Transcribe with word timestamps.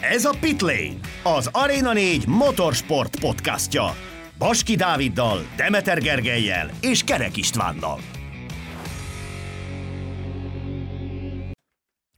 Ez 0.00 0.24
a 0.24 0.34
Pitlane, 0.40 0.94
az 1.22 1.48
Arena 1.52 1.92
4 1.92 2.26
motorsport 2.26 3.20
podcastja. 3.20 3.96
Baski 4.38 4.74
Dáviddal, 4.76 5.46
Demeter 5.56 6.00
Gergelyel 6.00 6.70
és 6.80 7.04
Kerek 7.04 7.36
Istvánnal. 7.36 8.00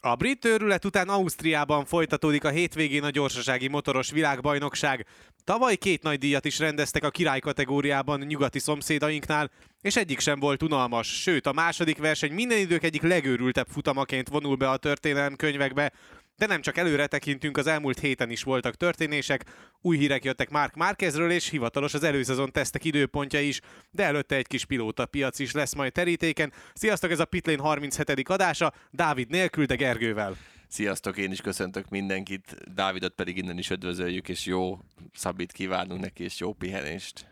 A 0.00 0.14
brit 0.14 0.44
őrület 0.44 0.84
után 0.84 1.08
Ausztriában 1.08 1.84
folytatódik 1.84 2.44
a 2.44 2.50
hétvégén 2.50 3.02
a 3.02 3.10
gyorsasági 3.10 3.68
motoros 3.68 4.10
világbajnokság. 4.10 5.06
Tavaly 5.44 5.76
két 5.76 6.02
nagy 6.02 6.18
díjat 6.18 6.44
is 6.44 6.58
rendeztek 6.58 7.04
a 7.04 7.10
király 7.10 7.38
kategóriában 7.38 8.20
nyugati 8.20 8.58
szomszédainknál, 8.58 9.50
és 9.80 9.96
egyik 9.96 10.20
sem 10.20 10.40
volt 10.40 10.62
unalmas, 10.62 11.06
sőt 11.06 11.46
a 11.46 11.52
második 11.52 11.98
verseny 11.98 12.32
minden 12.32 12.58
idők 12.58 12.82
egyik 12.82 13.02
legőrültebb 13.02 13.66
futamaként 13.70 14.28
vonul 14.28 14.56
be 14.56 14.70
a 14.70 14.76
történelem 14.76 15.36
könyvekbe, 15.36 15.92
de 16.40 16.46
nem 16.46 16.60
csak 16.60 16.76
előre 16.76 17.06
tekintünk, 17.06 17.56
az 17.56 17.66
elmúlt 17.66 17.98
héten 17.98 18.30
is 18.30 18.42
voltak 18.42 18.74
történések, 18.74 19.44
új 19.80 19.96
hírek 19.96 20.24
jöttek 20.24 20.50
Mark 20.50 20.74
Márquezről, 20.74 21.30
és 21.30 21.48
hivatalos 21.48 21.94
az 21.94 22.02
előszezon 22.02 22.52
tesztek 22.52 22.84
időpontja 22.84 23.40
is, 23.40 23.60
de 23.90 24.04
előtte 24.04 24.36
egy 24.36 24.46
kis 24.46 24.64
pilóta 24.64 25.06
piac 25.06 25.38
is 25.38 25.52
lesz 25.52 25.74
majd 25.74 25.92
terítéken. 25.92 26.52
Sziasztok, 26.74 27.10
ez 27.10 27.20
a 27.20 27.24
Pitlane 27.24 27.62
37. 27.62 28.28
adása, 28.28 28.72
Dávid 28.90 29.30
nélkül, 29.30 29.64
de 29.64 29.74
Gergővel. 29.74 30.36
Sziasztok, 30.68 31.16
én 31.16 31.30
is 31.30 31.40
köszöntök 31.40 31.88
mindenkit, 31.88 32.56
Dávidot 32.74 33.14
pedig 33.14 33.36
innen 33.36 33.58
is 33.58 33.70
üdvözöljük, 33.70 34.28
és 34.28 34.46
jó 34.46 34.78
szabít 35.14 35.52
kívánunk 35.52 36.00
neki, 36.00 36.24
és 36.24 36.40
jó 36.40 36.52
pihenést. 36.52 37.29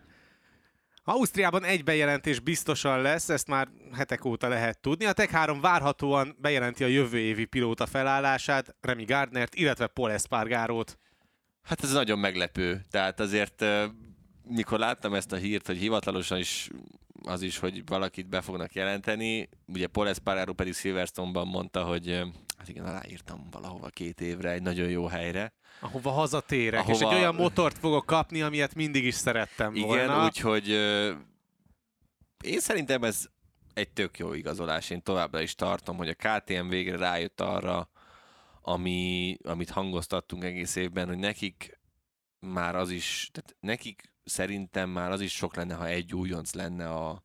Ausztriában 1.09 1.65
egy 1.65 1.85
bejelentés 1.85 2.41
biztosan 2.41 3.03
lesz, 3.03 3.29
ezt 3.29 3.49
már 3.49 3.69
hetek 3.93 4.25
óta 4.25 4.49
lehet 4.49 4.80
tudni. 4.80 5.05
A 5.05 5.12
Tech 5.12 5.33
3 5.33 5.61
várhatóan 5.61 6.37
bejelenti 6.41 6.85
a 6.85 6.87
jövő 6.87 7.19
évi 7.19 7.45
pilóta 7.45 7.87
felállását, 7.87 8.77
Remy 8.80 9.05
Gardnert, 9.05 9.55
illetve 9.55 9.87
Paul 9.87 10.13
Espargarót. 10.13 10.99
Hát 11.63 11.83
ez 11.83 11.93
nagyon 11.93 12.19
meglepő. 12.19 12.80
Tehát 12.91 13.21
azért, 13.21 13.65
mikor 14.43 14.79
láttam 14.79 15.15
ezt 15.15 15.32
a 15.32 15.37
hírt, 15.37 15.66
hogy 15.66 15.77
hivatalosan 15.77 16.38
is 16.38 16.69
az 17.23 17.43
is, 17.43 17.59
hogy 17.59 17.82
valakit 17.87 18.29
be 18.29 18.41
fognak 18.41 18.73
jelenteni, 18.73 19.49
ugye 19.66 19.87
Paul 19.87 20.09
Espargaro 20.09 20.52
pedig 20.52 20.75
Silverstone-ban 20.75 21.47
mondta, 21.47 21.85
hogy 21.85 22.23
hát 22.59 22.68
igen, 22.68 22.87
aláírtam 22.87 23.48
valahova 23.51 23.88
két 23.88 24.20
évre, 24.20 24.51
egy 24.51 24.62
nagyon 24.62 24.88
jó 24.88 25.06
helyre. 25.06 25.52
Ahova 25.80 26.10
hazatérek, 26.10 26.80
Ahova... 26.80 26.95
és 26.95 27.01
egy 27.01 27.20
olyan 27.20 27.34
motort 27.34 27.78
fogok 27.78 28.06
kapni, 28.06 28.42
amilyet 28.42 28.74
mindig 28.74 29.04
is 29.04 29.14
szerettem 29.14 29.74
Igen, 29.74 29.87
volna. 29.87 30.02
Igen, 30.02 30.24
úgyhogy 30.24 30.68
én 32.45 32.60
szerintem 32.60 33.04
ez 33.04 33.26
egy 33.74 33.90
tök 33.90 34.18
jó 34.18 34.32
igazolás. 34.32 34.90
Én 34.90 35.02
továbbra 35.02 35.40
is 35.40 35.54
tartom, 35.54 35.96
hogy 35.96 36.09
a 36.09 36.14
KTM 36.14 36.68
végre 36.68 36.96
rájött 36.96 37.40
arra, 37.40 37.90
ami, 38.62 39.36
amit 39.45 39.70
hangoztattunk 39.70 40.45
egész 40.45 40.76
évben, 40.76 41.06
hogy 41.06 41.18
nekik 41.18 41.80
már 42.40 42.76
az 42.76 42.90
is, 42.90 43.30
tehát 43.32 43.56
nekik 43.60 44.12
szerintem 44.24 44.90
már 44.90 45.10
az 45.10 45.20
is 45.20 45.32
sok 45.32 45.56
lenne, 45.56 45.74
ha 45.74 45.86
egy 45.86 46.14
újonc 46.14 46.52
lenne 46.52 46.88
a, 46.88 47.23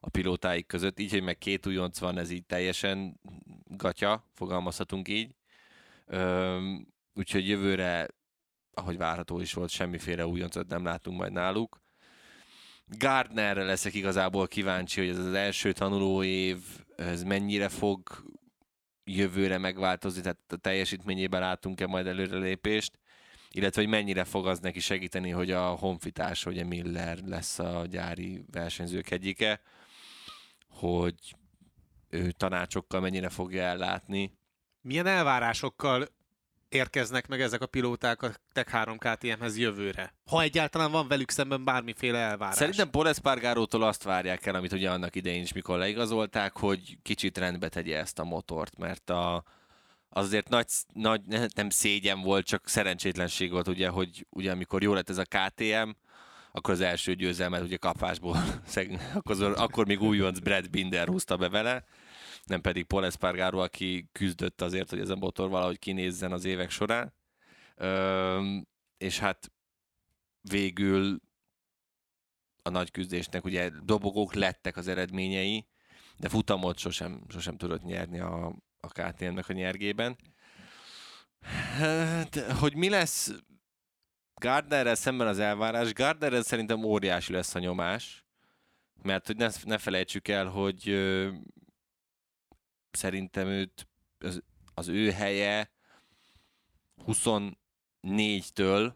a 0.00 0.08
pilótáik 0.08 0.66
között. 0.66 0.98
Így, 0.98 1.10
hogy 1.10 1.22
meg 1.22 1.38
két 1.38 1.66
újonc 1.66 1.98
van, 1.98 2.18
ez 2.18 2.30
így 2.30 2.44
teljesen 2.44 3.20
gatya, 3.64 4.24
fogalmazhatunk 4.34 5.08
így. 5.08 5.34
Úgyhogy 7.14 7.48
jövőre, 7.48 8.08
ahogy 8.74 8.96
várható 8.96 9.40
is 9.40 9.52
volt, 9.52 9.70
semmiféle 9.70 10.26
újoncot 10.26 10.68
nem 10.68 10.84
látunk 10.84 11.18
majd 11.18 11.32
náluk. 11.32 11.80
Gardnerre 12.86 13.64
leszek 13.64 13.94
igazából 13.94 14.46
kíváncsi, 14.46 15.00
hogy 15.00 15.08
ez 15.08 15.18
az 15.18 15.32
első 15.32 15.72
tanuló 15.72 16.22
év, 16.22 16.58
ez 16.96 17.22
mennyire 17.22 17.68
fog 17.68 18.26
jövőre 19.04 19.58
megváltozni, 19.58 20.20
tehát 20.20 20.52
a 20.52 20.56
teljesítményében 20.56 21.40
látunk-e 21.40 21.86
majd 21.86 22.06
előrelépést, 22.06 22.98
illetve 23.50 23.80
hogy 23.80 23.90
mennyire 23.90 24.24
fog 24.24 24.46
az 24.46 24.58
neki 24.58 24.80
segíteni, 24.80 25.30
hogy 25.30 25.50
a 25.50 25.68
honfitárs, 25.68 26.46
ugye 26.46 26.64
Miller 26.64 27.18
lesz 27.18 27.58
a 27.58 27.86
gyári 27.90 28.44
versenyzők 28.50 29.10
egyike, 29.10 29.60
hogy 30.78 31.36
ő 32.08 32.30
tanácsokkal 32.30 33.00
mennyire 33.00 33.28
fogja 33.28 33.62
ellátni. 33.62 34.38
Milyen 34.80 35.06
elvárásokkal 35.06 36.06
érkeznek 36.68 37.26
meg 37.26 37.40
ezek 37.40 37.62
a 37.62 37.66
pilóták 37.66 38.22
a 38.22 38.30
Tech 38.52 38.70
3 38.70 38.98
KTM-hez 38.98 39.56
jövőre? 39.56 40.14
Ha 40.30 40.42
egyáltalán 40.42 40.90
van 40.90 41.08
velük 41.08 41.30
szemben 41.30 41.64
bármiféle 41.64 42.18
elvárás. 42.18 42.56
Szerintem 42.56 42.90
Paul 42.90 43.08
Espargarótól 43.08 43.82
azt 43.82 44.02
várják 44.02 44.46
el, 44.46 44.54
amit 44.54 44.72
ugye 44.72 44.90
annak 44.90 45.16
idején 45.16 45.42
is, 45.42 45.52
mikor 45.52 45.78
leigazolták, 45.78 46.58
hogy 46.58 46.98
kicsit 47.02 47.38
rendbe 47.38 47.68
tegye 47.68 47.98
ezt 47.98 48.18
a 48.18 48.24
motort, 48.24 48.78
mert 48.78 49.10
a, 49.10 49.44
azért 50.08 50.48
nagy, 50.48 50.66
nagy, 50.92 51.20
nem 51.54 51.70
szégyen 51.70 52.20
volt, 52.20 52.46
csak 52.46 52.68
szerencsétlenség 52.68 53.50
volt, 53.50 53.68
ugye, 53.68 53.88
hogy 53.88 54.26
ugye 54.30 54.50
amikor 54.50 54.82
jó 54.82 54.92
lett 54.94 55.10
ez 55.10 55.18
a 55.18 55.24
KTM, 55.24 55.90
akkor 56.58 56.74
az 56.74 56.80
első 56.80 57.14
győzelmet 57.14 57.62
ugye 57.62 57.76
kapásból, 57.76 58.36
akkor, 59.14 59.54
akkor 59.56 59.86
még 59.86 60.00
újonc 60.00 60.38
Brad 60.38 60.70
Binder 60.70 61.08
húzta 61.08 61.36
be 61.36 61.48
vele, 61.48 61.84
nem 62.44 62.60
pedig 62.60 62.84
Paul 62.84 63.04
Espargaro, 63.04 63.58
aki 63.58 64.08
küzdött 64.12 64.62
azért, 64.62 64.90
hogy 64.90 65.00
ez 65.00 65.08
a 65.08 65.16
motor 65.16 65.48
valahogy 65.48 65.78
kinézzen 65.78 66.32
az 66.32 66.44
évek 66.44 66.70
során. 66.70 67.14
Üm, 67.80 68.66
és 68.98 69.18
hát 69.18 69.52
végül 70.40 71.20
a 72.62 72.70
nagy 72.70 72.90
küzdésnek 72.90 73.44
ugye 73.44 73.70
dobogók 73.84 74.34
lettek 74.34 74.76
az 74.76 74.88
eredményei, 74.88 75.66
de 76.16 76.28
futamot 76.28 76.78
sosem, 76.78 77.22
sosem 77.28 77.56
tudott 77.56 77.82
nyerni 77.82 78.18
a, 78.18 78.46
a 78.80 78.88
KTM-nek 78.88 79.48
a 79.48 79.52
nyergében. 79.52 80.16
Hát, 81.76 82.38
hogy 82.38 82.74
mi 82.74 82.88
lesz 82.88 83.32
Gardnerrel 84.38 84.94
szemben 84.94 85.26
az 85.26 85.38
elvárás? 85.38 85.92
Gardnerrel 85.92 86.42
szerintem 86.42 86.84
óriási 86.84 87.32
lesz 87.32 87.54
a 87.54 87.58
nyomás, 87.58 88.24
mert 89.02 89.26
hogy 89.26 89.36
ne, 89.36 89.48
ne 89.64 89.78
felejtsük 89.78 90.28
el, 90.28 90.46
hogy 90.46 90.82
szerintem 92.90 93.46
őt, 93.46 93.88
az, 94.18 94.42
az 94.74 94.88
ő 94.88 95.10
helye 95.10 95.70
24-től 97.06 98.92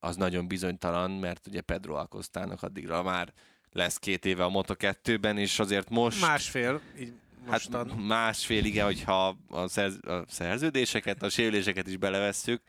az 0.00 0.16
nagyon 0.16 0.48
bizonytalan, 0.48 1.10
mert 1.10 1.46
ugye 1.46 1.60
Pedro 1.60 1.94
Alcostának 1.94 2.62
addigra 2.62 3.02
már 3.02 3.32
lesz 3.72 3.98
két 3.98 4.24
éve 4.24 4.44
a 4.44 4.50
Moto2-ben, 4.50 5.38
és 5.38 5.58
azért 5.58 5.90
most... 5.90 6.20
Másfél, 6.20 6.80
így 6.98 7.12
mostan. 7.46 7.88
Hát 7.88 7.98
másfél, 7.98 8.64
igen, 8.64 8.84
hogyha 8.84 9.36
a, 9.48 9.68
szerz, 9.68 10.06
a 10.06 10.24
szerződéseket, 10.28 11.22
a 11.22 11.28
sérüléseket 11.28 11.86
is 11.86 11.96
belevesszük. 11.96 12.62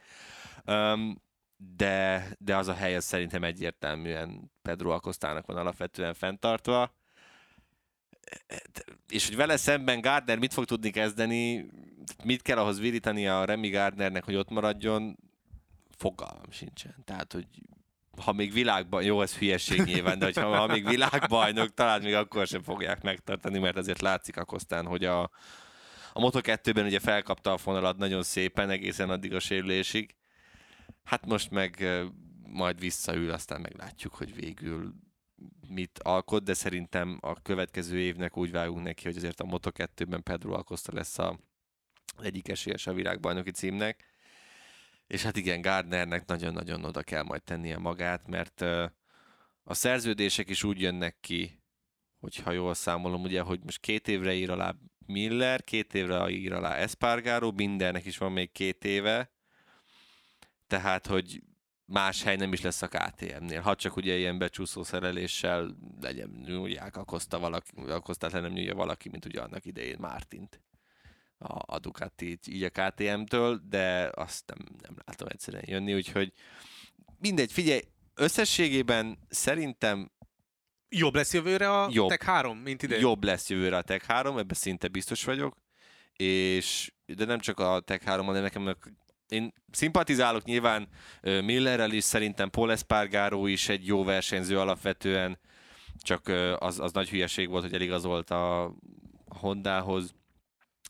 Um, 0.66 1.22
de, 1.76 2.28
de 2.40 2.56
az 2.56 2.68
a 2.68 2.74
hely 2.74 2.96
az 2.96 3.06
szerintem 3.06 3.44
egyértelműen 3.44 4.52
Pedro 4.62 4.90
Alcostának 4.90 5.46
van 5.46 5.58
alapvetően 5.58 6.14
fenntartva 6.14 6.94
és 9.10 9.28
hogy 9.28 9.36
vele 9.36 9.58
szemben 9.58 10.02
Gardner 10.02 10.38
mit 10.38 10.54
fog 10.54 10.66
tudni 10.66 10.90
kezdeni, 10.90 11.66
mit 12.24 12.42
kell 12.42 12.58
ahhoz 12.58 12.80
virítani 12.80 13.28
a 13.28 13.46
Remy 13.46 13.70
Gardnernek, 13.70 14.24
hogy 14.24 14.36
ott 14.36 14.50
maradjon, 14.50 15.18
fogalmam 15.98 16.52
sincsen. 16.52 16.96
Tehát, 17.06 17.34
hogy 17.34 17.48
ha 18.22 18.34
még 18.34 18.54
világban, 18.54 19.04
jó, 19.04 19.22
ez 19.22 19.36
hülyeség 19.36 19.82
nyilván, 19.82 20.20
de 20.20 20.32
ha, 20.42 20.58
ha 20.58 20.68
még 20.68 20.88
világbajnok, 20.88 21.74
talán 21.74 22.02
még 22.02 22.14
akkor 22.14 22.48
sem 22.48 22.64
fogják 22.64 23.02
megtartani, 23.02 23.60
mert 23.60 23.78
azért 23.78 24.02
látszik 24.02 24.38
Akosztán, 24.38 24.86
hogy 24.86 25.06
a, 25.06 25.22
a 26.14 26.20
Moto2-ben 26.20 26.86
ugye 26.86 27.00
felkapta 27.00 27.54
a 27.54 27.58
fonalat 27.58 27.98
nagyon 27.98 28.24
szépen 28.24 28.70
egészen 28.70 29.10
addig 29.10 29.34
a 29.34 29.40
sérülésig. 29.40 30.16
Hát 31.04 31.26
most 31.26 31.52
meg 31.52 31.88
majd 32.48 32.80
visszaül, 32.80 33.32
aztán 33.32 33.62
meglátjuk, 33.62 34.14
hogy 34.14 34.36
végül 34.36 34.94
mit 35.68 36.00
alkot, 36.00 36.44
de 36.44 36.54
szerintem 36.54 37.18
a 37.22 37.42
következő 37.42 38.00
évnek 38.00 38.38
úgy 38.38 38.52
vágunk 38.52 38.84
neki, 38.84 39.04
hogy 39.04 39.16
azért 39.18 39.40
a 39.40 39.46
Moto2-ben 39.46 40.24
Pedro 40.24 40.54
Alcosta 40.54 40.94
lesz 40.94 41.18
a 41.18 41.40
egyik 42.22 42.48
esélyes 42.48 42.88
a 42.88 42.94
világbajnoki 42.94 43.52
címnek. 43.52 44.04
És 45.08 45.24
hát 45.24 45.38
igen, 45.38 45.62
Gardnernek 45.62 46.26
nagyon-nagyon 46.26 46.84
oda 46.84 47.04
kell 47.04 47.24
majd 47.24 47.44
tennie 47.44 47.78
magát, 47.78 48.28
mert 48.28 48.62
a 49.64 49.74
szerződések 49.74 50.50
is 50.50 50.64
úgy 50.64 50.82
jönnek 50.82 51.18
ki, 51.20 51.62
hogyha 52.20 52.52
jól 52.52 52.74
számolom, 52.74 53.22
ugye, 53.22 53.42
hogy 53.42 53.60
most 53.64 53.80
két 53.80 54.08
évre 54.08 54.34
ír 54.34 54.50
alá 54.50 54.76
Miller, 55.06 55.64
két 55.64 55.94
évre 55.94 56.30
ír 56.30 56.54
alá 56.54 56.76
Espargaro, 56.76 57.52
mindennek 57.52 58.06
is 58.06 58.18
van 58.18 58.32
még 58.32 58.52
két 58.52 58.86
éve, 58.86 59.32
tehát, 60.74 61.08
hogy 61.08 61.42
más 61.86 62.24
hely 62.24 62.36
nem 62.36 62.54
is 62.54 62.62
lesz 62.62 62.82
a 62.82 62.88
KTM-nél. 62.88 63.62
Ha 63.62 63.76
csak 63.76 63.96
ugye 63.96 64.18
ilyen 64.18 64.38
becsúszó 64.38 64.84
szereléssel 64.84 65.78
legyen, 66.02 66.44
nyúlják, 66.46 66.98
akozta 66.98 67.40
valaki, 67.40 67.70
akoztát 67.88 68.32
le 68.32 68.40
nem 68.40 68.52
nyúlja 68.52 68.76
valaki, 68.76 69.10
mint 69.10 69.26
ugye 69.26 69.42
annak 69.42 69.66
idején 69.66 69.98
Mártint 70.00 70.62
a, 71.38 71.74
a 71.74 71.80
Ducati 71.80 72.40
így 72.46 72.64
a 72.64 72.70
KTM-től, 72.70 73.62
de 73.70 74.12
azt 74.14 74.44
nem, 74.46 74.58
nem 74.82 74.96
látom 75.06 75.28
egyszerűen 75.28 75.64
jönni, 75.66 75.94
úgyhogy 75.94 76.34
mindegy, 77.20 77.52
figyelj, 77.52 77.82
összességében 78.16 79.18
szerintem 79.30 80.12
Jobb 80.90 81.16
lesz 81.16 81.34
jövőre 81.34 81.82
a 81.82 81.90
jobb, 81.92 82.10
Tech 82.10 82.26
3, 82.26 82.58
mint 82.58 82.84
idén? 82.84 83.00
Jobb 83.00 83.24
lesz 83.24 83.50
jövőre 83.50 83.78
a 83.78 83.82
Tech 83.82 84.06
3, 84.06 84.38
ebben 84.38 84.58
szinte 84.58 84.88
biztos 84.88 85.24
vagyok, 85.24 85.58
és 86.14 86.94
de 87.06 87.26
nem 87.26 87.40
csak 87.40 87.60
a 87.60 87.80
Tech 87.80 88.06
3, 88.06 88.26
hanem 88.26 88.42
nekem 88.42 88.76
én 89.28 89.54
szimpatizálok 89.72 90.44
nyilván 90.44 90.88
Millerrel 91.22 91.92
is, 91.92 92.04
szerintem 92.04 92.50
Paul 92.50 92.72
Espargaro 92.72 93.46
is 93.46 93.70
egy 93.70 93.86
jó 93.86 94.04
versenyző 94.04 94.60
alapvetően, 94.60 95.40
csak 95.98 96.28
az, 96.58 96.80
az 96.80 96.92
nagy 96.92 97.10
hülyeség 97.10 97.50
volt, 97.50 97.64
hogy 97.64 97.74
eligazolt 97.74 98.30
a 98.30 98.74
Hondához, 99.28 100.14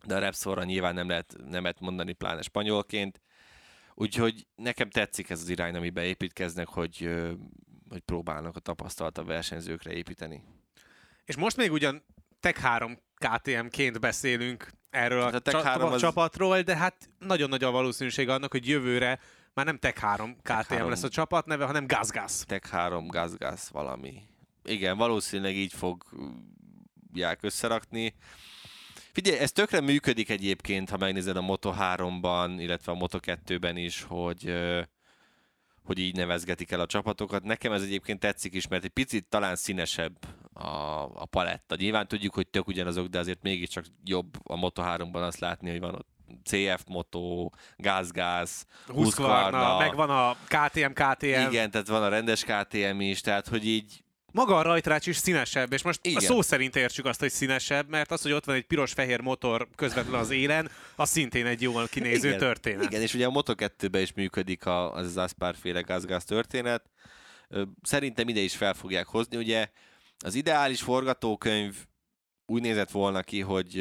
de 0.05 0.15
a 0.15 0.19
Repsolra 0.19 0.63
nyilván 0.63 0.93
nem 0.93 1.07
lehet 1.07 1.35
nemet 1.45 1.79
mondani, 1.79 2.13
pláne 2.13 2.41
spanyolként. 2.41 3.21
Úgyhogy 3.93 4.47
nekem 4.55 4.89
tetszik 4.89 5.29
ez 5.29 5.41
az 5.41 5.49
irány, 5.49 5.75
ami 5.75 5.89
beépítkeznek, 5.89 6.67
hogy, 6.67 7.09
hogy 7.89 7.99
próbálnak 7.99 8.55
a 8.55 8.59
tapasztalta 8.59 9.23
versenyzőkre 9.23 9.91
építeni. 9.91 10.43
És 11.25 11.35
most 11.35 11.57
még 11.57 11.71
ugyan 11.71 12.03
Tech 12.39 12.61
3 12.61 12.99
KTM-ként 13.15 13.99
beszélünk 13.99 14.71
erről 14.93 15.21
a, 15.21 15.27
a 15.27 15.41
csa- 15.41 15.65
az... 15.65 15.99
csapatról, 15.99 16.61
de 16.61 16.75
hát 16.75 17.09
nagyon 17.19 17.49
nagy 17.49 17.63
a 17.63 17.71
valószínűség 17.71 18.29
annak, 18.29 18.51
hogy 18.51 18.67
jövőre 18.67 19.19
már 19.53 19.65
nem 19.65 19.77
Tech 19.77 20.01
3 20.01 20.35
KTM 20.35 20.43
Tech 20.43 20.69
3... 20.69 20.89
lesz 20.89 21.03
a 21.03 21.09
csapat 21.09 21.45
neve, 21.45 21.65
hanem 21.65 21.87
GazGaz. 21.87 22.43
Tech 22.45 22.69
3 22.69 23.07
GazGaz 23.07 23.69
valami. 23.71 24.21
Igen, 24.63 24.97
valószínűleg 24.97 25.55
így 25.55 25.73
fogják 25.73 27.39
összerakni. 27.41 28.15
Figyelj, 29.11 29.37
ez 29.37 29.51
tökre 29.51 29.81
működik 29.81 30.29
egyébként, 30.29 30.89
ha 30.89 30.97
megnézed 30.97 31.37
a 31.37 31.41
Moto3-ban, 31.41 32.55
illetve 32.57 32.91
a 32.91 32.95
Moto2-ben 32.95 33.77
is, 33.77 34.03
hogy 34.03 34.53
hogy 35.83 35.99
így 35.99 36.15
nevezgetik 36.15 36.71
el 36.71 36.79
a 36.79 36.85
csapatokat. 36.85 37.43
Nekem 37.43 37.71
ez 37.71 37.81
egyébként 37.81 38.19
tetszik 38.19 38.53
is, 38.53 38.67
mert 38.67 38.83
egy 38.83 38.89
picit 38.89 39.25
talán 39.25 39.55
színesebb 39.55 40.17
a, 40.53 41.03
a 41.13 41.25
paletta. 41.25 41.75
Nyilván 41.75 42.07
tudjuk, 42.07 42.33
hogy 42.33 42.47
tök 42.47 42.67
ugyanazok, 42.67 43.07
de 43.07 43.19
azért 43.19 43.41
mégiscsak 43.41 43.85
jobb 44.03 44.37
a 44.43 44.55
Moto3-ban 44.55 45.21
azt 45.21 45.39
látni, 45.39 45.69
hogy 45.69 45.79
van 45.79 45.93
ott 45.93 46.11
CF 46.43 46.83
Moto, 46.87 47.49
Gáz-Gáz, 47.75 48.65
Husqvarna, 48.87 49.77
meg 49.77 49.95
van 49.95 50.09
a 50.09 50.35
KTM, 50.47 50.91
KTM. 50.91 51.47
Igen, 51.49 51.71
tehát 51.71 51.87
van 51.87 52.03
a 52.03 52.09
rendes 52.09 52.43
KTM 52.43 52.99
is, 52.99 53.21
tehát 53.21 53.47
hogy 53.47 53.67
így 53.67 54.03
maga 54.33 54.57
a 54.57 54.61
rajtrács 54.61 55.07
is 55.07 55.17
színesebb, 55.17 55.73
és 55.73 55.81
most 55.81 55.99
Igen. 56.03 56.17
a 56.17 56.21
szó 56.21 56.41
szerint 56.41 56.75
értsük 56.75 57.05
azt, 57.05 57.19
hogy 57.19 57.31
színesebb, 57.31 57.89
mert 57.89 58.11
az, 58.11 58.21
hogy 58.21 58.31
ott 58.31 58.45
van 58.45 58.55
egy 58.55 58.65
piros-fehér 58.65 59.21
motor 59.21 59.67
közvetlenül 59.75 60.19
az 60.19 60.29
élen, 60.29 60.69
az 60.95 61.09
szintén 61.09 61.45
egy 61.45 61.61
jól 61.61 61.87
kinéző 61.87 62.27
Igen. 62.27 62.39
történet. 62.39 62.83
Igen, 62.83 63.01
és 63.01 63.13
ugye 63.13 63.25
a 63.25 63.31
Moto2-ben 63.31 64.01
is 64.01 64.13
működik 64.13 64.65
az 64.65 65.05
az 65.05 65.17
Aspár 65.17 65.55
féle 65.61 65.81
gázgáz 65.81 66.25
történet. 66.25 66.83
Szerintem 67.81 68.27
ide 68.27 68.39
is 68.39 68.55
fel 68.55 68.73
fogják 68.73 69.07
hozni. 69.07 69.37
Ugye 69.37 69.69
az 70.23 70.35
ideális 70.35 70.81
forgatókönyv 70.81 71.85
úgy 72.45 72.61
nézett 72.61 72.91
volna 72.91 73.21
ki, 73.21 73.41
hogy 73.41 73.79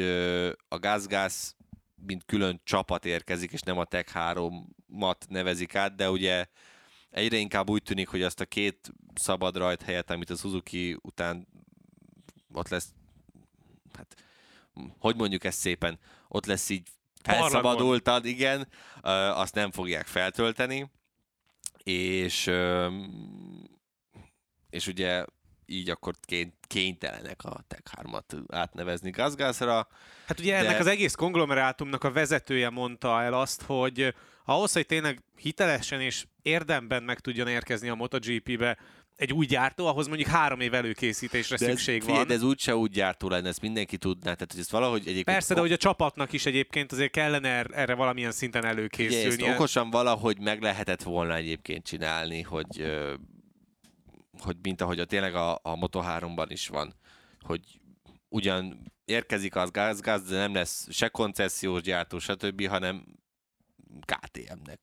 a 0.67 0.77
gázgáz 0.77 1.55
mint 1.95 2.25
külön 2.25 2.61
csapat 2.63 3.05
érkezik, 3.05 3.51
és 3.51 3.61
nem 3.61 3.77
a 3.77 3.85
Tech 3.85 4.11
3-mat 4.13 5.27
nevezik 5.27 5.75
át, 5.75 5.95
de 5.95 6.09
ugye 6.09 6.45
egyre 7.09 7.37
inkább 7.37 7.69
úgy 7.69 7.83
tűnik, 7.83 8.07
hogy 8.07 8.21
azt 8.21 8.39
a 8.39 8.45
két 8.45 8.91
szabad 9.13 9.57
rajt 9.57 9.81
helyet, 9.81 10.09
amit 10.09 10.29
a 10.29 10.35
Suzuki 10.35 10.97
után 11.01 11.47
ott 12.53 12.67
lesz, 12.67 12.93
hát 13.93 14.23
hogy 14.99 15.15
mondjuk 15.15 15.43
ezt 15.43 15.59
szépen, 15.59 15.99
ott 16.27 16.45
lesz 16.45 16.69
így 16.69 16.87
felszabadultad, 17.21 18.25
igen, 18.25 18.67
azt 19.33 19.55
nem 19.55 19.71
fogják 19.71 20.07
feltölteni, 20.07 20.91
és, 21.83 22.51
és 24.69 24.87
ugye 24.87 25.25
így 25.73 25.89
akkor 25.89 26.13
kénytelenek 26.67 27.43
a 27.43 27.63
Tech 27.67 27.83
3-at 28.01 28.43
átnevezni 28.47 29.09
Gazgazra. 29.09 29.87
Hát 30.25 30.39
ugye 30.39 30.61
de... 30.61 30.67
ennek 30.67 30.79
az 30.79 30.87
egész 30.87 31.15
konglomerátumnak 31.15 32.03
a 32.03 32.11
vezetője 32.11 32.69
mondta 32.69 33.21
el 33.21 33.33
azt, 33.33 33.61
hogy 33.61 34.13
ahhoz, 34.45 34.73
hogy 34.73 34.85
tényleg 34.85 35.23
hitelesen 35.35 36.01
és 36.01 36.25
érdemben 36.41 37.03
meg 37.03 37.19
tudjon 37.19 37.47
érkezni 37.47 37.89
a 37.89 37.95
MotoGP-be 37.95 38.77
egy 39.15 39.33
új 39.33 39.45
gyártó, 39.45 39.85
ahhoz 39.85 40.07
mondjuk 40.07 40.29
három 40.29 40.59
év 40.59 40.73
előkészítésre 40.73 41.57
de 41.57 41.65
szükség 41.65 42.01
ez, 42.01 42.07
van. 42.07 42.27
De 42.27 42.33
ez 42.33 42.43
úgyse 42.43 42.75
úgy 42.75 42.91
gyártó 42.91 43.29
lenne, 43.29 43.47
ezt 43.47 43.61
mindenki 43.61 43.97
tudná. 43.97 44.33
Tehát, 44.33 44.51
hogy 44.51 44.59
ezt 44.59 44.71
valahogy 44.71 45.01
egyébként... 45.01 45.25
Persze, 45.25 45.53
de 45.53 45.59
hogy 45.59 45.71
a 45.71 45.77
csapatnak 45.77 46.33
is 46.33 46.45
egyébként 46.45 46.91
azért 46.91 47.11
kellene 47.11 47.49
er- 47.49 47.71
erre 47.71 47.93
valamilyen 47.93 48.31
szinten 48.31 48.65
előkészülni. 48.65 49.33
Ugye, 49.33 49.45
ezt 49.45 49.55
okosan 49.55 49.89
valahogy 49.89 50.39
meg 50.39 50.61
lehetett 50.61 51.03
volna 51.03 51.35
egyébként 51.35 51.85
csinálni, 51.85 52.41
hogy, 52.41 52.95
hogy 54.43 54.57
mint 54.61 54.81
ahogy 54.81 54.99
a 54.99 55.05
tényleg 55.05 55.35
a, 55.35 55.53
a 55.53 55.75
Moto3-ban 55.75 56.45
is 56.47 56.67
van, 56.67 56.93
hogy 57.39 57.61
ugyan 58.29 58.91
érkezik 59.05 59.55
az 59.55 59.71
gáz-gáz, 59.71 60.23
de 60.23 60.37
nem 60.37 60.53
lesz 60.53 60.87
se 60.91 61.07
koncesziós 61.07 61.81
gyártó, 61.81 62.19
stb., 62.19 62.67
hanem 62.67 63.05
KTM-nek, 64.05 64.79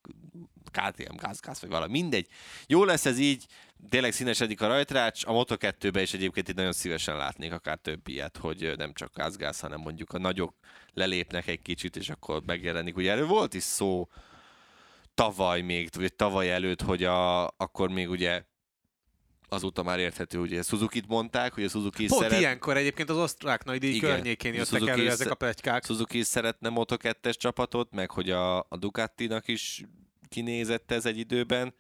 KTM 0.70 1.16
gázgáz, 1.16 1.60
vagy 1.60 1.70
valami, 1.70 2.00
mindegy. 2.00 2.28
Jó 2.66 2.84
lesz 2.84 3.06
ez 3.06 3.18
így, 3.18 3.46
tényleg 3.88 4.12
színesedik 4.12 4.60
a 4.60 4.66
rajtrács, 4.66 5.24
a 5.26 5.32
Moto2-be 5.32 6.02
is 6.02 6.14
egyébként 6.14 6.48
itt 6.48 6.56
nagyon 6.56 6.72
szívesen 6.72 7.16
látnék 7.16 7.52
akár 7.52 7.78
több 7.78 8.08
ilyet, 8.08 8.36
hogy 8.36 8.72
nem 8.76 8.92
csak 8.92 9.14
gázgáz, 9.14 9.60
hanem 9.60 9.80
mondjuk 9.80 10.12
a 10.12 10.18
nagyok 10.18 10.54
lelépnek 10.92 11.46
egy 11.46 11.62
kicsit, 11.62 11.96
és 11.96 12.08
akkor 12.08 12.42
megjelenik. 12.46 12.96
Ugye 12.96 13.10
erről 13.10 13.26
volt 13.26 13.54
is 13.54 13.62
szó 13.62 14.08
tavaly 15.14 15.60
még, 15.60 15.88
vagy 15.92 16.14
tavaly 16.14 16.50
előtt, 16.52 16.82
hogy 16.82 17.04
a, 17.04 17.46
akkor 17.46 17.90
még 17.90 18.10
ugye 18.10 18.42
azóta 19.52 19.82
már 19.82 19.98
érthető, 19.98 20.38
ugye 20.38 20.62
Suzuki-t 20.62 21.06
mondták, 21.06 21.54
hogy 21.54 21.64
a 21.64 21.68
Suzuki 21.68 22.06
Pont 22.06 22.22
szeret... 22.22 22.38
ilyenkor 22.38 22.76
egyébként 22.76 23.10
az 23.10 23.16
osztrák 23.16 23.64
nagydíj 23.64 23.98
környékén 23.98 24.54
jöttek 24.54 24.68
Suzuki 24.68 24.90
elő 24.90 25.08
ezek 25.08 25.30
a 25.30 25.34
pletykák. 25.34 25.84
Suzuki 25.84 26.22
szeretne 26.22 26.70
Moto2-es 26.74 27.34
csapatot, 27.34 27.92
meg 27.92 28.10
hogy 28.10 28.30
a, 28.30 28.58
a 28.58 28.76
Ducati-nak 28.78 29.48
is 29.48 29.84
kinézett 30.28 30.90
ez 30.90 31.06
egy 31.06 31.18
időben. 31.18 31.74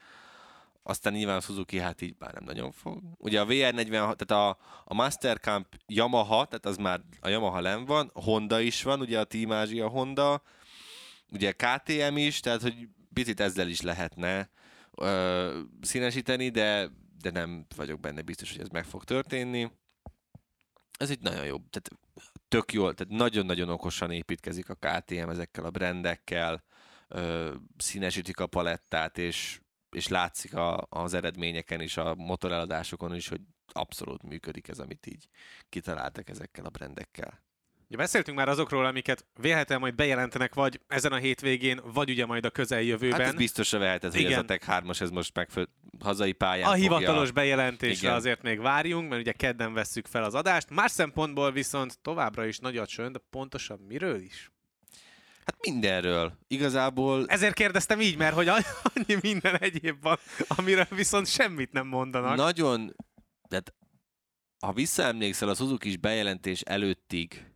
Aztán 0.82 1.12
nyilván 1.12 1.40
Suzuki 1.40 1.78
hát 1.78 2.00
így 2.00 2.14
már 2.18 2.32
nem 2.32 2.44
nagyon 2.44 2.72
fog. 2.72 3.02
Ugye 3.16 3.40
a 3.40 3.46
VR40, 3.46 3.88
tehát 3.90 4.30
a, 4.30 4.48
a 4.84 4.94
Master 4.94 5.40
Camp 5.40 5.66
Yamaha, 5.86 6.44
tehát 6.44 6.66
az 6.66 6.76
már 6.76 7.00
a 7.20 7.28
Yamaha 7.28 7.60
len 7.60 7.84
van, 7.84 8.10
Honda 8.14 8.60
is 8.60 8.82
van, 8.82 9.00
ugye 9.00 9.20
a 9.20 9.24
Team 9.24 9.50
Asia 9.50 9.88
Honda, 9.88 10.42
ugye 11.32 11.52
KTM 11.52 12.16
is, 12.16 12.40
tehát 12.40 12.62
hogy 12.62 12.88
picit 13.12 13.40
ezzel 13.40 13.68
is 13.68 13.80
lehetne 13.80 14.50
ö, 14.94 15.60
színesíteni, 15.80 16.48
de 16.48 16.90
de 17.20 17.30
nem 17.30 17.66
vagyok 17.76 18.00
benne 18.00 18.22
biztos, 18.22 18.52
hogy 18.52 18.60
ez 18.60 18.68
meg 18.68 18.84
fog 18.84 19.04
történni. 19.04 19.70
Ez 20.98 21.10
egy 21.10 21.20
nagyon 21.20 21.44
jó, 21.44 21.56
tehát 21.56 21.90
tök 22.48 22.72
jól, 22.72 22.94
tehát 22.94 23.12
nagyon-nagyon 23.12 23.68
okosan 23.68 24.10
építkezik 24.10 24.68
a 24.68 24.74
KTM 24.74 25.28
ezekkel 25.28 25.64
a 25.64 25.70
brendekkel, 25.70 26.64
ö, 27.08 27.54
színesítik 27.76 28.40
a 28.40 28.46
palettát, 28.46 29.18
és, 29.18 29.60
és 29.90 30.08
látszik 30.08 30.54
a, 30.54 30.86
az 30.88 31.14
eredményeken 31.14 31.80
is, 31.80 31.96
a 31.96 32.14
motoreladásokon 32.14 33.14
is, 33.14 33.28
hogy 33.28 33.40
abszolút 33.72 34.22
működik 34.22 34.68
ez, 34.68 34.78
amit 34.78 35.06
így 35.06 35.28
kitaláltak 35.68 36.28
ezekkel 36.28 36.64
a 36.64 36.70
brendekkel. 36.70 37.42
Ja, 37.92 37.96
beszéltünk 37.96 38.36
már 38.36 38.48
azokról, 38.48 38.86
amiket 38.86 39.24
vélhetően 39.40 39.80
majd 39.80 39.94
bejelentenek, 39.94 40.54
vagy 40.54 40.80
ezen 40.88 41.12
a 41.12 41.16
hétvégén, 41.16 41.80
vagy 41.84 42.10
ugye 42.10 42.26
majd 42.26 42.44
a 42.44 42.50
közeljövőben. 42.50 43.20
Hát 43.20 43.28
ez 43.28 43.34
biztosra 43.34 43.78
vehetett, 43.78 44.12
hogy 44.14 44.24
ez 44.24 44.38
a 44.38 44.44
Tech 44.44 44.66
3-as, 44.68 45.00
ez 45.00 45.10
most 45.10 45.34
megfő, 45.34 45.68
hazai 46.00 46.32
pályán 46.32 46.68
A 46.68 46.70
fogja. 46.70 46.82
hivatalos 46.82 47.30
bejelentésre 47.30 48.06
Igen. 48.06 48.14
azért 48.14 48.42
még 48.42 48.60
várjunk, 48.60 49.08
mert 49.08 49.20
ugye 49.20 49.32
kedden 49.32 49.72
vesszük 49.72 50.06
fel 50.06 50.24
az 50.24 50.34
adást. 50.34 50.70
Más 50.70 50.90
szempontból 50.90 51.52
viszont 51.52 51.98
továbbra 52.02 52.46
is 52.46 52.58
nagy 52.58 52.76
a 52.76 52.86
csönd, 52.86 53.12
de 53.12 53.22
pontosan 53.30 53.78
miről 53.88 54.20
is? 54.20 54.50
Hát 55.44 55.56
mindenről. 55.60 56.38
Igazából... 56.46 57.26
Ezért 57.26 57.54
kérdeztem 57.54 58.00
így, 58.00 58.16
mert 58.16 58.34
hogy 58.34 58.48
annyi 58.48 59.16
minden 59.20 59.58
egyéb 59.58 60.02
van, 60.02 60.18
amiről 60.48 60.86
viszont 60.90 61.26
semmit 61.26 61.72
nem 61.72 61.86
mondanak. 61.86 62.36
Nagyon, 62.36 62.96
de 63.48 63.62
ha 64.60 64.72
visszaemlékszel 64.72 65.48
a 65.48 65.54
Suzuki 65.54 65.96
bejelentés 65.96 66.60
előttig, 66.60 67.49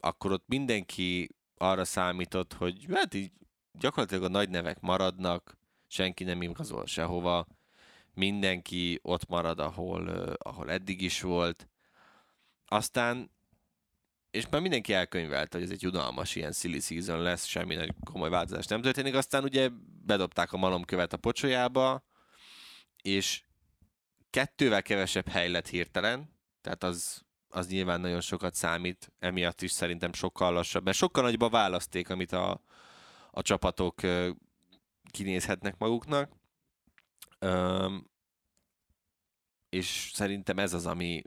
akkor 0.00 0.32
ott 0.32 0.44
mindenki 0.46 1.28
arra 1.56 1.84
számított, 1.84 2.52
hogy 2.52 2.86
hát 2.92 3.14
így 3.14 3.32
gyakorlatilag 3.72 4.24
a 4.24 4.28
nagy 4.28 4.48
nevek 4.48 4.80
maradnak, 4.80 5.58
senki 5.86 6.24
nem 6.24 6.42
igazol 6.42 6.86
sehova, 6.86 7.46
mindenki 8.14 8.98
ott 9.02 9.28
marad, 9.28 9.58
ahol, 9.58 10.08
ahol 10.38 10.70
eddig 10.70 11.00
is 11.00 11.20
volt. 11.20 11.68
Aztán, 12.66 13.30
és 14.30 14.48
már 14.50 14.60
mindenki 14.60 14.92
elkönyvelte, 14.92 15.56
hogy 15.56 15.66
ez 15.66 15.72
egy 15.72 15.86
unalmas 15.86 16.34
ilyen 16.34 16.52
silly 16.52 16.80
season 16.80 17.20
lesz, 17.20 17.44
semmi 17.44 17.74
nagy 17.74 17.94
komoly 18.04 18.30
változás 18.30 18.66
nem 18.66 18.82
történik. 18.82 19.14
Aztán 19.14 19.44
ugye 19.44 19.68
bedobták 20.04 20.52
a 20.52 20.56
malomkövet 20.56 21.12
a 21.12 21.16
pocsolyába, 21.16 22.04
és 23.02 23.42
kettővel 24.30 24.82
kevesebb 24.82 25.28
hely 25.28 25.50
lett 25.50 25.68
hirtelen, 25.68 26.36
tehát 26.60 26.82
az 26.82 27.22
az 27.54 27.68
nyilván 27.68 28.00
nagyon 28.00 28.20
sokat 28.20 28.54
számít, 28.54 29.12
emiatt 29.18 29.62
is 29.62 29.70
szerintem 29.70 30.12
sokkal 30.12 30.52
lassabb, 30.52 30.84
mert 30.84 30.96
sokkal 30.96 31.22
nagyobb 31.22 31.40
a 31.40 31.48
választék, 31.48 32.10
amit 32.10 32.32
a, 32.32 32.60
a 33.30 33.42
csapatok 33.42 34.00
kinézhetnek 35.10 35.78
maguknak. 35.78 36.32
Üm, 37.40 38.10
és 39.68 40.10
szerintem 40.14 40.58
ez 40.58 40.72
az, 40.72 40.86
ami, 40.86 41.22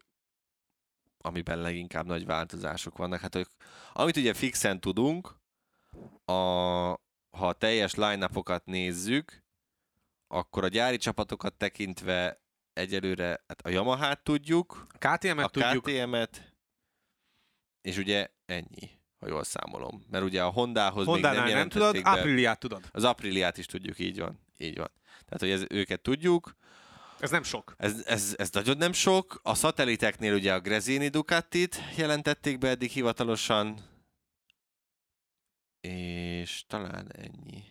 amiben 1.17 1.59
leginkább 1.59 2.05
nagy 2.05 2.25
változások 2.25 2.97
vannak. 2.97 3.19
Hát, 3.19 3.33
hogy, 3.33 3.47
amit 3.93 4.17
ugye 4.17 4.33
fixen 4.33 4.79
tudunk, 4.79 5.35
a, 6.25 6.33
ha 7.31 7.47
a 7.47 7.53
teljes 7.53 7.95
line 7.95 8.29
nézzük, 8.63 9.43
akkor 10.27 10.63
a 10.63 10.67
gyári 10.67 10.97
csapatokat 10.97 11.53
tekintve 11.53 12.44
egyelőre 12.75 13.43
hát 13.47 13.61
a 13.61 13.69
Yamaha-t 13.69 14.23
tudjuk, 14.23 14.87
A 14.89 14.97
KTM-et 14.97 15.45
a 15.45 15.49
tudjuk, 15.49 15.83
KTM-et, 15.83 16.53
és 17.81 17.97
ugye 17.97 18.27
ennyi, 18.45 18.89
ha 19.19 19.27
jól 19.27 19.43
számolom. 19.43 20.05
Mert 20.09 20.23
ugye 20.23 20.43
a 20.43 20.49
Hondához 20.49 21.05
még 21.05 21.13
Hondánál 21.13 21.45
nem 21.45 21.57
nem, 21.57 21.69
tudod, 21.69 22.01
be. 22.01 22.09
Apriliát 22.09 22.59
tudod. 22.59 22.89
Az 22.91 23.03
Apriliát 23.03 23.57
is 23.57 23.65
tudjuk, 23.65 23.99
így 23.99 24.19
van. 24.19 24.39
Így 24.57 24.77
van. 24.77 24.91
Tehát, 25.25 25.39
hogy 25.39 25.49
ez, 25.49 25.65
őket 25.69 26.01
tudjuk. 26.01 26.55
Ez 27.19 27.29
nem 27.29 27.43
sok. 27.43 27.75
Ez, 27.77 28.03
ez, 28.05 28.33
ez 28.37 28.49
nagyon 28.49 28.77
nem 28.77 28.93
sok. 28.93 29.39
A 29.43 29.55
szateliteknél 29.55 30.33
ugye 30.33 30.53
a 30.53 30.59
Grezini 30.59 31.07
Ducatit 31.07 31.79
jelentették 31.97 32.57
be 32.57 32.69
eddig 32.69 32.91
hivatalosan. 32.91 33.79
És 35.81 36.63
talán 36.67 37.11
ennyi. 37.11 37.63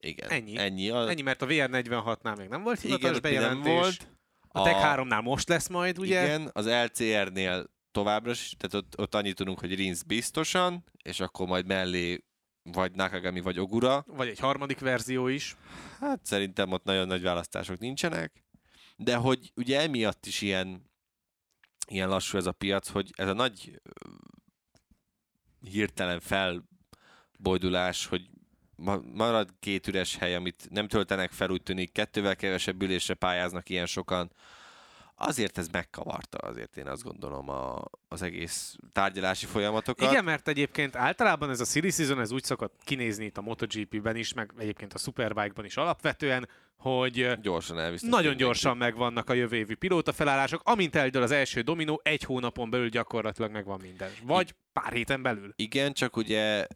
Igen. 0.00 0.30
Ennyi. 0.30 0.58
Ennyi. 0.58 0.90
A, 0.90 1.08
Ennyi, 1.08 1.22
mert 1.22 1.42
a 1.42 1.46
VR46-nál 1.46 2.36
még 2.36 2.48
nem 2.48 2.62
volt 2.62 2.80
hivatalos 2.80 3.18
igen, 3.18 3.30
még 3.30 3.40
nem 3.40 3.62
bejelentés. 3.62 3.72
volt. 3.72 4.15
A 4.56 4.62
Tech 4.62 4.80
3-nál 4.82 5.22
most 5.22 5.48
lesz 5.48 5.68
majd, 5.68 5.98
ugye? 5.98 6.22
Igen, 6.22 6.50
az 6.52 6.68
LCR-nél 6.68 7.70
továbbra 7.90 8.30
is, 8.30 8.54
tehát 8.58 8.86
ott, 8.86 9.00
ott 9.00 9.14
annyit 9.14 9.36
tudunk, 9.36 9.60
hogy 9.60 9.74
Rins 9.74 10.02
biztosan, 10.02 10.84
és 11.02 11.20
akkor 11.20 11.46
majd 11.46 11.66
mellé 11.66 12.24
vagy 12.62 12.92
Nakagami, 12.92 13.40
vagy 13.40 13.58
Ogura. 13.58 14.04
Vagy 14.06 14.28
egy 14.28 14.38
harmadik 14.38 14.78
verzió 14.78 15.26
is. 15.26 15.56
Hát 16.00 16.20
szerintem 16.24 16.72
ott 16.72 16.84
nagyon 16.84 17.06
nagy 17.06 17.22
választások 17.22 17.78
nincsenek, 17.78 18.44
de 18.96 19.16
hogy 19.16 19.52
ugye 19.54 19.80
emiatt 19.80 20.26
is 20.26 20.40
ilyen, 20.40 20.90
ilyen 21.88 22.08
lassú 22.08 22.38
ez 22.38 22.46
a 22.46 22.52
piac, 22.52 22.88
hogy 22.88 23.10
ez 23.16 23.28
a 23.28 23.32
nagy 23.32 23.80
hirtelen 25.60 26.20
felbojdulás, 26.20 28.06
hogy 28.06 28.30
marad 29.14 29.48
két 29.60 29.86
üres 29.86 30.16
hely, 30.16 30.34
amit 30.34 30.66
nem 30.70 30.88
töltenek 30.88 31.30
fel, 31.30 31.50
úgy 31.50 31.62
tűnik, 31.62 31.92
kettővel 31.92 32.36
kevesebb 32.36 32.82
ülésre 32.82 33.14
pályáznak 33.14 33.68
ilyen 33.68 33.86
sokan, 33.86 34.30
azért 35.18 35.58
ez 35.58 35.68
megkavarta, 35.68 36.38
azért 36.38 36.76
én 36.76 36.86
azt 36.86 37.02
gondolom 37.02 37.48
a, 37.48 37.82
az 38.08 38.22
egész 38.22 38.76
tárgyalási 38.92 39.46
folyamatokat. 39.46 40.10
Igen, 40.10 40.24
mert 40.24 40.48
egyébként 40.48 40.96
általában 40.96 41.50
ez 41.50 41.60
a 41.60 41.64
silly 41.64 41.90
season, 41.90 42.20
ez 42.20 42.32
úgy 42.32 42.44
szokott 42.44 42.74
kinézni 42.84 43.24
itt 43.24 43.36
a 43.36 43.40
MotoGP-ben 43.40 44.16
is, 44.16 44.32
meg 44.32 44.52
egyébként 44.58 44.92
a 44.92 44.98
Superbike-ban 44.98 45.64
is 45.64 45.76
alapvetően, 45.76 46.48
hogy 46.76 47.40
Gyorsan 47.40 47.78
elvisznek. 47.78 48.10
nagyon 48.10 48.36
gyorsan 48.36 48.76
megvannak 48.76 49.30
a 49.30 49.32
jövő 49.32 49.56
évi 49.56 49.74
pilóta 49.74 50.12
felállások, 50.12 50.60
amint 50.64 50.94
eldől 50.94 51.22
az 51.22 51.30
első 51.30 51.60
dominó, 51.60 52.00
egy 52.04 52.22
hónapon 52.22 52.70
belül 52.70 52.88
gyakorlatilag 52.88 53.50
megvan 53.50 53.80
minden. 53.80 54.10
Vagy 54.22 54.54
pár 54.72 54.92
héten 54.92 55.22
belül. 55.22 55.52
Igen, 55.56 55.92
csak 55.92 56.16
ugye 56.16 56.66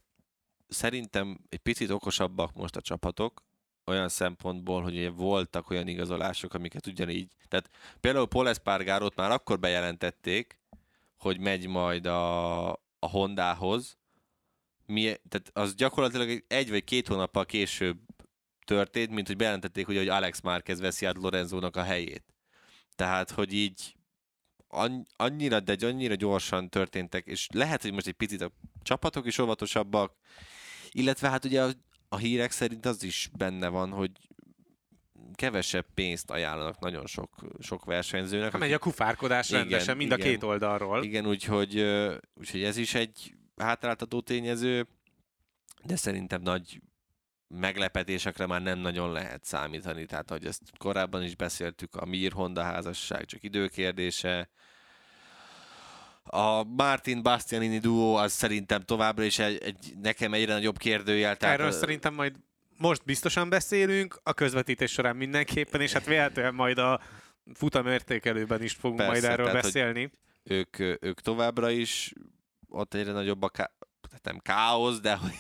szerintem 0.71 1.41
egy 1.49 1.59
picit 1.59 1.91
okosabbak 1.91 2.53
most 2.55 2.77
a 2.77 2.81
csapatok, 2.81 3.43
olyan 3.87 4.09
szempontból, 4.09 4.83
hogy 4.83 4.97
ugye 4.97 5.11
voltak 5.11 5.71
olyan 5.71 5.89
igazolások, 5.89 6.55
amiket 6.55 6.87
ugyanígy, 6.87 7.33
tehát 7.49 7.71
például 8.01 8.27
Paul 8.27 8.49
Espargarót 8.49 9.17
már 9.17 9.31
akkor 9.31 9.59
bejelentették, 9.59 10.59
hogy 11.17 11.41
megy 11.41 11.67
majd 11.67 12.07
a, 12.07 12.69
a 12.73 13.09
Hondához, 13.11 13.99
mi, 14.87 15.03
tehát 15.03 15.51
az 15.53 15.75
gyakorlatilag 15.75 16.45
egy 16.49 16.71
vagy 16.71 16.85
két 16.85 17.09
hónappal 17.09 17.47
később 17.47 17.99
történt, 18.65 19.11
mint 19.11 19.27
hogy 19.27 19.37
bejelentették, 19.37 19.89
ugye, 19.89 19.99
hogy 19.99 20.09
Alex 20.09 20.41
Márquez 20.41 20.81
veszi 20.81 21.07
át 21.07 21.17
Lorenzónak 21.17 21.77
a 21.77 21.83
helyét. 21.83 22.25
Tehát, 22.95 23.31
hogy 23.31 23.53
így 23.53 23.97
anny- 24.69 25.07
annyira, 25.17 25.61
de 25.61 25.87
annyira 25.87 26.15
gyorsan 26.15 26.69
történtek, 26.69 27.27
és 27.27 27.47
lehet, 27.53 27.83
hogy 27.83 27.93
most 27.93 28.07
egy 28.07 28.13
picit 28.13 28.41
a 28.41 28.53
csapatok 28.83 29.27
is 29.27 29.39
óvatosabbak, 29.39 30.17
illetve 30.93 31.29
hát 31.29 31.45
ugye 31.45 31.63
a, 31.63 31.71
a 32.09 32.17
hírek 32.17 32.51
szerint 32.51 32.87
az 32.87 33.03
is 33.03 33.31
benne 33.37 33.69
van, 33.69 33.91
hogy 33.91 34.11
kevesebb 35.35 35.87
pénzt 35.95 36.31
ajánlanak 36.31 36.79
nagyon 36.79 37.07
sok, 37.07 37.47
sok 37.59 37.85
versenyzőnek. 37.85 38.53
Ha 38.53 38.59
megy 38.59 38.73
a 38.73 38.79
kufárkodás 38.79 39.49
Igen, 39.49 39.61
rendesen, 39.61 39.97
mind 39.97 40.13
a 40.13 40.17
igen. 40.17 40.29
két 40.29 40.43
oldalról. 40.43 41.05
Igen, 41.05 41.27
úgyhogy, 41.27 41.81
úgyhogy 42.35 42.63
ez 42.63 42.77
is 42.77 42.95
egy 42.95 43.35
hátráltató 43.57 44.21
tényező, 44.21 44.87
de 45.85 45.97
szerintem 45.97 46.43
nagy 46.43 46.81
meglepetésekre 47.49 48.47
már 48.47 48.63
nem 48.63 48.79
nagyon 48.79 49.13
lehet 49.13 49.45
számítani. 49.45 50.07
Tehát, 50.07 50.31
hogy 50.31 50.47
ezt 50.47 50.63
korábban 50.79 51.23
is 51.23 51.37
beszéltük, 51.37 51.97
a 51.97 52.05
Mir 52.05 52.33
Honda 52.33 52.63
házasság 52.63 53.25
csak 53.25 53.43
időkérdése. 53.43 54.51
A 56.23 56.65
Martin 56.65 57.23
Bastianini 57.23 57.79
duó 57.79 58.15
az 58.15 58.33
szerintem 58.33 58.81
továbbra 58.81 59.25
is 59.25 59.39
egy, 59.39 59.63
egy 59.63 59.95
nekem 60.03 60.35
egyre 60.35 60.53
nagyobb 60.53 60.77
kérdőjel. 60.77 61.37
Tehát, 61.37 61.59
Erről 61.59 61.71
szerintem 61.71 62.15
majd 62.15 62.37
most 62.79 63.05
biztosan 63.05 63.49
beszélünk, 63.49 64.21
a 64.23 64.33
közvetítés 64.33 64.91
során 64.91 65.17
mindenképpen, 65.17 65.81
és 65.81 65.93
hát 65.93 66.05
véletlenül 66.07 66.53
majd 66.53 66.79
a 66.79 67.01
futamértékelőben 67.55 68.63
is 68.63 68.73
fogunk 68.73 68.99
Persze, 68.99 69.13
majd 69.13 69.25
erről 69.25 69.47
tehát, 69.47 69.63
beszélni. 69.63 70.11
ők, 70.43 70.79
ők 70.79 71.21
továbbra 71.21 71.71
is 71.71 72.13
ott 72.69 72.95
egyre 72.95 73.13
nagyobb 73.13 73.43
a 73.43 73.49
ká... 73.49 73.71
tehát 74.09 74.25
nem 74.25 74.39
káosz, 74.39 75.01
de 75.01 75.15
hogy, 75.15 75.35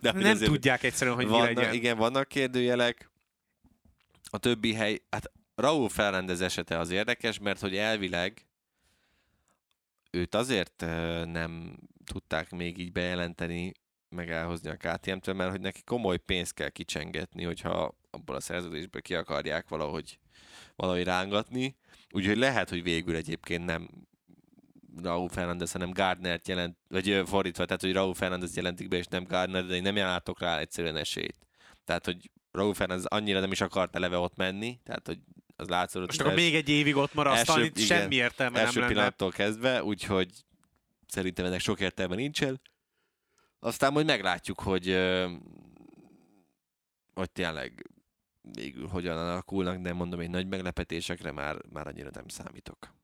de 0.00 0.10
hogy 0.10 0.22
Nem 0.22 0.32
azért 0.32 0.50
tudják 0.50 0.82
egyszerűen, 0.82 1.16
hogy 1.16 1.24
mi 1.24 1.30
vannak, 1.30 1.54
legyen. 1.54 1.74
Igen, 1.74 1.96
vannak 1.96 2.28
kérdőjelek. 2.28 3.10
A 4.30 4.38
többi 4.38 4.74
hely, 4.74 5.02
hát 5.10 5.32
Raúl 5.54 5.88
Fernández 5.88 6.40
esete 6.40 6.78
az 6.78 6.90
érdekes, 6.90 7.38
mert 7.38 7.60
hogy 7.60 7.76
elvileg 7.76 8.47
őt 10.10 10.34
azért 10.34 10.80
nem 11.24 11.76
tudták 12.04 12.50
még 12.50 12.78
így 12.78 12.92
bejelenteni, 12.92 13.72
meg 14.08 14.30
elhozni 14.30 14.70
a 14.70 14.76
KTM-től, 14.76 15.34
mert 15.34 15.50
hogy 15.50 15.60
neki 15.60 15.82
komoly 15.82 16.16
pénzt 16.16 16.54
kell 16.54 16.68
kicsengetni, 16.68 17.44
hogyha 17.44 17.94
abból 18.10 18.36
a 18.36 18.40
szerződésből 18.40 19.02
ki 19.02 19.14
akarják 19.14 19.68
valahogy, 19.68 20.18
valahogy 20.76 21.04
rángatni. 21.04 21.76
Úgyhogy 22.10 22.36
lehet, 22.36 22.68
hogy 22.68 22.82
végül 22.82 23.16
egyébként 23.16 23.64
nem 23.64 23.88
Raúl 25.02 25.28
Fernández, 25.28 25.72
hanem 25.72 25.90
Gardnert 25.90 26.48
jelent, 26.48 26.76
vagy 26.88 27.22
fordítva, 27.26 27.64
tehát 27.64 27.82
hogy 27.82 27.92
Raúl 27.92 28.14
Fernández 28.14 28.56
jelentik 28.56 28.88
be, 28.88 28.96
és 28.96 29.06
nem 29.06 29.24
Gardner, 29.24 29.66
de 29.66 29.74
én 29.74 29.82
nem 29.82 29.96
látok 29.96 30.40
rá 30.40 30.58
egyszerűen 30.58 30.96
esélyt. 30.96 31.46
Tehát, 31.84 32.04
hogy 32.04 32.30
Raúl 32.50 32.74
Fernández 32.74 33.04
annyira 33.04 33.40
nem 33.40 33.52
is 33.52 33.60
akart 33.60 33.96
eleve 33.96 34.16
ott 34.16 34.36
menni, 34.36 34.80
tehát, 34.84 35.06
hogy 35.06 35.18
az 35.60 35.68
látszott. 35.68 36.06
Most 36.06 36.20
akkor 36.20 36.34
még 36.34 36.54
egy 36.54 36.68
évig 36.68 36.96
ott 36.96 37.14
marasztalni, 37.14 37.62
első- 37.62 37.72
igen, 37.74 37.98
semmi 37.98 38.14
értelme 38.14 38.58
első 38.58 38.72
nem 38.72 38.80
lenne. 38.80 38.92
pillanattól 38.92 39.30
kezdve, 39.30 39.82
úgyhogy 39.84 40.30
szerintem 41.06 41.44
ennek 41.44 41.60
sok 41.60 41.80
értelme 41.80 42.14
nincsen. 42.14 42.60
Aztán 43.60 43.92
majd 43.92 44.06
meglátjuk, 44.06 44.60
hogy, 44.60 44.98
hogy 47.14 47.30
tényleg 47.30 47.90
végül 48.52 48.86
hogyan 48.86 49.18
alakulnak, 49.18 49.76
de 49.78 49.92
mondom, 49.92 50.20
egy 50.20 50.30
nagy 50.30 50.46
meglepetésekre 50.48 51.32
már, 51.32 51.56
már 51.72 51.86
annyira 51.86 52.10
nem 52.12 52.28
számítok. 52.28 52.94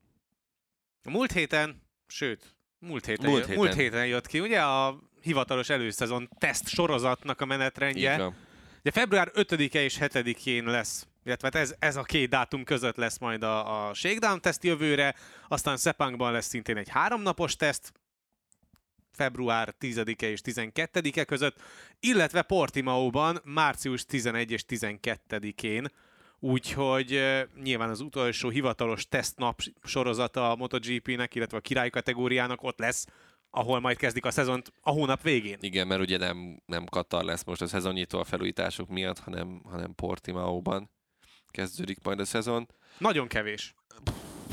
A 1.02 1.10
múlt 1.10 1.32
héten, 1.32 1.82
sőt, 2.06 2.54
múlt 2.78 3.06
héten, 3.06 3.30
Múlt 3.30 3.40
héten. 3.44 3.56
múlt 3.56 3.74
héten 3.74 4.06
jött 4.06 4.26
ki, 4.26 4.40
ugye 4.40 4.62
a 4.62 4.98
hivatalos 5.20 5.68
előszezon 5.68 6.28
teszt 6.38 6.68
sorozatnak 6.68 7.40
a 7.40 7.44
menetrendje. 7.44 8.34
Ugye 8.80 8.90
február 8.90 9.30
5-e 9.34 9.82
és 9.82 9.96
7-én 10.00 10.64
lesz, 10.64 11.06
illetve 11.24 11.50
hát 11.52 11.62
ez, 11.62 11.74
ez 11.78 11.96
a 11.96 12.02
két 12.02 12.28
dátum 12.28 12.64
között 12.64 12.96
lesz 12.96 13.18
majd 13.18 13.42
a, 13.42 13.88
a 13.88 13.94
shakedown 13.94 14.40
teszt 14.40 14.64
jövőre, 14.64 15.14
aztán 15.48 15.76
Sepangban 15.76 16.32
lesz 16.32 16.46
szintén 16.46 16.76
egy 16.76 16.88
háromnapos 16.88 17.56
teszt, 17.56 17.92
február 19.12 19.74
10-e 19.80 20.26
és 20.26 20.40
12-e 20.44 21.24
között, 21.24 21.60
illetve 22.00 22.42
Portimaóban 22.42 23.40
március 23.44 24.04
11 24.04 24.50
és 24.50 24.64
12-én, 24.68 25.86
úgyhogy 26.38 27.22
nyilván 27.62 27.90
az 27.90 28.00
utolsó 28.00 28.48
hivatalos 28.48 29.08
tesztnap 29.08 29.60
sorozata 29.82 30.50
a 30.50 30.56
MotoGP-nek, 30.56 31.34
illetve 31.34 31.56
a 31.56 31.60
király 31.60 31.90
kategóriának 31.90 32.62
ott 32.62 32.78
lesz, 32.78 33.06
ahol 33.50 33.80
majd 33.80 33.96
kezdik 33.96 34.24
a 34.24 34.30
szezont 34.30 34.72
a 34.80 34.90
hónap 34.90 35.22
végén. 35.22 35.58
Igen, 35.60 35.86
mert 35.86 36.00
ugye 36.00 36.18
nem, 36.18 36.62
nem 36.66 36.84
Katar 36.84 37.24
lesz 37.24 37.44
most 37.44 37.62
a 37.62 37.66
szezonnyitó 37.66 38.18
a 38.18 38.24
felújítások 38.24 38.88
miatt, 38.88 39.18
hanem, 39.18 39.60
hanem 39.64 39.94
Portimaóban 39.94 40.90
kezdődik 41.54 42.02
majd 42.02 42.20
a 42.20 42.24
szezon. 42.24 42.68
Nagyon 42.98 43.28
kevés. 43.28 43.74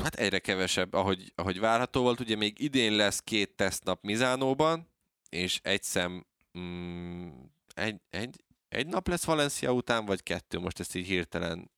Hát 0.02 0.14
egyre 0.14 0.38
kevesebb, 0.38 0.92
ahogy, 0.92 1.32
ahogy 1.34 1.60
várható 1.60 2.02
volt. 2.02 2.20
Ugye 2.20 2.36
még 2.36 2.60
idén 2.60 2.92
lesz 2.92 3.20
két 3.20 3.56
tesztnap 3.56 4.02
Mizánóban, 4.02 4.88
és 5.28 5.60
egy 5.62 5.82
szem, 5.82 6.26
mm, 6.58 7.28
egy, 7.74 8.00
egy, 8.10 8.44
egy 8.68 8.86
nap 8.86 9.08
lesz 9.08 9.24
Valencia 9.24 9.72
után, 9.72 10.04
vagy 10.04 10.22
kettő? 10.22 10.58
Most 10.58 10.80
ezt 10.80 10.94
így 10.94 11.06
hirtelen 11.06 11.70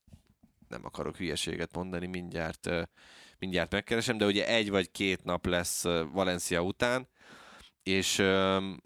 nem 0.69 0.85
akarok 0.85 1.17
hülyeséget 1.17 1.75
mondani, 1.75 2.07
mindjárt, 2.07 2.69
mindjárt 3.39 3.73
megkeresem, 3.73 4.19
de 4.19 4.25
ugye 4.25 4.47
egy 4.47 4.71
vagy 4.71 4.91
két 4.91 5.25
nap 5.25 5.47
lesz 5.47 5.83
Valencia 6.13 6.63
után, 6.63 7.09
és 7.83 8.19
öm, 8.19 8.83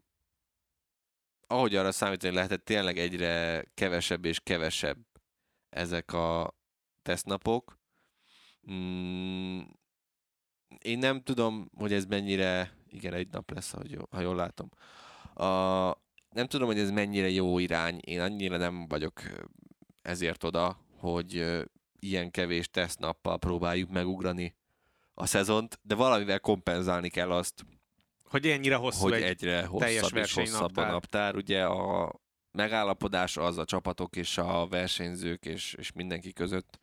ahogy 1.47 1.77
arra 1.77 1.93
számítani 1.93 2.35
lehetett, 2.35 2.65
tényleg 2.65 2.99
egyre 2.99 3.65
kevesebb 3.75 4.25
és 4.25 4.41
kevesebb 4.41 4.99
ezek 5.71 6.13
a 6.13 6.55
tesztnapok. 7.03 7.79
Mm, 8.73 9.61
én 10.83 10.99
nem 10.99 11.23
tudom, 11.23 11.71
hogy 11.77 11.93
ez 11.93 12.05
mennyire, 12.05 12.73
igen, 12.89 13.13
egy 13.13 13.29
nap 13.31 13.51
lesz, 13.51 13.75
ahogy, 13.75 13.91
jól- 13.91 14.09
ha 14.11 14.21
jól 14.21 14.37
látom. 14.37 14.69
A, 15.35 15.47
nem 16.31 16.47
tudom, 16.47 16.67
hogy 16.67 16.79
ez 16.79 16.91
mennyire 16.91 17.31
jó 17.31 17.59
irány. 17.59 18.01
Én 18.05 18.21
annyira 18.21 18.57
nem 18.57 18.89
vagyok 18.89 19.23
ezért 20.03 20.45
oda, 20.45 20.79
hogy 20.99 21.47
ilyen 21.99 22.31
kevés 22.31 22.69
tesztnappal 22.71 23.39
próbáljuk 23.39 23.91
megugrani 23.91 24.57
a 25.15 25.27
szezont, 25.27 25.79
de 25.83 25.95
valamivel 25.95 26.41
kompenzálni 26.41 27.09
kell 27.09 27.31
azt, 27.31 27.65
Hogy 28.23 28.47
ennyire 28.47 28.75
hosszú 28.75 29.03
hogy 29.03 29.13
egy... 29.13 29.23
egyre 29.23 29.65
hosszabb 29.65 29.89
és 29.89 30.01
hosszabb 30.01 30.13
a 30.13 30.15
versenynaptár. 30.15 30.91
naptár. 30.91 31.37
Ugye 31.37 31.65
a 31.65 32.15
megállapodás 32.53 33.37
az 33.37 33.59
a 33.59 33.65
csapatok 33.65 34.17
és 34.17 34.39
a 34.39 34.67
versenyzők 34.67 35.45
és, 35.45 35.75
és 35.75 35.93
mindenki 35.93 36.33
között, 36.33 36.81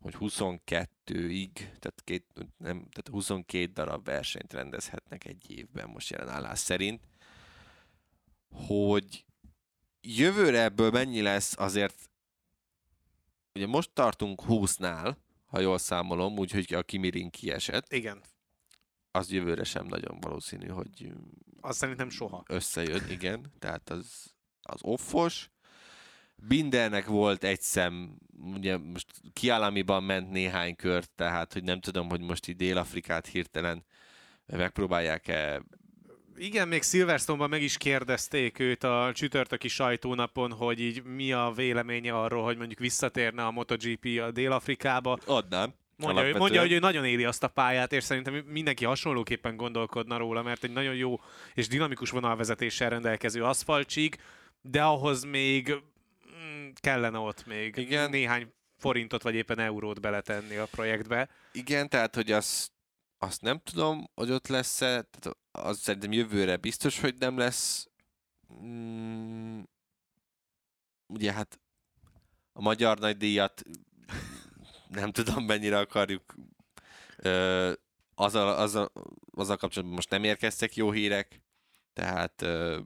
hogy 0.00 0.16
22-ig, 0.18 1.50
tehát, 1.54 2.00
két, 2.04 2.24
nem, 2.56 2.76
tehát 2.76 3.08
22 3.10 3.72
darab 3.72 4.04
versenyt 4.04 4.52
rendezhetnek 4.52 5.24
egy 5.24 5.50
évben 5.50 5.88
most 5.88 6.10
jelen 6.10 6.28
állás 6.28 6.58
szerint. 6.58 7.08
Hogy 8.50 9.24
jövőre 10.00 10.62
ebből 10.62 10.90
mennyi 10.90 11.22
lesz, 11.22 11.58
azért 11.58 12.10
ugye 13.54 13.66
most 13.66 13.90
tartunk 13.92 14.42
20-nál, 14.48 15.16
ha 15.46 15.60
jól 15.60 15.78
számolom, 15.78 16.38
úgyhogy 16.38 16.74
a 16.74 16.82
Kimirin 16.82 17.30
kiesett, 17.30 17.92
Igen, 17.92 18.22
az 19.10 19.30
jövőre 19.30 19.64
sem 19.64 19.86
nagyon 19.86 20.20
valószínű, 20.20 20.66
hogy 20.66 21.12
azt 21.60 21.78
szerintem 21.78 22.10
soha. 22.10 22.42
összejön, 22.46 23.10
igen, 23.10 23.52
tehát 23.58 23.90
az, 23.90 24.34
az 24.70 24.80
offos. 24.82 25.50
Bindernek 26.48 27.06
volt 27.06 27.44
egy 27.44 27.60
szem, 27.60 28.16
ugye 28.54 28.76
most 28.76 29.06
kiállamiban 29.32 30.02
ment 30.02 30.30
néhány 30.30 30.76
kört, 30.76 31.10
tehát 31.10 31.52
hogy 31.52 31.62
nem 31.62 31.80
tudom, 31.80 32.08
hogy 32.08 32.20
most 32.20 32.48
így 32.48 32.56
Dél-Afrikát 32.56 33.26
hirtelen 33.26 33.84
megpróbálják-e 34.46 35.62
Igen, 36.36 36.68
még 36.68 36.82
Silverstone-ban 36.82 37.48
meg 37.48 37.62
is 37.62 37.76
kérdezték 37.76 38.58
őt 38.58 38.84
a 38.84 39.10
csütörtöki 39.14 39.68
sajtónapon, 39.68 40.52
hogy 40.52 40.80
így 40.80 41.02
mi 41.02 41.32
a 41.32 41.52
véleménye 41.56 42.12
arról, 42.12 42.44
hogy 42.44 42.56
mondjuk 42.56 42.78
visszatérne 42.78 43.44
a 43.44 43.50
MotoGP 43.50 44.06
a 44.22 44.30
Dél-Afrikába. 44.30 45.18
adnám. 45.26 45.74
Mondja, 45.96 46.20
alapvetően. 46.20 46.38
mondja, 46.38 46.60
hogy 46.60 46.72
ő 46.72 46.78
nagyon 46.78 47.04
éli 47.04 47.24
azt 47.24 47.42
a 47.42 47.48
pályát, 47.48 47.92
és 47.92 48.04
szerintem 48.04 48.34
mindenki 48.34 48.84
hasonlóképpen 48.84 49.56
gondolkodna 49.56 50.16
róla, 50.16 50.42
mert 50.42 50.64
egy 50.64 50.72
nagyon 50.72 50.94
jó 50.94 51.20
és 51.54 51.68
dinamikus 51.68 52.10
vonalvezetéssel 52.10 52.90
rendelkező 52.90 53.44
aszfaltsík, 53.44 54.16
de 54.62 54.82
ahhoz 54.82 55.24
még 55.24 55.74
mm, 56.36 56.68
kellene 56.74 57.18
ott 57.18 57.46
még 57.46 57.76
Igen. 57.76 58.10
néhány 58.10 58.52
forintot 58.76 59.22
vagy 59.22 59.34
éppen 59.34 59.58
eurót 59.58 60.00
beletenni 60.00 60.56
a 60.56 60.66
projektbe. 60.66 61.28
Igen, 61.52 61.88
tehát 61.88 62.14
hogy 62.14 62.32
azt, 62.32 62.72
azt 63.18 63.42
nem 63.42 63.58
tudom, 63.58 64.10
hogy 64.14 64.30
ott 64.30 64.46
lesz-e, 64.46 65.02
tehát 65.02 65.38
az 65.50 65.78
szerintem 65.78 66.12
jövőre 66.12 66.56
biztos, 66.56 67.00
hogy 67.00 67.14
nem 67.18 67.38
lesz. 67.38 67.88
Mm, 68.62 69.60
ugye 71.06 71.32
hát 71.32 71.60
a 72.52 72.60
magyar 72.60 72.98
nagydíjat 72.98 73.62
nem 74.88 75.12
tudom 75.12 75.44
mennyire 75.44 75.78
akarjuk 75.78 76.34
ö, 77.16 77.72
azzal, 78.14 78.48
azzal, 78.48 78.92
azzal 79.30 79.56
kapcsolatban 79.56 79.94
most 79.94 80.10
nem 80.10 80.24
érkeztek 80.24 80.76
jó 80.76 80.90
hírek, 80.90 81.40
tehát 81.92 82.42
ö, 82.42 82.80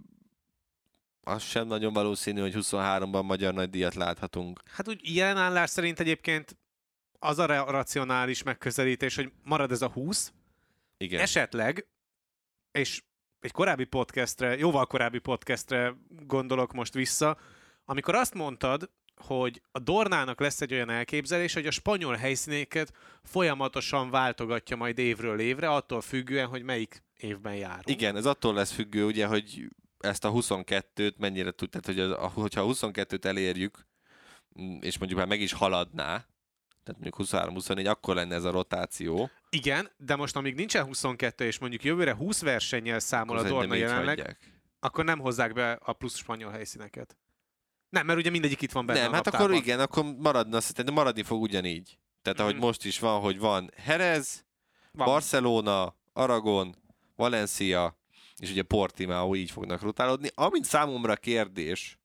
az 1.25 1.43
sem 1.43 1.67
nagyon 1.67 1.93
valószínű, 1.93 2.41
hogy 2.41 2.55
23-ban 2.57 3.25
magyar 3.25 3.55
nagydíjat 3.55 3.95
láthatunk. 3.95 4.61
Hát 4.67 4.89
úgy 4.89 5.15
jelen 5.15 5.37
állás 5.37 5.71
szerint 5.71 6.01
egyébként 6.01 6.57
az 7.19 7.39
a 7.39 7.47
ra- 7.47 7.71
racionális 7.71 8.43
megközelítés, 8.43 9.17
hogy 9.17 9.33
marad 9.43 9.73
ez 9.73 9.83
a 9.83 9.89
20, 9.89 10.33
Igen. 10.97 11.21
Esetleg, 11.21 11.87
és 12.73 13.03
egy 13.41 13.53
korábbi 13.53 13.85
podcastre, 13.85 14.57
jóval 14.57 14.87
korábbi 14.87 15.19
podcastre 15.19 15.95
gondolok 16.09 16.73
most 16.73 16.95
vissza, 16.95 17.39
amikor 17.85 18.15
azt 18.15 18.35
mondtad, 18.35 18.91
hogy 19.17 19.63
a 19.73 19.79
Dornának 19.79 20.41
lesz 20.41 20.61
egy 20.61 20.73
olyan 20.73 20.91
elképzelés, 20.91 21.55
hogy 21.55 21.67
a 21.67 21.71
spanyol 21.71 22.15
helyszínéket 22.15 22.93
folyamatosan 23.23 24.11
váltogatja 24.11 24.77
majd 24.77 24.99
évről 24.99 25.41
évre, 25.41 25.69
attól 25.69 26.01
függően, 26.01 26.47
hogy 26.47 26.63
melyik 26.63 27.03
évben 27.17 27.55
járunk. 27.55 27.89
Igen, 27.89 28.17
ez 28.17 28.27
attól 28.27 28.55
lesz 28.55 28.73
függő, 28.73 29.05
ugye, 29.05 29.27
hogy 29.27 29.69
ezt 30.05 30.25
a 30.25 30.31
22-t 30.33 31.17
mennyire 31.17 31.51
tud, 31.51 31.71
tehát 31.71 31.87
hogy 31.87 31.99
az, 32.01 32.33
hogyha 32.35 32.61
a 32.61 32.67
22-t 32.67 33.25
elérjük, 33.25 33.87
mm, 34.61 34.77
és 34.81 34.99
mondjuk 34.99 35.19
már 35.21 35.29
meg 35.29 35.41
is 35.41 35.53
haladná, 35.53 36.27
tehát 36.85 37.01
mondjuk 37.01 37.15
23-24, 37.17 37.89
akkor 37.89 38.15
lenne 38.15 38.35
ez 38.35 38.45
a 38.45 38.51
rotáció. 38.51 39.31
Igen, 39.51 39.91
de 39.97 40.17
most 40.17 40.37
amíg 40.37 40.55
nincsen 40.55 40.85
22, 40.85 41.45
és 41.45 41.59
mondjuk 41.59 41.85
jövőre 41.85 42.15
20 42.15 42.41
versennyel 42.43 42.99
számol 42.99 43.37
akkor 43.37 43.51
a 43.51 43.55
Dorna 43.55 43.75
jelenleg, 43.75 44.17
hagyják. 44.19 44.63
akkor 44.81 45.05
nem 45.05 45.19
hozzák 45.19 45.53
be 45.53 45.73
a 45.73 45.93
plusz 45.93 46.17
spanyol 46.17 46.51
helyszíneket. 46.51 47.17
Nem, 47.89 48.07
mert 48.07 48.19
ugye 48.19 48.31
mindegyik 48.31 48.63
itt 48.63 48.73
van 48.73 48.87
benne 48.87 49.01
Nem, 49.01 49.13
a 49.13 49.15
hát 49.15 49.27
akkor 49.27 49.53
igen, 49.53 49.81
akkor 49.81 50.05
maradna, 50.05 50.61
szerintem 50.61 50.95
maradni 50.95 51.23
fog 51.23 51.43
ugyanígy. 51.43 51.99
Tehát 52.23 52.41
ahogy 52.41 52.55
Mhm. 52.55 52.65
most 52.65 52.85
is 52.85 52.99
van, 52.99 53.21
hogy 53.21 53.39
van 53.39 53.71
Jerez, 53.87 54.45
Van. 54.93 55.07
Barcelona, 55.07 55.97
Aragon, 56.13 56.77
Valencia, 57.17 57.99
és 58.39 58.51
ugye 58.51 58.63
Portimao 58.63 59.35
így 59.35 59.51
fognak 59.51 59.81
rotálódni. 59.81 60.29
Amint 60.35 60.65
számomra 60.65 61.17
kérdés, 61.17 61.99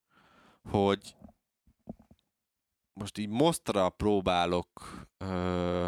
hogy 0.69 1.15
most 2.93 3.17
így 3.17 3.29
Mostra 3.29 3.89
próbálok 3.89 5.05
ö, 5.17 5.87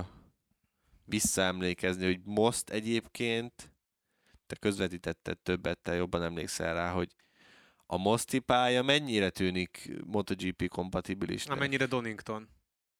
visszaemlékezni, 1.05 2.05
hogy 2.05 2.21
Most 2.23 2.69
egyébként, 2.69 3.71
te 4.47 4.55
közvetítetted 4.55 5.37
többet, 5.37 5.79
te 5.79 5.93
jobban 5.95 6.23
emlékszel 6.23 6.73
rá, 6.73 6.91
hogy 6.91 7.15
a 7.85 7.97
Mosti 7.97 8.39
pálya 8.39 8.81
mennyire 8.81 9.29
tűnik 9.29 9.91
MotoGP 10.05 10.67
kompatibilisnek? 10.67 11.55
Amennyire 11.57 11.85
Donington. 11.85 12.49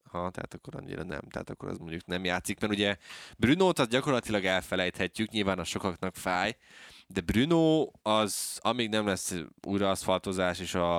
Ha, 0.02 0.30
tehát 0.30 0.54
akkor 0.54 0.74
annyira 0.74 1.02
nem. 1.02 1.20
Tehát 1.30 1.50
akkor 1.50 1.68
az 1.68 1.78
mondjuk 1.78 2.06
nem 2.06 2.24
játszik, 2.24 2.60
mert 2.60 2.72
ugye 2.72 2.96
Brunót 3.36 3.78
az 3.78 3.88
gyakorlatilag 3.88 4.44
elfelejthetjük, 4.44 5.30
nyilván 5.30 5.58
a 5.58 5.64
sokaknak 5.64 6.16
fáj, 6.16 6.56
de 7.06 7.20
Bruno 7.20 7.86
az, 8.02 8.58
amíg 8.62 8.88
nem 8.88 9.06
lesz 9.06 9.34
újra 9.66 9.90
aszfaltozás, 9.90 10.58
és 10.58 10.74
a, 10.74 10.96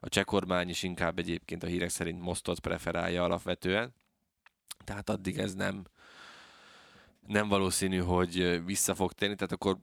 a 0.00 0.08
cseh 0.08 0.24
kormány 0.24 0.68
is 0.68 0.82
inkább 0.82 1.18
egyébként 1.18 1.62
a 1.62 1.66
hírek 1.66 1.88
szerint 1.88 2.20
Mostot 2.20 2.60
preferálja 2.60 3.24
alapvetően, 3.24 3.94
tehát 4.84 5.10
addig 5.10 5.38
ez 5.38 5.54
nem, 5.54 5.84
nem 7.26 7.48
valószínű, 7.48 7.98
hogy 7.98 8.64
vissza 8.64 8.94
fog 8.94 9.12
térni, 9.12 9.34
tehát 9.34 9.52
akkor 9.52 9.78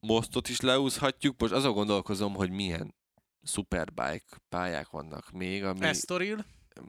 Mostot 0.00 0.48
is 0.48 0.60
leúzhatjuk. 0.60 1.40
Most 1.40 1.52
azon 1.52 1.72
gondolkozom, 1.72 2.34
hogy 2.34 2.50
milyen 2.50 2.94
superbike 3.42 4.40
pályák 4.48 4.90
vannak 4.90 5.30
még, 5.30 5.64
ami... 5.64 5.84
Estoril. 5.84 6.44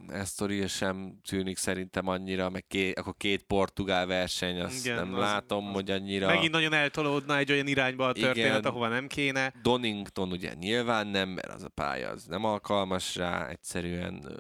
Estoril 0.08 0.68
sem 0.68 1.20
tűnik 1.28 1.58
szerintem 1.58 2.08
annyira, 2.08 2.50
meg 2.50 2.68
két, 2.68 3.00
akkor 3.00 3.14
két 3.18 3.44
portugál 3.44 4.06
verseny, 4.06 4.60
azt 4.60 4.86
Igen, 4.86 4.96
nem 4.96 5.14
az- 5.14 5.20
látom, 5.20 5.68
az 5.68 5.74
hogy 5.74 5.92
annyira... 5.92 6.28
Megint 6.28 6.52
nagyon 6.52 6.74
eltolódna 6.74 7.38
egy 7.38 7.52
olyan 7.52 7.68
irányba 7.68 8.08
a 8.08 8.14
történet, 8.14 8.60
Igen. 8.60 8.64
ahova 8.64 8.88
nem 8.88 9.08
kéne. 9.08 9.54
Donington 9.62 10.32
ugye 10.32 10.54
nyilván 10.54 11.08
nem, 11.08 11.30
mert 11.30 11.48
az 11.54 11.64
a 11.64 11.70
pálya 11.70 12.10
az 12.10 12.26
nem 12.26 12.44
alkalmas 12.44 13.16
rá, 13.16 13.48
egyszerűen 13.48 14.40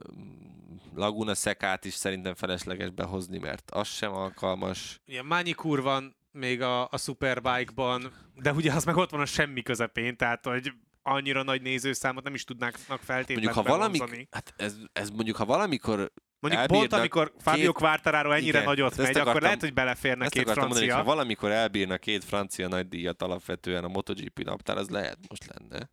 Laguna 0.95 1.35
Szekát 1.35 1.85
is 1.85 1.93
szerintem 1.93 2.35
felesleges 2.35 2.89
behozni, 2.89 3.37
mert 3.37 3.71
az 3.71 3.87
sem 3.87 4.13
alkalmas. 4.13 5.01
Ilyen 5.05 5.25
Mányikur 5.25 5.81
van 5.81 6.15
még 6.31 6.61
a, 6.61 6.81
a 6.89 6.97
Superbike-ban, 6.97 8.11
de 8.35 8.51
ugye 8.51 8.73
az 8.73 8.85
meg 8.85 8.95
ott 8.95 9.09
van 9.09 9.19
a 9.21 9.25
semmi 9.25 9.61
közepén, 9.61 10.17
tehát 10.17 10.45
hogy 10.45 10.71
annyira 11.03 11.43
nagy 11.43 11.61
nézőszámot 11.61 12.23
nem 12.23 12.33
is 12.33 12.43
tudnák 12.43 12.75
feltétlenül 12.75 13.43
Mondjuk, 13.43 13.65
ha 13.67 13.77
valami, 13.77 14.27
hát 14.31 14.53
ez, 14.57 14.75
ez 14.93 15.09
mondjuk, 15.09 15.35
ha 15.35 15.45
valamikor, 15.45 16.11
Mondjuk 16.39 16.61
elbírnak 16.63 16.89
pont 16.89 17.01
amikor 17.01 17.33
Fabio 17.39 17.61
két- 17.71 17.81
Quartararo 17.81 18.31
ennyire 18.31 18.47
Igen, 18.57 18.63
nagyot 18.63 18.97
megy, 18.97 19.07
akkor 19.07 19.21
akartam- 19.21 19.41
lehet, 19.43 19.59
hogy 19.59 19.73
beleférne 19.73 20.27
két 20.27 20.45
mondani, 20.45 20.67
francia. 20.67 20.95
hogy 20.95 21.03
ha 21.03 21.09
valamikor 21.13 21.51
elbírna 21.51 21.97
két 21.97 22.23
francia 22.23 22.67
nagydíjat 22.67 23.21
alapvetően 23.21 23.83
a 23.83 23.87
MotoGP 23.87 24.43
naptár, 24.43 24.77
az 24.77 24.89
lehet 24.89 25.17
most 25.29 25.45
lenne. 25.53 25.89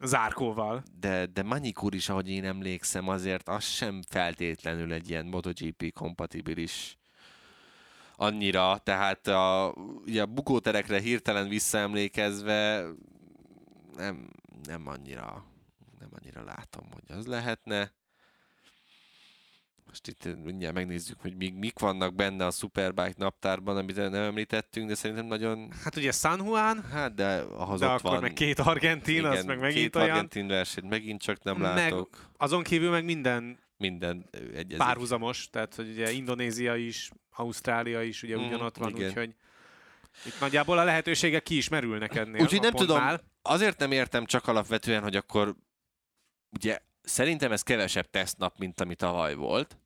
Zárkóval. 0.00 0.82
de, 1.00 1.26
de 1.26 1.42
Manikur 1.42 1.94
is, 1.94 2.08
ahogy 2.08 2.30
én 2.30 2.44
emlékszem, 2.44 3.08
azért 3.08 3.48
az 3.48 3.64
sem 3.64 4.02
feltétlenül 4.08 4.92
egy 4.92 5.10
ilyen 5.10 5.26
MotoGP 5.26 5.92
kompatibilis 5.92 6.98
annyira, 8.16 8.78
tehát 8.82 9.26
a, 9.26 9.74
ugye 10.04 10.22
a 10.22 10.26
bukóterekre 10.26 11.00
hirtelen 11.00 11.48
visszaemlékezve 11.48 12.86
nem, 13.98 14.28
nem 14.62 14.86
annyira 14.86 15.44
nem 15.98 16.08
annyira 16.20 16.44
látom, 16.44 16.84
hogy 16.92 17.16
az 17.16 17.26
lehetne. 17.26 17.92
Most 19.86 20.06
itt 20.08 20.44
mindjárt 20.44 20.74
megnézzük, 20.74 21.20
hogy 21.20 21.36
mik, 21.36 21.54
mik 21.54 21.78
vannak 21.78 22.14
benne 22.14 22.46
a 22.46 22.50
Superbike 22.50 23.14
naptárban, 23.16 23.76
amit 23.76 23.96
nem 23.96 24.14
említettünk, 24.14 24.88
de 24.88 24.94
szerintem 24.94 25.26
nagyon, 25.26 25.70
Hát 25.84 25.96
ugye 25.96 26.12
San 26.12 26.44
Juan, 26.44 26.82
hát 26.84 27.14
de 27.14 27.38
ahhoz 27.40 27.80
de 27.80 27.86
ott 27.86 27.92
akkor 27.98 28.10
van. 28.10 28.20
meg 28.20 28.32
két 28.32 28.58
argentin, 28.58 29.24
az 29.24 29.44
meg 29.44 29.58
megint 29.58 29.80
két 29.80 29.96
olyan. 29.96 30.08
argentin 30.10 30.46
versenyt 30.46 30.88
megint 30.88 31.22
csak 31.22 31.42
nem 31.42 31.56
Meg- 31.56 31.76
látok. 31.76 32.30
Azon 32.36 32.62
kívül 32.62 32.90
meg 32.90 33.04
minden 33.04 33.58
Minden 33.76 34.28
egyezik. 34.32 34.76
párhuzamos, 34.76 35.48
tehát 35.50 35.74
hogy 35.74 35.88
ugye 35.88 36.10
Indonézia 36.10 36.76
is, 36.76 37.10
Ausztrália 37.30 38.02
is 38.02 38.22
ugye 38.22 38.36
Mhm, 38.36 38.46
ugyanott 38.46 38.76
van, 38.76 38.88
igen. 38.90 39.08
úgyhogy 39.08 39.34
itt 40.26 40.40
nagyjából 40.40 40.78
a 40.78 40.84
lehetőségek 40.84 41.42
ki 41.42 41.56
is 41.56 41.68
merülnek 41.68 42.14
ennél 42.14 42.42
Úgyhogy 42.42 42.60
nem 42.60 42.70
tudom, 42.72 42.96
pontnál. 42.98 43.22
Azért 43.48 43.78
nem 43.78 43.92
értem 43.92 44.24
csak 44.24 44.46
alapvetően, 44.46 45.02
hogy 45.02 45.16
akkor 45.16 45.56
ugye 46.56 46.78
szerintem 47.02 47.52
ez 47.52 47.62
kevesebb 47.62 48.10
tesztnap, 48.10 48.58
mint 48.58 48.80
ami 48.80 48.94
tavaly 48.94 49.34
volt, 49.34 49.78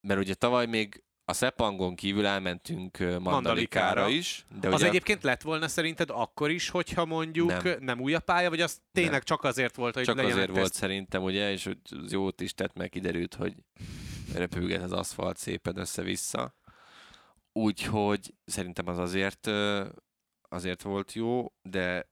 mert 0.00 0.20
ugye 0.20 0.34
tavaly 0.34 0.66
még 0.66 1.04
a 1.24 1.32
Szepangon 1.32 1.94
kívül 1.94 2.26
elmentünk 2.26 2.98
Mandalikára, 2.98 3.30
Mandalikára 3.30 4.08
is. 4.08 4.46
De 4.60 4.68
az 4.68 4.74
ugye... 4.74 4.86
egyébként 4.88 5.22
lett 5.22 5.42
volna 5.42 5.68
szerinted 5.68 6.10
akkor 6.10 6.50
is, 6.50 6.68
hogyha 6.68 7.04
mondjuk 7.04 7.62
nem, 7.62 7.76
nem 7.80 8.00
új 8.00 8.14
a 8.14 8.20
pálya, 8.20 8.48
vagy 8.48 8.60
az 8.60 8.80
tényleg 8.92 9.12
nem. 9.12 9.20
csak 9.20 9.44
azért 9.44 9.76
volt, 9.76 9.94
hogy 9.94 10.04
Csak 10.04 10.18
azért 10.18 10.50
volt 10.50 10.72
szerintem, 10.72 11.22
ugye, 11.22 11.52
és 11.52 11.66
az 11.66 12.12
jót 12.12 12.40
is 12.40 12.54
tett, 12.54 12.74
meg 12.74 12.88
kiderült, 12.88 13.34
hogy 13.34 13.54
repülget 14.34 14.82
az 14.82 14.92
aszfalt 14.92 15.36
szépen 15.36 15.76
össze-vissza. 15.76 16.54
Úgyhogy 17.52 18.34
szerintem 18.44 18.88
az 18.88 18.98
azért, 18.98 19.50
azért 20.48 20.82
volt 20.82 21.12
jó, 21.12 21.52
de 21.62 22.08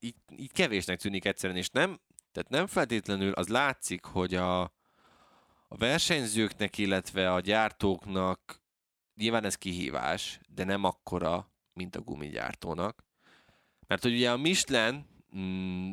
így, 0.00 0.14
így 0.36 0.52
kevésnek 0.52 1.00
tűnik 1.00 1.24
egyszerűen, 1.24 1.58
és 1.58 1.68
nem, 1.68 2.00
tehát 2.32 2.50
nem 2.50 2.66
feltétlenül 2.66 3.32
az 3.32 3.48
látszik, 3.48 4.04
hogy 4.04 4.34
a, 4.34 4.60
a 5.68 5.76
versenyzőknek, 5.76 6.78
illetve 6.78 7.32
a 7.32 7.40
gyártóknak 7.40 8.62
nyilván 9.14 9.44
ez 9.44 9.54
kihívás, 9.54 10.40
de 10.54 10.64
nem 10.64 10.84
akkora, 10.84 11.52
mint 11.72 11.96
a 11.96 12.00
gumigyártónak. 12.00 13.04
Mert 13.86 14.02
hogy 14.02 14.12
ugye 14.12 14.30
a 14.30 14.36
Michelin 14.36 15.06
mm, 15.36 15.92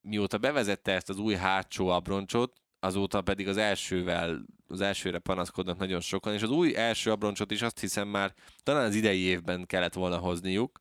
mióta 0.00 0.38
bevezette 0.38 0.92
ezt 0.92 1.08
az 1.08 1.18
új 1.18 1.34
hátsó 1.34 1.88
abroncsot, 1.88 2.60
azóta 2.80 3.22
pedig 3.22 3.48
az 3.48 3.56
elsővel, 3.56 4.44
az 4.66 4.80
elsőre 4.80 5.18
panaszkodnak 5.18 5.78
nagyon 5.78 6.00
sokan, 6.00 6.34
és 6.34 6.42
az 6.42 6.50
új 6.50 6.76
első 6.76 7.10
abroncsot 7.10 7.50
is 7.50 7.62
azt 7.62 7.80
hiszem 7.80 8.08
már 8.08 8.34
talán 8.62 8.84
az 8.84 8.94
idei 8.94 9.20
évben 9.20 9.66
kellett 9.66 9.94
volna 9.94 10.18
hozniuk. 10.18 10.80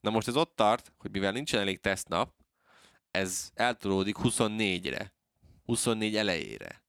Na 0.00 0.10
most 0.10 0.28
ez 0.28 0.36
ott 0.36 0.56
tart, 0.56 0.92
hogy 0.98 1.10
mivel 1.10 1.32
nincsen 1.32 1.60
elég 1.60 1.80
tesztnap, 1.80 2.34
ez 3.10 3.50
eltolódik 3.54 4.16
24-re, 4.22 5.14
24 5.64 6.16
elejére. 6.16 6.84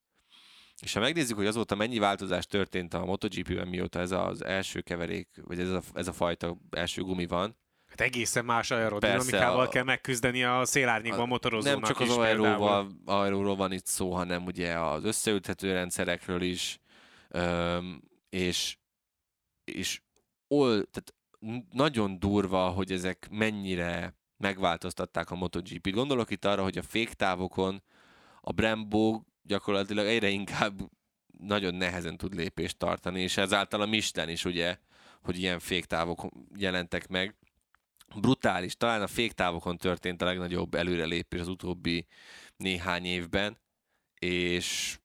És 0.82 0.94
ha 0.94 1.00
megnézzük, 1.00 1.38
hogy 1.38 1.46
azóta 1.46 1.76
mennyi 1.76 2.00
változás 2.00 2.46
történt 2.46 2.94
a 2.94 3.06
MotoGP-ben, 3.06 3.68
mióta 3.68 4.00
ez 4.00 4.12
az 4.12 4.44
első 4.44 4.82
keverék, 4.82 5.30
vagy 5.46 5.60
ez 5.60 5.70
a, 5.70 5.82
ez 5.94 6.08
a 6.08 6.14
fajta 6.14 6.58
első 6.70 7.02
gumi 7.02 7.26
van, 7.26 7.58
Hát 7.88 8.02
egészen 8.02 8.46
más 8.46 8.72
aerodinamikával 8.72 9.66
a... 9.66 9.68
kell 9.68 9.84
megküzdeni 9.84 10.44
a 10.44 10.66
szélárnyékban 10.66 11.20
a 11.20 11.26
motorozónak 11.26 11.82
Nem 11.82 11.90
csak 11.92 12.00
az 12.00 12.18
aeróval, 12.18 12.92
aeróról 13.06 13.56
van 13.56 13.72
itt 13.72 13.86
szó, 13.86 14.14
hanem 14.14 14.46
ugye 14.46 14.80
az 14.80 15.04
összeülthető 15.04 15.74
rendszerekről 15.74 16.42
is, 16.42 16.80
öm, 17.30 18.02
és, 18.30 18.78
és 19.64 20.02
ol, 20.48 20.70
tehát 20.70 21.14
nagyon 21.72 22.20
durva, 22.20 22.70
hogy 22.70 22.92
ezek 22.92 23.28
mennyire 23.32 24.16
megváltoztatták 24.38 25.32
a 25.32 25.36
MotoGP-t. 25.36 25.92
Gondolok 25.92 26.32
itt 26.32 26.46
arra, 26.46 26.64
hogy 26.64 26.78
a 26.78 26.82
féktávokon 26.82 27.84
a 28.42 28.52
Brembo 28.52 29.22
gyakorlatilag 29.44 30.06
egyre 30.06 30.30
inkább 30.30 30.80
nagyon 31.40 31.76
nehezen 31.76 32.18
tud 32.18 32.36
lépést 32.36 32.78
tartani, 32.78 33.22
és 33.22 33.38
ezáltal 33.38 33.82
a 33.82 33.86
Michelin 33.86 34.34
is 34.34 34.46
ugye, 34.46 34.78
hogy 35.22 35.40
ilyen 35.40 35.60
féktávok 35.60 36.28
jelentek 36.56 37.08
meg 37.08 37.36
brutális, 38.16 38.76
talán 38.76 39.02
a 39.02 39.08
féktávokon 39.08 39.78
történt 39.78 40.22
a 40.22 40.26
legnagyobb 40.26 40.74
előrelépés 40.74 41.40
az 41.40 41.48
utóbbi 41.48 42.08
néhány 42.58 43.06
évben, 43.06 43.58
és, 44.20 45.00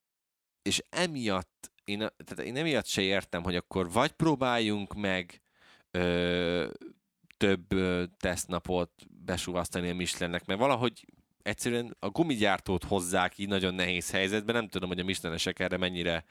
és 0.62 0.83
emiatt, 0.90 1.73
én, 1.85 1.99
tehát 1.99 2.38
én 2.45 2.57
emiatt 2.57 2.87
se 2.87 3.03
értem, 3.03 3.42
hogy 3.42 3.57
akkor 3.57 3.90
vagy 3.90 4.12
próbáljunk 4.12 4.95
meg 4.95 5.42
ö, 5.93 6.67
több 7.37 7.73
ö, 7.73 8.05
tesztnapot 8.21 8.91
besúvasztani 9.25 9.91
a 9.91 9.95
Michelinnek, 9.95 10.47
mert 10.47 10.61
valahogy 10.61 11.07
egyszerűen 11.43 11.97
a 11.99 12.09
gumigyártót 12.09 12.85
hozzák 12.85 13.39
így 13.39 13.49
nagyon 13.49 13.75
nehéz 13.75 14.11
helyzetben, 14.11 14.55
nem 14.55 14.69
tudom, 14.69 14.89
hogy 14.89 15.01
a 15.01 15.05
Michelinesek 15.05 15.59
erre 15.59 15.77
mennyire 15.77 16.25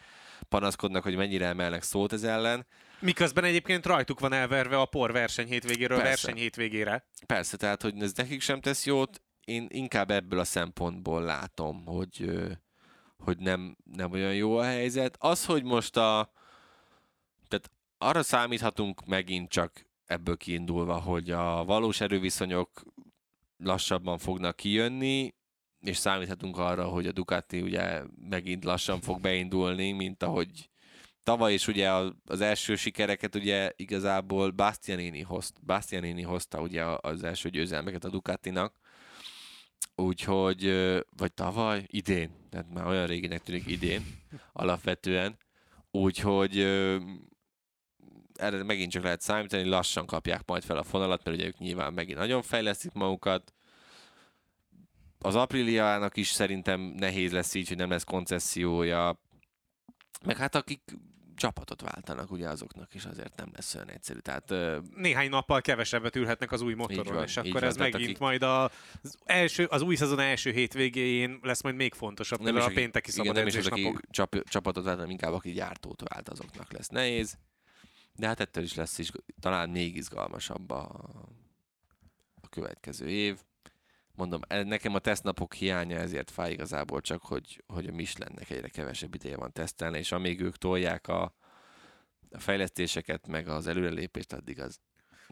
panaszkodnak, 0.50 1.04
hogy 1.04 1.16
mennyire 1.16 1.46
emelnek 1.46 1.84
szót 1.84 2.14
ez 2.14 2.24
ellen, 2.24 2.66
Miközben 3.02 3.44
egyébként 3.44 3.86
rajtuk 3.86 4.20
van 4.20 4.34
elverve 4.34 4.80
a 4.80 4.86
por 4.86 5.12
verseny 5.12 5.48
hétvégéről 5.48 5.98
Persze. 5.98 6.10
verseny 6.10 6.42
hétvégére. 6.42 7.06
Persze, 7.26 7.58
tehát 7.58 7.82
hogy 7.82 8.02
ez 8.02 8.14
nekik 8.14 8.42
sem 8.42 8.62
tesz 8.62 8.86
jót, 8.86 9.22
én 9.46 9.68
inkább 9.70 10.12
ebből 10.12 10.40
a 10.40 10.44
szempontból 10.44 11.24
látom, 11.24 11.86
hogy, 11.86 12.32
hogy 13.18 13.38
nem, 13.38 13.78
nem 13.94 14.12
olyan 14.12 14.36
jó 14.36 14.58
a 14.58 14.64
helyzet. 14.64 15.16
Az, 15.20 15.46
hogy 15.46 15.64
most 15.64 15.98
a... 15.98 16.32
Tehát 17.48 17.72
arra 18.02 18.24
számíthatunk 18.24 19.06
megint 19.06 19.50
csak 19.50 19.86
ebből 20.06 20.38
kiindulva, 20.38 21.00
hogy 21.00 21.32
a 21.32 21.64
valós 21.66 22.02
erőviszonyok 22.02 22.84
lassabban 23.58 24.18
fognak 24.18 24.56
kijönni, 24.56 25.34
és 25.80 25.98
számíthatunk 25.98 26.58
arra, 26.58 26.88
hogy 26.88 27.08
a 27.08 27.12
Ducati 27.12 27.62
ugye 27.62 28.02
megint 28.30 28.64
lassan 28.64 29.02
fog 29.02 29.22
beindulni, 29.22 29.92
mint 29.92 30.24
ahogy 30.24 30.70
tavaly 31.24 31.54
is 31.54 31.68
ugye 31.68 31.92
az 32.26 32.42
első 32.42 32.76
sikereket 32.76 33.36
ugye 33.36 33.72
igazából 33.76 34.52
Bastianini, 34.52 35.22
hozt, 35.22 35.66
Bastianini 35.66 36.22
hozta 36.22 36.62
ugye 36.62 36.84
az 36.84 37.24
első 37.24 37.50
győzelmeket 37.50 38.04
a 38.04 38.10
Ducatinak, 38.10 38.76
úgyhogy, 39.96 40.64
vagy 41.18 41.34
tavaly, 41.34 41.84
idén, 41.88 42.32
tehát 42.50 42.74
már 42.74 42.86
olyan 42.86 43.08
réginek 43.08 43.44
tűnik 43.44 43.68
idén. 43.68 44.02
Alapvetően, 44.54 45.38
úgyhogy 45.92 46.58
erre 48.42 48.64
megint 48.64 48.92
csak 48.92 49.04
lehet 49.04 49.22
számítani, 49.22 49.64
lassan 49.64 50.06
kapják 50.06 50.42
majd 50.46 50.64
fel 50.64 50.78
a 50.78 50.84
fonalat, 50.84 51.24
mert 51.24 51.38
ugye 51.38 51.46
ők 51.46 51.58
nyilván 51.58 51.94
megint 51.94 52.18
nagyon 52.18 52.42
fejlesztik 52.42 52.92
magukat, 52.92 53.54
az 55.24 55.36
Apriliának 55.36 56.18
is 56.18 56.28
szerintem 56.28 56.82
nehéz 56.82 57.32
lesz 57.32 57.54
így, 57.54 57.68
hogy 57.68 57.78
nem 57.78 57.90
lesz 57.90 58.04
koncessziója, 58.04 59.20
meg 60.26 60.38
hát 60.38 60.56
akik 60.56 60.82
csapatot 61.36 61.82
váltanak, 61.82 62.32
ugye 62.32 62.50
azoknak 62.50 62.94
is 62.94 63.06
azért 63.06 63.36
nem 63.36 63.50
lesz 63.54 63.76
olyan 63.76 63.90
egyszerű. 63.90 64.20
Tehát, 64.20 64.54
Néhány 64.96 65.30
nappal 65.30 65.62
kevesebbet 65.62 66.16
ülhetnek 66.16 66.52
az 66.52 66.62
új 66.62 66.74
motoron, 66.74 67.14
van, 67.14 67.24
és 67.24 67.38
akkor 67.38 67.52
van, 67.52 67.64
ez 67.64 67.78
megint 67.78 68.04
akik... 68.04 68.18
majd 68.18 68.44
a, 68.44 68.64
az, 68.64 69.18
első, 69.24 69.66
az 69.66 69.82
új 69.82 69.96
szezon 69.96 70.20
első 70.20 70.52
hétvégén 70.52 71.40
lesz 71.42 71.62
majd 71.62 71.76
még 71.76 71.94
fontosabb, 71.94 72.42
nem 72.42 72.58
is, 72.58 72.64
a 72.64 72.68
pénteki 72.68 73.12
szabad 73.12 73.26
igen, 73.26 73.38
nem 73.38 73.48
is 73.48 73.56
az, 73.56 73.68
aki 73.68 73.96
csap, 74.10 74.36
csapatot 74.44 74.84
vált, 74.84 74.96
hanem 74.96 75.12
inkább 75.12 75.34
aki 75.34 75.52
gyártót 75.52 76.04
vált, 76.10 76.30
azoknak 76.30 76.72
lesz 76.72 76.88
nehéz. 76.88 77.38
De 78.16 78.28
hát 78.28 78.40
ettől 78.40 78.64
is 78.64 78.74
lesz 78.74 78.98
is, 78.98 79.12
talán 79.40 79.70
még 79.70 79.96
izgalmasabb 79.96 80.70
a, 80.70 81.10
a 82.42 82.50
következő 82.50 83.08
év 83.10 83.38
mondom, 84.16 84.42
e, 84.48 84.64
nekem 84.64 84.96
a 84.96 85.00
tesztnapok 85.00 85.54
hiánya 85.54 85.98
ezért 85.98 86.32
fáj 86.32 86.52
igazából 86.52 87.02
csak, 87.02 87.22
hogy, 87.22 87.64
hogy 87.68 87.88
a 87.88 87.92
Michelinnek 87.92 88.50
egyre 88.50 88.68
kevesebb 88.68 89.16
ideje 89.16 89.38
van 89.38 89.52
tesztelni, 89.54 89.98
és 89.98 90.12
amíg 90.12 90.42
ők 90.42 90.58
tolják 90.58 91.08
a, 91.08 91.36
a 92.32 92.40
fejlesztéseket, 92.40 93.28
meg 93.28 93.48
az 93.48 93.68
előrelépést, 93.68 94.34
addig 94.34 94.60
az 94.60 94.80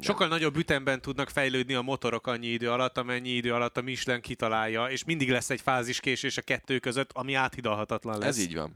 Sokkal 0.01 0.27
nagyobb 0.27 0.57
ütemben 0.57 1.01
tudnak 1.01 1.29
fejlődni 1.29 1.73
a 1.73 1.81
motorok 1.81 2.27
annyi 2.27 2.47
idő 2.47 2.71
alatt, 2.71 2.97
amennyi 2.97 3.29
idő 3.29 3.53
alatt 3.53 3.77
a 3.77 3.81
Michelin 3.81 4.21
kitalálja, 4.21 4.85
és 4.85 5.03
mindig 5.03 5.29
lesz 5.29 5.49
egy 5.49 5.61
fáziskésés 5.61 6.37
a 6.37 6.41
kettő 6.41 6.79
között, 6.79 7.11
ami 7.11 7.33
áthidalhatatlan 7.33 8.17
lesz. 8.19 8.27
Ez 8.27 8.37
így 8.37 8.55
van. 8.55 8.73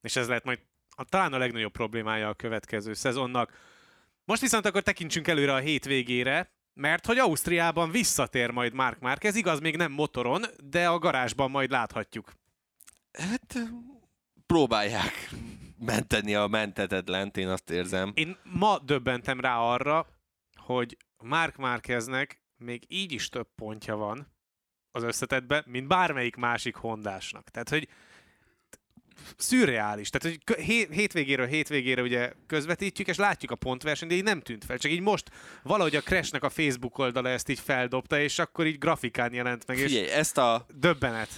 És 0.00 0.16
ez 0.16 0.28
lehet 0.28 0.44
majd 0.44 0.58
a, 0.94 1.04
talán 1.04 1.32
a 1.32 1.38
legnagyobb 1.38 1.72
problémája 1.72 2.28
a 2.28 2.34
következő 2.34 2.92
szezonnak. 2.92 3.52
Most 4.24 4.40
viszont 4.40 4.66
akkor 4.66 4.82
tekintsünk 4.82 5.28
előre 5.28 5.54
a 5.54 5.58
hétvégére, 5.58 6.52
mert 6.74 7.06
hogy 7.06 7.18
Ausztriában 7.18 7.90
visszatér 7.90 8.50
majd 8.50 8.72
Mark 8.72 8.98
Márquez, 8.98 9.34
igaz 9.34 9.60
még 9.60 9.76
nem 9.76 9.92
motoron, 9.92 10.44
de 10.64 10.88
a 10.88 10.98
garázsban 10.98 11.50
majd 11.50 11.70
láthatjuk. 11.70 12.32
Hát 13.12 13.58
próbálják 14.46 15.30
menteni 15.78 16.34
a 16.34 16.46
mentetetlent, 16.46 17.36
én 17.36 17.48
azt 17.48 17.70
érzem. 17.70 18.12
Én 18.14 18.36
ma 18.42 18.78
döbbentem 18.78 19.40
rá 19.40 19.58
arra, 19.58 20.06
hogy 20.54 20.96
Mark 21.16 21.56
Márqueznek 21.56 22.42
még 22.56 22.84
így 22.88 23.12
is 23.12 23.28
több 23.28 23.48
pontja 23.54 23.96
van 23.96 24.32
az 24.90 25.02
összetetben, 25.02 25.64
mint 25.66 25.88
bármelyik 25.88 26.36
másik 26.36 26.74
hondásnak. 26.74 27.48
Tehát, 27.50 27.68
hogy 27.68 27.88
szürreális. 29.36 30.10
Tehát, 30.10 30.38
hogy 30.38 30.64
hétvégéről 30.90 31.46
hétvégére 31.46 32.02
ugye 32.02 32.32
közvetítjük, 32.46 33.08
és 33.08 33.16
látjuk 33.16 33.50
a 33.50 33.54
pontversenyt, 33.54 34.10
de 34.10 34.16
így 34.16 34.24
nem 34.24 34.40
tűnt 34.40 34.64
fel. 34.64 34.78
Csak 34.78 34.90
így 34.90 35.00
most 35.00 35.30
valahogy 35.62 35.96
a 35.96 36.00
Crashnek 36.00 36.44
a 36.44 36.50
Facebook 36.50 36.98
oldala 36.98 37.28
ezt 37.28 37.48
így 37.48 37.60
feldobta, 37.60 38.20
és 38.20 38.38
akkor 38.38 38.66
így 38.66 38.78
grafikán 38.78 39.34
jelent 39.34 39.66
meg. 39.66 39.76
Figyelj, 39.76 40.04
és 40.04 40.10
ezt 40.10 40.38
a... 40.38 40.66
Döbbenet. 40.74 41.28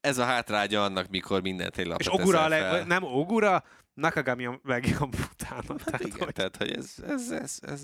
Ez 0.00 0.18
a 0.18 0.24
hátrágya 0.24 0.84
annak, 0.84 1.08
mikor 1.08 1.42
mindent 1.42 1.78
egy 1.78 1.86
lapot 1.86 2.00
És 2.00 2.12
Ogura, 2.12 2.42
a 2.42 2.48
leg... 2.48 2.86
nem 2.86 3.02
Ogura, 3.02 3.64
Nakagami 3.94 4.46
a 4.46 4.60
legjobb 4.64 5.14
utána. 5.32 5.62
Hát 5.68 5.84
tehát, 5.84 6.00
igen, 6.00 6.18
hogy... 6.18 6.32
tehát, 6.32 6.56
hogy 6.56 6.70
ez, 6.70 6.94
ez, 7.06 7.30
ez, 7.30 7.58
ez 7.60 7.82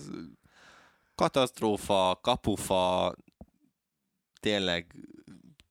katasztrófa, 1.14 2.18
kapufa, 2.23 3.14
tényleg 4.40 4.94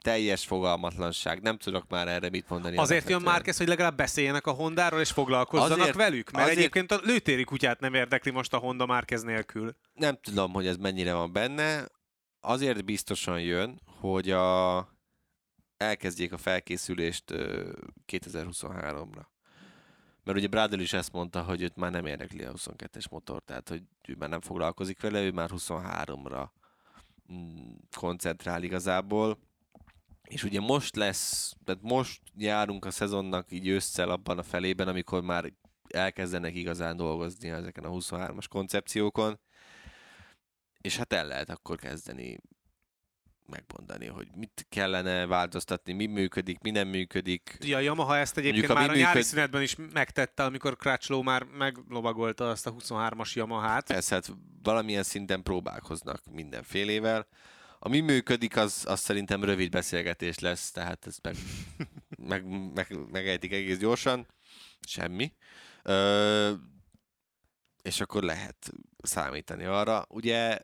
teljes 0.03 0.45
fogalmatlanság. 0.45 1.41
Nem 1.41 1.57
tudok 1.57 1.89
már 1.89 2.07
erre 2.07 2.29
mit 2.29 2.49
mondani. 2.49 2.77
Azért 2.77 3.09
jön 3.09 3.21
már 3.21 3.41
hogy 3.57 3.67
legalább 3.67 3.95
beszéljenek 3.95 4.47
a 4.47 4.51
Hondáról 4.51 4.99
és 4.99 5.11
foglalkozzanak 5.11 5.79
azért, 5.79 5.95
velük? 5.95 6.31
Mert 6.31 6.43
azért... 6.43 6.59
egyébként 6.59 6.91
a 6.91 6.99
lőtéri 7.03 7.43
kutyát 7.43 7.79
nem 7.79 7.93
érdekli 7.93 8.31
most 8.31 8.53
a 8.53 8.57
Honda 8.57 8.85
Márkez 8.85 9.23
nélkül. 9.23 9.75
nem 9.93 10.17
tudom, 10.21 10.53
hogy 10.53 10.67
ez 10.67 10.77
mennyire 10.77 11.13
van 11.13 11.31
benne. 11.31 11.87
Azért 12.39 12.85
biztosan 12.85 13.41
jön, 13.41 13.81
hogy 13.99 14.31
a, 14.31 14.77
elkezdjék 15.77 16.33
a 16.33 16.37
felkészülést 16.37 17.23
2023-ra. 18.11 19.25
Mert 20.23 20.37
ugye 20.37 20.47
Bradley 20.47 20.81
is 20.81 20.93
ezt 20.93 21.11
mondta, 21.11 21.41
hogy 21.41 21.61
őt 21.61 21.75
már 21.75 21.91
nem 21.91 22.05
érdekli 22.05 22.43
a 22.43 22.53
22-es 22.53 23.09
motor, 23.09 23.41
tehát 23.41 23.69
hogy 23.69 23.81
ő 24.07 24.15
már 24.17 24.29
nem 24.29 24.41
foglalkozik 24.41 25.01
vele, 25.01 25.21
ő 25.21 25.31
már 25.31 25.49
23-ra 25.53 26.47
mm, 27.33 27.73
koncentrál 27.97 28.63
igazából. 28.63 29.37
És 30.27 30.43
ugye 30.43 30.59
most 30.59 30.95
lesz, 30.95 31.53
tehát 31.63 31.81
most 31.81 32.21
járunk 32.37 32.85
a 32.85 32.91
szezonnak 32.91 33.51
így 33.51 33.67
ősszel 33.67 34.09
abban 34.09 34.37
a 34.37 34.43
felében, 34.43 34.87
amikor 34.87 35.21
már 35.21 35.53
elkezdenek 35.87 36.55
igazán 36.55 36.97
dolgozni 36.97 37.49
ezeken 37.49 37.83
a 37.83 37.89
23-as 37.89 38.45
koncepciókon, 38.49 39.39
és 40.81 40.97
hát 40.97 41.13
el 41.13 41.27
lehet 41.27 41.49
akkor 41.49 41.77
kezdeni 41.77 42.39
megmondani, 43.45 44.05
hogy 44.05 44.27
mit 44.35 44.65
kellene 44.69 45.25
változtatni, 45.25 45.93
mi 45.93 46.05
működik, 46.05 46.59
mi 46.59 46.71
nem 46.71 46.87
működik. 46.87 47.57
Ja, 47.59 47.77
a 47.77 47.79
Yamaha 47.79 48.17
ezt 48.17 48.37
egyébként 48.37 48.67
Mondjuk, 48.67 48.87
már 48.87 48.89
a, 48.89 48.93
a 48.93 48.95
nyári 49.03 49.17
működ... 49.17 49.29
szünetben 49.29 49.61
is 49.61 49.75
megtette, 49.93 50.43
amikor 50.43 50.77
Crutchlow 50.77 51.21
már 51.21 51.43
meglovagolta 51.43 52.49
azt 52.49 52.67
a 52.67 52.73
23-as 52.73 53.33
Yamahát. 53.33 53.87
Persze, 53.87 54.15
hát 54.15 54.29
valamilyen 54.63 55.03
szinten 55.03 55.43
próbálkoznak 55.43 56.21
mindenfélével. 56.31 57.27
Ami 57.85 57.99
működik, 57.99 58.57
az, 58.57 58.85
az 58.87 58.99
szerintem 58.99 59.43
rövid 59.43 59.71
beszélgetés 59.71 60.39
lesz, 60.39 60.71
tehát 60.71 61.07
ezt 61.07 61.21
meg, 61.21 61.35
meg, 62.31 62.45
meg, 62.73 63.11
megejtik 63.11 63.51
egész 63.51 63.77
gyorsan. 63.77 64.27
Semmi. 64.87 65.33
Ö, 65.83 66.53
és 67.81 68.01
akkor 68.01 68.23
lehet 68.23 68.71
számítani 68.97 69.63
arra. 69.63 70.05
Ugye 70.09 70.59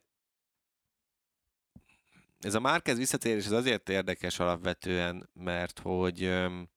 ez 2.40 2.54
a 2.54 2.60
Márkez 2.60 2.98
visszatérés 2.98 3.46
az 3.46 3.52
azért 3.52 3.90
érdekes 3.90 4.40
alapvetően, 4.40 5.30
mert 5.34 5.80
hogy 5.80 6.24
öm, 6.24 6.70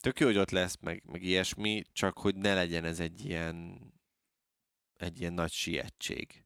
tök 0.00 0.20
jó, 0.20 0.26
hogy 0.26 0.38
ott 0.38 0.50
lesz, 0.50 0.76
meg, 0.80 1.02
meg 1.06 1.22
ilyesmi, 1.22 1.82
csak 1.92 2.18
hogy 2.18 2.36
ne 2.36 2.54
legyen 2.54 2.84
ez 2.84 3.00
egy 3.00 3.24
ilyen, 3.24 3.80
egy 4.94 5.20
ilyen 5.20 5.32
nagy 5.32 5.52
sietség 5.52 6.43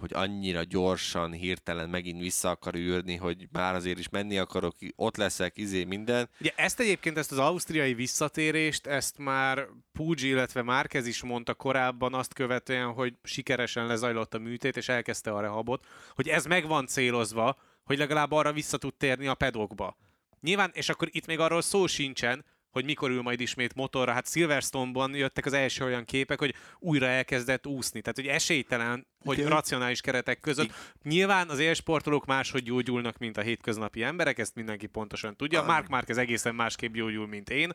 hogy 0.00 0.10
annyira 0.14 0.62
gyorsan, 0.62 1.32
hirtelen 1.32 1.88
megint 1.88 2.20
vissza 2.20 2.50
akar 2.50 2.74
űrni, 2.74 3.16
hogy 3.16 3.48
már 3.52 3.74
azért 3.74 3.98
is 3.98 4.08
menni 4.08 4.38
akarok, 4.38 4.76
ott 4.96 5.16
leszek, 5.16 5.58
izé 5.58 5.84
minden. 5.84 6.28
Ugye 6.40 6.52
ezt 6.56 6.80
egyébként, 6.80 7.18
ezt 7.18 7.32
az 7.32 7.38
ausztriai 7.38 7.94
visszatérést, 7.94 8.86
ezt 8.86 9.18
már 9.18 9.66
Pucci, 9.92 10.28
illetve 10.28 10.62
Márquez 10.62 11.06
is 11.06 11.22
mondta 11.22 11.54
korábban 11.54 12.14
azt 12.14 12.34
követően, 12.34 12.92
hogy 12.92 13.14
sikeresen 13.22 13.86
lezajlott 13.86 14.34
a 14.34 14.38
műtét, 14.38 14.76
és 14.76 14.88
elkezdte 14.88 15.30
a 15.30 15.40
rehabot, 15.40 15.86
hogy 16.14 16.28
ez 16.28 16.46
meg 16.46 16.66
van 16.66 16.86
célozva, 16.86 17.56
hogy 17.84 17.98
legalább 17.98 18.32
arra 18.32 18.52
vissza 18.52 18.78
tud 18.78 18.94
térni 18.94 19.26
a 19.26 19.34
pedokba. 19.34 19.96
Nyilván, 20.40 20.70
és 20.74 20.88
akkor 20.88 21.08
itt 21.10 21.26
még 21.26 21.38
arról 21.38 21.62
szó 21.62 21.86
sincsen, 21.86 22.44
hogy 22.70 22.84
mikor 22.84 23.10
ül 23.10 23.22
majd 23.22 23.40
ismét 23.40 23.74
motorra. 23.74 24.12
Hát 24.12 24.28
Silverstone-ban 24.28 25.14
jöttek 25.14 25.46
az 25.46 25.52
első 25.52 25.84
olyan 25.84 26.04
képek, 26.04 26.38
hogy 26.38 26.54
újra 26.78 27.06
elkezdett 27.06 27.66
úszni. 27.66 28.00
Tehát, 28.00 28.16
hogy 28.16 28.26
esélytelen, 28.26 29.06
hogy 29.24 29.38
Igen. 29.38 29.50
racionális 29.50 30.00
keretek 30.00 30.40
között. 30.40 30.64
Igen. 30.64 30.76
Nyilván 31.02 31.48
az 31.48 31.58
élsportolók 31.58 32.26
máshogy 32.26 32.62
gyógyulnak, 32.62 33.18
mint 33.18 33.36
a 33.36 33.40
hétköznapi 33.40 34.02
emberek, 34.02 34.38
ezt 34.38 34.54
mindenki 34.54 34.86
pontosan 34.86 35.36
tudja. 35.36 35.62
Mark 35.62 35.88
Marquez 35.88 36.18
egészen 36.18 36.54
másképp 36.54 36.94
gyógyul, 36.94 37.26
mint 37.26 37.50
én, 37.50 37.72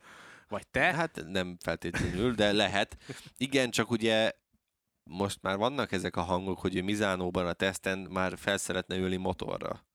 vagy 0.48 0.68
te. 0.68 0.94
Hát 0.94 1.24
nem 1.28 1.58
feltétlenül, 1.64 2.34
de 2.34 2.52
lehet. 2.52 2.98
Igen, 3.38 3.70
csak 3.70 3.92
ugye 3.92 4.32
most 5.04 5.42
már 5.42 5.58
vannak 5.58 5.92
ezek 5.92 6.16
a 6.16 6.22
hangok, 6.22 6.60
hogy 6.60 6.76
ő 6.76 6.82
Mizánóban 6.82 7.48
a 7.48 7.54
teszten 7.54 8.00
már 8.00 8.38
fel 8.38 8.58
szeretne 8.58 8.96
ülni 8.96 9.16
motorra. 9.16 9.86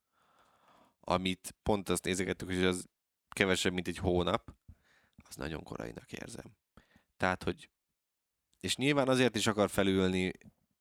Amit 1.01 1.55
pont 1.63 1.89
azt 1.89 2.05
nézegettük, 2.05 2.49
hogy 2.49 2.65
az 2.65 2.89
kevesebb, 3.29 3.73
mint 3.73 3.89
egy 3.89 3.99
hónap 3.99 4.55
az 5.31 5.37
nagyon 5.37 5.63
korainak 5.63 6.13
érzem. 6.13 6.57
Tehát, 7.17 7.43
hogy 7.43 7.69
és 8.61 8.77
nyilván 8.77 9.09
azért 9.09 9.37
is 9.37 9.47
akar 9.47 9.71
felülni, 9.71 10.33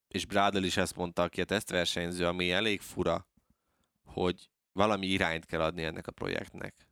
és 0.07 0.25
Brádel 0.25 0.63
is 0.63 0.77
ezt 0.77 0.95
mondta, 0.95 1.21
aki 1.21 1.41
a 1.41 1.45
tesztversenyző, 1.45 2.25
ami 2.25 2.51
elég 2.51 2.81
fura, 2.81 3.27
hogy 4.03 4.49
valami 4.71 5.07
irányt 5.07 5.45
kell 5.45 5.61
adni 5.61 5.83
ennek 5.83 6.07
a 6.07 6.11
projektnek. 6.11 6.87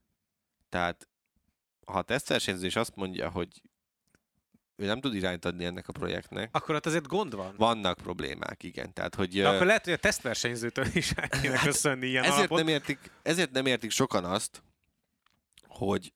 Tehát, 0.69 1.07
ha 1.85 1.97
a 1.97 2.01
tesztversenyző 2.01 2.65
is 2.65 2.75
azt 2.75 2.95
mondja, 2.95 3.29
hogy 3.29 3.61
ő 4.75 4.85
nem 4.85 4.99
tud 4.99 5.13
irányt 5.15 5.45
adni 5.45 5.65
ennek 5.65 5.87
a 5.87 5.91
projektnek. 5.91 6.55
Akkor 6.55 6.75
ott 6.75 6.85
azért 6.85 7.07
gond 7.07 7.35
van. 7.35 7.53
Vannak 7.57 7.97
problémák, 7.97 8.63
igen. 8.63 8.93
Tehát, 8.93 9.15
hogy, 9.15 9.41
De 9.41 9.49
akkor 9.49 9.65
lehet, 9.65 9.83
hogy 9.83 9.93
a 9.93 9.97
tesztversenyzőtől 9.97 10.85
is 10.93 11.11
el 11.11 11.29
kéne 11.29 11.55
hát 11.57 11.65
köszönni 11.65 12.07
ilyen 12.07 12.23
ezért 12.23 12.37
alapot. 12.37 12.57
nem, 12.57 12.67
értik, 12.67 13.11
ezért 13.23 13.51
nem 13.51 13.65
értik 13.65 13.91
sokan 13.91 14.25
azt, 14.25 14.63
hogy 15.67 16.13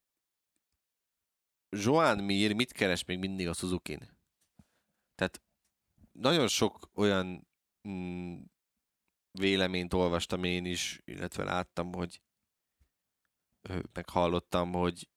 Joan 1.75 2.23
Mir 2.23 2.53
mit 2.53 2.71
keres 2.71 3.05
még 3.05 3.19
mindig 3.19 3.47
a 3.47 3.53
suzuki 3.53 3.93
-n? 3.93 4.09
Tehát 5.15 5.41
nagyon 6.11 6.47
sok 6.47 6.89
olyan 6.93 7.47
mm, 7.87 8.41
véleményt 9.31 9.93
olvastam 9.93 10.43
én 10.43 10.65
is, 10.65 11.01
illetve 11.05 11.43
láttam, 11.43 11.93
hogy 11.93 12.21
meghallottam, 13.93 14.71
hogy 14.71 15.09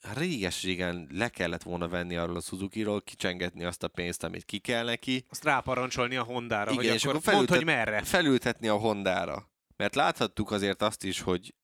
réges-régen 0.00 1.08
le 1.10 1.28
kellett 1.28 1.62
volna 1.62 1.88
venni 1.88 2.16
arról 2.16 2.36
a 2.36 2.40
Suzuki-ról, 2.40 3.02
kicsengetni 3.02 3.64
azt 3.64 3.82
a 3.82 3.88
pénzt, 3.88 4.22
amit 4.22 4.44
ki 4.44 4.58
kell 4.58 4.84
neki. 4.84 5.24
Azt 5.28 5.44
ráparancsolni 5.44 6.16
a 6.16 6.22
Hondára, 6.22 6.70
Igen, 6.70 6.84
hogy 6.84 6.94
és 6.94 7.04
akkor, 7.04 7.16
akkor 7.16 7.22
felültet, 7.32 7.48
mondd, 7.48 7.64
hogy 7.64 7.74
merre. 7.74 8.02
Felültetni 8.02 8.68
a 8.68 8.76
Hondára. 8.76 9.50
Mert 9.76 9.94
láthattuk 9.94 10.50
azért 10.50 10.82
azt 10.82 11.04
is, 11.04 11.20
hogy 11.20 11.54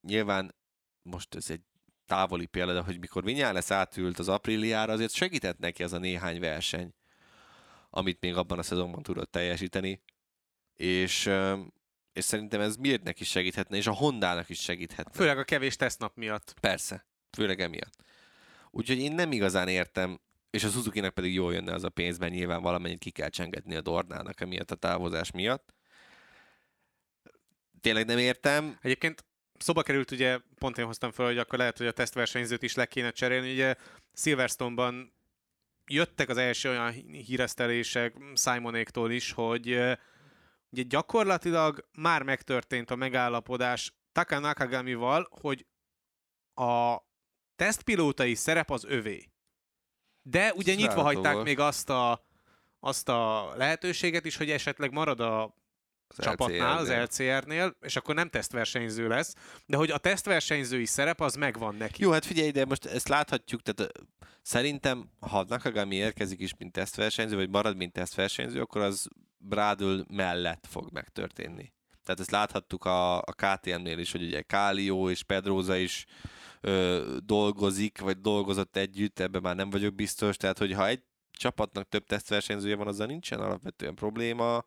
nyilván 0.00 0.54
most 1.02 1.34
ez 1.34 1.50
egy 1.50 1.62
távoli 2.06 2.46
példa, 2.46 2.82
hogy 2.82 2.98
mikor 2.98 3.24
lesz 3.52 3.70
átült 3.70 4.18
az 4.18 4.28
apríliára, 4.28 4.92
azért 4.92 5.12
segített 5.12 5.58
neki 5.58 5.82
az 5.82 5.92
a 5.92 5.98
néhány 5.98 6.40
verseny, 6.40 6.94
amit 7.90 8.20
még 8.20 8.36
abban 8.36 8.58
a 8.58 8.62
szezonban 8.62 9.02
tudott 9.02 9.30
teljesíteni. 9.30 10.02
És, 10.74 11.30
és 12.12 12.24
szerintem 12.24 12.60
ez 12.60 12.76
miért 12.76 13.02
is 13.20 13.28
segíthetne, 13.28 13.76
és 13.76 13.86
a 13.86 13.92
Hondának 13.92 14.48
is 14.48 14.60
segíthetne. 14.60 15.12
Főleg 15.12 15.38
a 15.38 15.44
kevés 15.44 15.76
tesztnap 15.76 16.16
miatt. 16.16 16.54
Persze, 16.60 17.06
főleg 17.30 17.60
emiatt. 17.60 18.02
Úgyhogy 18.70 18.98
én 18.98 19.12
nem 19.12 19.32
igazán 19.32 19.68
értem, 19.68 20.20
és 20.50 20.64
a 20.64 20.68
suzuki 20.68 21.00
pedig 21.10 21.34
jól 21.34 21.52
jönne 21.52 21.72
az 21.72 21.84
a 21.84 21.88
pénzben, 21.88 22.30
nyilván 22.30 22.62
valamennyit 22.62 22.98
ki 22.98 23.10
kell 23.10 23.28
csengetni 23.28 23.74
a 23.74 23.80
Dornának 23.80 24.40
emiatt 24.40 24.70
a 24.70 24.74
távozás 24.74 25.30
miatt. 25.30 25.74
Tényleg 27.80 28.06
nem 28.06 28.18
értem. 28.18 28.78
Egyébként 28.82 29.24
Szoba 29.64 29.82
került, 29.82 30.10
ugye 30.10 30.38
pont 30.58 30.78
én 30.78 30.84
hoztam 30.84 31.10
fel, 31.10 31.26
hogy 31.26 31.38
akkor 31.38 31.58
lehet, 31.58 31.78
hogy 31.78 31.86
a 31.86 31.92
tesztversenyzőt 31.92 32.62
is 32.62 32.74
le 32.74 32.86
kéne 32.86 33.10
cserélni. 33.10 33.52
Ugye 33.52 33.74
Silverstone-ban 34.12 35.12
jöttek 35.86 36.28
az 36.28 36.36
első 36.36 36.68
olyan 36.68 36.90
híresztelések 36.90 38.16
Simonéktól 38.34 39.10
is, 39.10 39.32
hogy 39.32 39.68
ugye 40.70 40.82
gyakorlatilag 40.82 41.88
már 41.96 42.22
megtörtént 42.22 42.90
a 42.90 42.96
megállapodás 42.96 43.94
Taka 44.12 44.38
Nakagami-val, 44.38 45.28
hogy 45.40 45.66
a 46.54 46.96
tesztpilótai 47.56 48.34
szerep 48.34 48.70
az 48.70 48.84
övé. 48.84 49.30
De 50.22 50.52
ugye 50.54 50.74
nyitva 50.74 51.02
hagyták 51.02 51.42
még 51.42 51.58
azt 51.58 51.90
a, 51.90 52.26
azt 52.80 53.08
a 53.08 53.52
lehetőséget 53.56 54.24
is, 54.24 54.36
hogy 54.36 54.50
esetleg 54.50 54.92
marad 54.92 55.20
a 55.20 55.54
az 56.08 56.24
csapatnál, 56.24 56.82
LCR-nél. 56.82 57.02
az 57.02 57.18
LCR-nél, 57.18 57.76
és 57.80 57.96
akkor 57.96 58.14
nem 58.14 58.28
tesztversenyző 58.28 59.08
lesz, 59.08 59.34
de 59.66 59.76
hogy 59.76 59.90
a 59.90 59.98
tesztversenyzői 59.98 60.84
szerep 60.84 61.20
az 61.20 61.34
megvan 61.34 61.74
neki. 61.74 62.02
Jó, 62.02 62.10
hát 62.10 62.24
figyelj, 62.24 62.50
de 62.50 62.64
most 62.64 62.84
ezt 62.84 63.08
láthatjuk, 63.08 63.62
tehát 63.62 63.92
szerintem, 64.42 65.10
ha 65.20 65.44
Nakagami 65.48 65.94
érkezik 65.94 66.40
is, 66.40 66.56
mint 66.58 66.72
tesztversenyző, 66.72 67.36
vagy 67.36 67.50
marad, 67.50 67.76
mint 67.76 67.92
tesztversenyző, 67.92 68.60
akkor 68.60 68.80
az 68.80 69.08
Brádül 69.38 70.04
mellett 70.08 70.66
fog 70.68 70.88
megtörténni. 70.92 71.72
Tehát 72.04 72.20
ezt 72.20 72.30
láthattuk 72.30 72.84
a, 72.84 73.18
a 73.18 73.32
KTM-nél 73.36 73.98
is, 73.98 74.12
hogy 74.12 74.22
ugye 74.22 74.42
Kálió 74.42 75.10
és 75.10 75.22
Pedroza 75.22 75.76
is 75.76 76.04
ö, 76.60 77.16
dolgozik, 77.24 78.00
vagy 78.00 78.20
dolgozott 78.20 78.76
együtt, 78.76 79.18
ebben 79.18 79.42
már 79.42 79.56
nem 79.56 79.70
vagyok 79.70 79.94
biztos, 79.94 80.36
tehát 80.36 80.58
hogyha 80.58 80.86
egy 80.86 81.02
csapatnak 81.30 81.88
több 81.88 82.06
tesztversenyzője 82.06 82.76
van, 82.76 82.86
azzal 82.86 83.06
nincsen 83.06 83.40
alapvetően 83.40 83.94
probléma, 83.94 84.64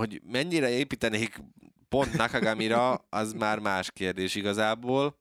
hogy 0.00 0.22
mennyire 0.24 0.68
építenék 0.68 1.42
pont 1.88 2.12
Nakagamira, 2.12 2.94
az 2.94 3.32
már 3.32 3.58
más 3.58 3.90
kérdés 3.90 4.34
igazából. 4.34 5.18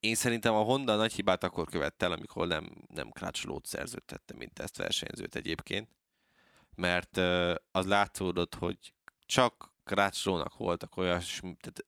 Én 0.00 0.14
szerintem 0.14 0.54
a 0.54 0.62
Honda 0.62 0.96
nagy 0.96 1.12
hibát 1.12 1.44
akkor 1.44 1.66
követte 1.66 2.06
el, 2.06 2.12
amikor 2.12 2.46
nem, 2.46 2.70
nem 2.94 3.10
Crutchlót 3.10 3.66
szerződtette, 3.66 4.34
mint 4.34 4.58
ezt 4.58 4.76
versenyzőt 4.76 5.34
egyébként. 5.34 5.88
Mert 6.74 7.16
az 7.70 7.86
látszódott, 7.86 8.54
hogy 8.54 8.94
csak 9.26 9.72
Crutchlónak 9.84 10.56
voltak 10.56 10.96
olyas, 10.96 11.40
tehát 11.40 11.84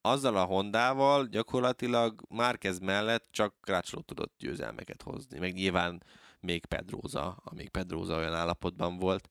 azzal 0.00 0.36
a 0.36 0.44
Hondával 0.44 1.26
gyakorlatilag 1.26 2.22
Márquez 2.28 2.78
mellett 2.78 3.28
csak 3.30 3.54
Crutchlow 3.60 4.02
tudott 4.02 4.34
győzelmeket 4.38 5.02
hozni. 5.02 5.38
Meg 5.38 5.54
nyilván 5.54 6.02
még 6.40 6.66
Pedróza, 6.66 7.40
amíg 7.44 7.68
Pedróza 7.68 8.16
olyan 8.16 8.34
állapotban 8.34 8.96
volt. 8.96 9.30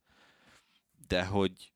De 1.07 1.25
hogy 1.25 1.71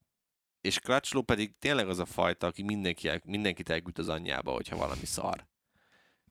és 0.63 0.79
Crutchlow 0.79 1.21
pedig 1.21 1.53
tényleg 1.59 1.89
az 1.89 1.99
a 1.99 2.05
fajta, 2.05 2.47
aki 2.47 2.63
mindenki, 2.63 3.09
mindenkit 3.23 3.69
elküld 3.69 3.99
az 3.99 4.09
anyjába, 4.09 4.51
hogyha 4.51 4.77
valami 4.77 5.05
szar. 5.05 5.45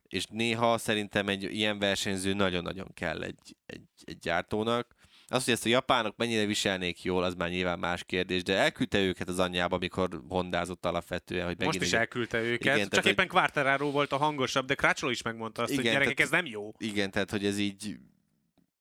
És 0.09 0.25
néha 0.27 0.79
szerintem 0.79 1.29
egy 1.29 1.43
ilyen 1.43 1.79
versenyző 1.79 2.33
nagyon-nagyon 2.33 2.91
kell 2.95 3.23
egy, 3.23 3.57
egy, 3.67 3.83
egy 4.05 4.19
gyártónak. 4.19 4.95
Az, 5.27 5.45
hogy 5.45 5.53
ezt 5.53 5.67
a 5.67 5.69
japánok 5.69 6.17
mennyire 6.17 6.45
viselnék 6.45 7.03
jól, 7.03 7.23
az 7.23 7.35
már 7.35 7.49
nyilván 7.49 7.79
más 7.79 8.05
kérdés, 8.05 8.43
de 8.43 8.57
elküldte 8.57 8.99
őket 8.99 9.29
az 9.29 9.39
anyjába, 9.39 9.77
amikor 9.77 10.23
hondázott 10.29 10.87
alapvetően. 10.87 11.47
Hogy 11.47 11.61
Most 11.61 11.81
is 11.81 11.93
elküldte 11.93 12.41
őket, 12.41 12.61
igen, 12.61 12.79
csak 12.79 12.89
tehát, 12.89 13.07
éppen 13.07 13.29
Quartararo 13.29 13.91
volt 13.91 14.13
a 14.13 14.17
hangosabb, 14.17 14.67
de 14.67 14.75
Crutchlow 14.75 15.11
is 15.11 15.23
megmondta 15.23 15.63
azt, 15.63 15.73
igen, 15.73 15.85
hogy 15.85 15.93
gyerekek, 15.93 16.17
tehát, 16.17 16.33
ez 16.33 16.39
nem 16.39 16.53
jó. 16.53 16.73
Igen, 16.79 17.11
tehát 17.11 17.31
hogy 17.31 17.47
ez 17.47 17.59
így 17.59 17.97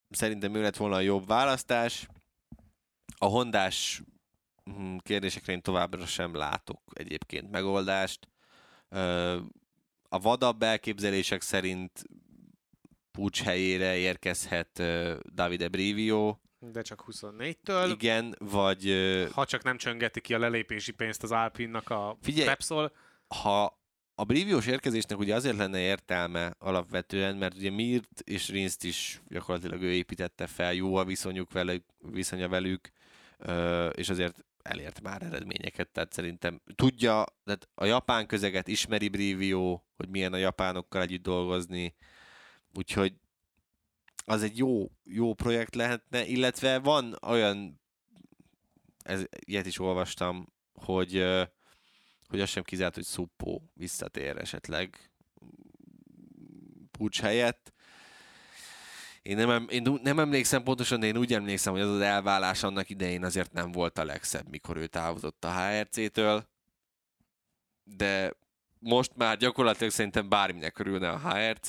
szerintem 0.09 0.55
ő 0.55 0.61
lett 0.61 0.77
volna 0.77 0.95
a 0.95 0.99
jobb 0.99 1.27
választás. 1.27 2.07
A 3.17 3.25
hondás 3.25 4.01
kérdésekre 4.99 5.53
én 5.53 5.61
továbbra 5.61 6.05
sem 6.05 6.35
látok 6.35 6.81
egyébként 6.93 7.51
megoldást. 7.51 8.27
A 10.09 10.19
vadabb 10.19 10.61
elképzelések 10.61 11.41
szerint 11.41 12.03
Pucs 13.11 13.41
helyére 13.41 13.97
érkezhet 13.97 14.83
Davide 15.33 15.67
Brivio. 15.67 16.37
De 16.59 16.81
csak 16.81 17.03
24-től. 17.11 17.89
Igen, 17.93 18.35
vagy... 18.39 18.93
Ha 19.33 19.45
csak 19.45 19.63
nem 19.63 19.77
csöngeti 19.77 20.21
ki 20.21 20.33
a 20.33 20.39
lelépési 20.39 20.91
pénzt 20.91 21.23
az 21.23 21.31
Alpinnak 21.31 21.89
a 21.89 22.17
Figyelj, 22.21 22.47
Pepsol. 22.47 22.91
Ha 23.27 23.79
a 24.15 24.23
Briviós 24.23 24.67
érkezésnek 24.67 25.19
ugye 25.19 25.35
azért 25.35 25.57
lenne 25.57 25.79
értelme 25.79 26.55
alapvetően, 26.59 27.35
mert 27.35 27.55
ugye 27.55 27.69
Mirt 27.69 28.21
és 28.23 28.49
Rinszt 28.49 28.83
is 28.83 29.21
gyakorlatilag 29.27 29.81
ő 29.81 29.91
építette 29.91 30.47
fel, 30.47 30.73
jó 30.73 30.95
a 30.95 31.05
viszonyuk 31.05 31.51
velük, 31.51 31.85
viszonya 31.99 32.49
velük, 32.49 32.89
és 33.91 34.09
azért 34.09 34.45
elért 34.63 35.01
már 35.01 35.21
eredményeket, 35.21 35.89
tehát 35.89 36.13
szerintem 36.13 36.61
tudja, 36.75 37.25
tehát 37.43 37.69
a 37.75 37.85
japán 37.85 38.27
közeget 38.27 38.67
ismeri 38.67 39.09
Brivio, 39.09 39.81
hogy 39.95 40.09
milyen 40.09 40.33
a 40.33 40.37
japánokkal 40.37 41.01
együtt 41.01 41.23
dolgozni, 41.23 41.95
úgyhogy 42.73 43.13
az 44.25 44.43
egy 44.43 44.57
jó, 44.57 44.91
jó 45.03 45.33
projekt 45.33 45.75
lehetne, 45.75 46.25
illetve 46.25 46.79
van 46.79 47.17
olyan, 47.21 47.81
ez, 49.03 49.23
ilyet 49.39 49.65
is 49.65 49.79
olvastam, 49.79 50.53
hogy, 50.73 51.11
hogy 52.27 52.41
az 52.41 52.49
sem 52.49 52.63
kizárt, 52.63 52.95
hogy 52.95 53.03
Szuppó 53.03 53.71
visszatér 53.73 54.37
esetleg 54.37 55.11
Pucs 56.91 57.21
helyett. 57.21 57.70
Én 59.21 59.35
nem, 59.35 59.67
én 59.69 59.99
nem 60.03 60.19
emlékszem 60.19 60.63
pontosan, 60.63 60.99
de 60.99 61.05
én 61.05 61.17
úgy 61.17 61.33
emlékszem, 61.33 61.73
hogy 61.73 61.81
az 61.81 61.89
az 61.89 61.99
elvállás 61.99 62.63
annak 62.63 62.89
idején 62.89 63.23
azért 63.23 63.53
nem 63.53 63.71
volt 63.71 63.97
a 63.97 64.05
legszebb, 64.05 64.49
mikor 64.49 64.77
ő 64.77 64.87
távozott 64.87 65.45
a 65.45 65.53
HRC-től. 65.53 66.49
De 67.83 68.33
most 68.79 69.11
már 69.15 69.37
gyakorlatilag 69.37 69.91
szerintem 69.91 70.29
bárminek 70.29 70.79
örülne 70.79 71.09
a 71.09 71.19
HRC. 71.19 71.67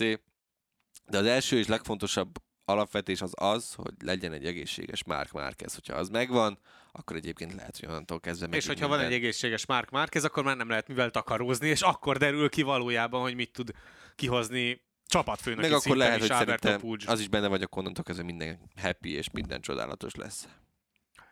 De 1.06 1.18
az 1.18 1.26
első 1.26 1.58
és 1.58 1.66
legfontosabb 1.66 2.34
alapvetés 2.64 3.20
az 3.20 3.32
az, 3.34 3.74
hogy 3.74 3.92
legyen 4.04 4.32
egy 4.32 4.46
egészséges 4.46 5.04
Mark 5.04 5.32
Márquez. 5.32 5.74
Hogyha 5.74 5.94
az 5.94 6.08
megvan, 6.08 6.58
akkor 6.92 7.16
egyébként 7.16 7.54
lehet, 7.54 7.76
hogy 7.78 7.88
onnantól 7.88 8.20
kezdve 8.20 8.56
És 8.56 8.66
hogyha 8.66 8.88
minden... 8.88 8.98
van 8.98 9.12
egy 9.12 9.18
egészséges 9.18 9.66
Mark 9.66 9.90
Márquez, 9.90 10.24
akkor 10.24 10.44
már 10.44 10.56
nem 10.56 10.68
lehet 10.68 10.88
mivel 10.88 11.10
takarózni, 11.10 11.68
és 11.68 11.80
akkor 11.80 12.16
derül 12.16 12.48
ki 12.48 12.62
valójában, 12.62 13.20
hogy 13.20 13.34
mit 13.34 13.52
tud 13.52 13.70
kihozni 14.14 14.80
csapatfőnök 15.12 15.60
Meg 15.60 15.72
akkor 15.72 15.96
lehet, 15.96 16.18
hogy 16.18 16.28
szerintem 16.28 16.80
az 17.06 17.20
is 17.20 17.28
benne 17.28 17.48
vagy, 17.48 17.62
akkor 17.62 17.78
onnantól 17.78 18.04
kezdve 18.04 18.24
minden 18.24 18.58
happy 18.80 19.14
és 19.14 19.30
minden 19.30 19.60
csodálatos 19.60 20.14
lesz. 20.14 20.48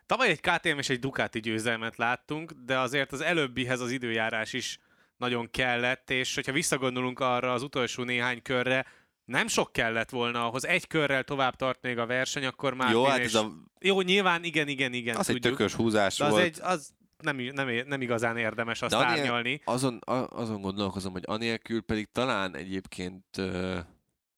Tavaly 0.05 0.29
egy 0.29 0.39
KTM 0.39 0.77
és 0.77 0.89
egy 0.89 0.99
Ducati 0.99 1.39
győzelmet 1.39 1.97
láttunk, 1.97 2.51
de 2.65 2.79
azért 2.79 3.11
az 3.11 3.21
előbbihez 3.21 3.79
az 3.79 3.91
időjárás 3.91 4.53
is 4.53 4.79
nagyon 5.17 5.49
kellett, 5.51 6.09
és 6.09 6.35
hogyha 6.35 6.51
visszagondolunk 6.51 7.19
arra 7.19 7.53
az 7.53 7.63
utolsó 7.63 8.03
néhány 8.03 8.41
körre, 8.41 8.85
nem 9.25 9.47
sok 9.47 9.71
kellett 9.71 10.09
volna 10.09 10.45
ahhoz, 10.45 10.65
egy 10.65 10.87
körrel 10.87 11.23
tovább 11.23 11.55
tart 11.55 11.81
még 11.81 11.97
a 11.97 12.05
verseny, 12.05 12.45
akkor 12.45 12.73
már... 12.73 12.91
Jó, 12.91 13.03
hát 13.03 13.19
ez 13.19 13.35
a... 13.35 13.51
Jó, 13.79 14.01
nyilván, 14.01 14.43
igen, 14.43 14.67
igen, 14.67 14.93
igen. 14.93 15.15
Az 15.15 15.25
tudjuk, 15.25 15.45
egy 15.45 15.51
tökös 15.51 15.73
húzás 15.73 16.17
de 16.17 16.25
az 16.25 16.31
volt. 16.31 16.43
Egy, 16.43 16.57
az 16.61 16.93
nem, 17.23 17.35
nem, 17.35 17.69
nem 17.87 18.01
igazán 18.01 18.37
érdemes 18.37 18.81
azt 18.81 18.93
árnyalni. 18.93 19.61
Azon, 19.63 19.99
azon 20.29 20.61
gondolkozom, 20.61 21.11
hogy 21.11 21.23
anélkül 21.25 21.81
pedig 21.81 22.07
talán 22.11 22.55
egyébként 22.55 23.25
uh, 23.37 23.77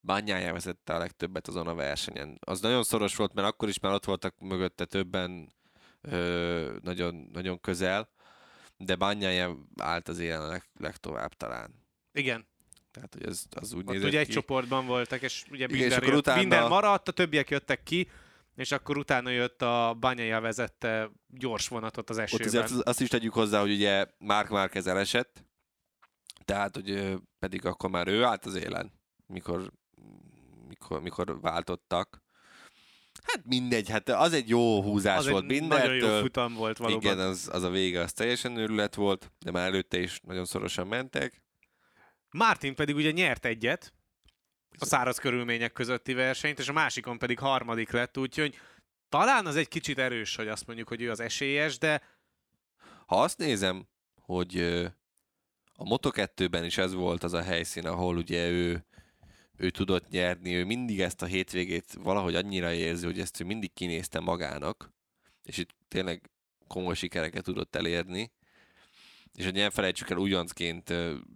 bányája 0.00 0.52
vezette 0.52 0.94
a 0.94 0.98
legtöbbet 0.98 1.48
azon 1.48 1.66
a 1.66 1.74
versenyen. 1.74 2.38
Az 2.40 2.60
nagyon 2.60 2.82
szoros 2.82 3.16
volt, 3.16 3.34
mert 3.34 3.48
akkor 3.48 3.68
is 3.68 3.78
már 3.78 3.92
ott 3.92 4.04
voltak 4.04 4.34
mögötte 4.40 4.84
többen 4.84 5.52
uh, 6.02 6.70
nagyon, 6.82 7.28
nagyon 7.32 7.60
közel, 7.60 8.08
de 8.76 8.94
bányája 8.94 9.56
állt 9.76 10.08
az 10.08 10.18
élen 10.18 10.40
a 10.40 10.46
leg, 10.46 10.62
legtovább 10.78 11.32
talán. 11.32 11.82
Igen, 12.12 12.46
tehát, 12.90 13.14
hogy 13.14 13.26
ez, 13.26 13.44
az 13.50 13.72
úgy 13.72 13.88
Ott 13.88 14.02
ugye 14.02 14.18
egy 14.18 14.28
csoportban 14.28 14.86
voltak, 14.86 15.22
és 15.22 15.44
ugye 15.50 15.66
minden, 15.66 16.00
és 16.00 16.08
jött, 16.08 16.16
utána... 16.16 16.40
minden 16.40 16.68
maradt, 16.68 17.08
a 17.08 17.12
többiek 17.12 17.50
jöttek 17.50 17.82
ki, 17.82 18.08
és 18.56 18.72
akkor 18.72 18.98
utána 18.98 19.30
jött 19.30 19.62
a 19.62 19.96
Banyaja 20.00 20.40
vezette 20.40 21.10
gyors 21.28 21.68
vonatot 21.68 22.10
az 22.10 22.18
esőben. 22.18 22.46
Ott 22.46 22.54
azért 22.54 22.86
azt 22.86 23.00
is 23.00 23.08
tegyük 23.08 23.32
hozzá, 23.32 23.60
hogy 23.60 23.72
ugye 23.72 24.06
Mark 24.18 24.48
Márquez 24.48 24.86
elesett, 24.86 25.44
tehát, 26.44 26.74
hogy 26.74 27.14
pedig 27.38 27.64
akkor 27.64 27.90
már 27.90 28.08
ő 28.08 28.24
állt 28.24 28.44
az 28.44 28.54
élen, 28.54 28.92
mikor, 29.26 29.72
mikor, 30.68 31.00
mikor 31.00 31.40
váltottak. 31.40 32.22
Hát 33.22 33.44
mindegy, 33.44 33.88
hát 33.88 34.08
az 34.08 34.32
egy 34.32 34.48
jó 34.48 34.82
húzás 34.82 35.18
az 35.18 35.28
volt 35.28 35.46
mindentől. 35.46 35.96
Nagyon 35.96 36.14
jó 36.16 36.20
futam 36.20 36.54
volt 36.54 36.78
valóban. 36.78 37.02
Igen, 37.02 37.18
az, 37.18 37.48
az 37.52 37.62
a 37.62 37.70
vége, 37.70 38.00
az 38.00 38.12
teljesen 38.12 38.56
őrület 38.56 38.94
volt, 38.94 39.32
de 39.38 39.50
már 39.50 39.66
előtte 39.66 39.98
is 39.98 40.20
nagyon 40.20 40.44
szorosan 40.44 40.86
mentek. 40.86 41.42
Martin 42.30 42.74
pedig 42.74 42.94
ugye 42.94 43.10
nyert 43.10 43.44
egyet, 43.44 43.94
a 44.78 44.84
száraz 44.84 45.18
körülmények 45.18 45.72
közötti 45.72 46.12
versenyt, 46.12 46.58
és 46.58 46.68
a 46.68 46.72
másikon 46.72 47.18
pedig 47.18 47.38
harmadik 47.38 47.90
lett, 47.90 48.18
úgyhogy 48.18 48.58
talán 49.08 49.46
az 49.46 49.56
egy 49.56 49.68
kicsit 49.68 49.98
erős, 49.98 50.36
hogy 50.36 50.48
azt 50.48 50.66
mondjuk, 50.66 50.88
hogy 50.88 51.02
ő 51.02 51.10
az 51.10 51.20
esélyes, 51.20 51.78
de... 51.78 52.02
Ha 53.06 53.22
azt 53.22 53.38
nézem, 53.38 53.86
hogy 54.20 54.58
a 55.76 55.84
Moto2-ben 55.84 56.64
is 56.64 56.78
ez 56.78 56.94
volt 56.94 57.22
az 57.22 57.32
a 57.32 57.42
helyszín, 57.42 57.86
ahol 57.86 58.16
ugye 58.16 58.48
ő, 58.48 58.84
ő 59.56 59.70
tudott 59.70 60.08
nyerni, 60.08 60.54
ő 60.54 60.64
mindig 60.64 61.00
ezt 61.00 61.22
a 61.22 61.26
hétvégét 61.26 61.92
valahogy 61.92 62.34
annyira 62.34 62.72
érzi, 62.72 63.04
hogy 63.04 63.20
ezt 63.20 63.40
ő 63.40 63.44
mindig 63.44 63.72
kinézte 63.72 64.20
magának, 64.20 64.92
és 65.42 65.56
itt 65.56 65.70
tényleg 65.88 66.30
komoly 66.66 66.94
sikereket 66.94 67.44
tudott 67.44 67.76
elérni, 67.76 68.32
és 69.34 69.44
hogy 69.44 69.54
nem 69.54 69.70
felejtsük 69.70 70.10
el, 70.10 70.16
ugyancként 70.16 70.92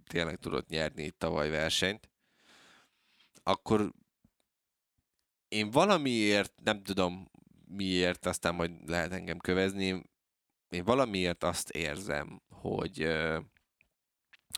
tényleg 0.07 0.35
tudott 0.35 0.67
nyerni 0.67 1.03
itt 1.03 1.19
tavaly 1.19 1.49
versenyt, 1.49 2.08
akkor 3.49 3.91
én 5.47 5.69
valamiért, 5.69 6.53
nem 6.63 6.83
tudom 6.83 7.31
miért, 7.67 8.25
aztán 8.25 8.55
majd 8.55 8.89
lehet 8.89 9.11
engem 9.11 9.37
kövezni, 9.37 10.03
én 10.69 10.83
valamiért 10.83 11.43
azt 11.43 11.69
érzem, 11.69 12.41
hogy, 12.49 13.07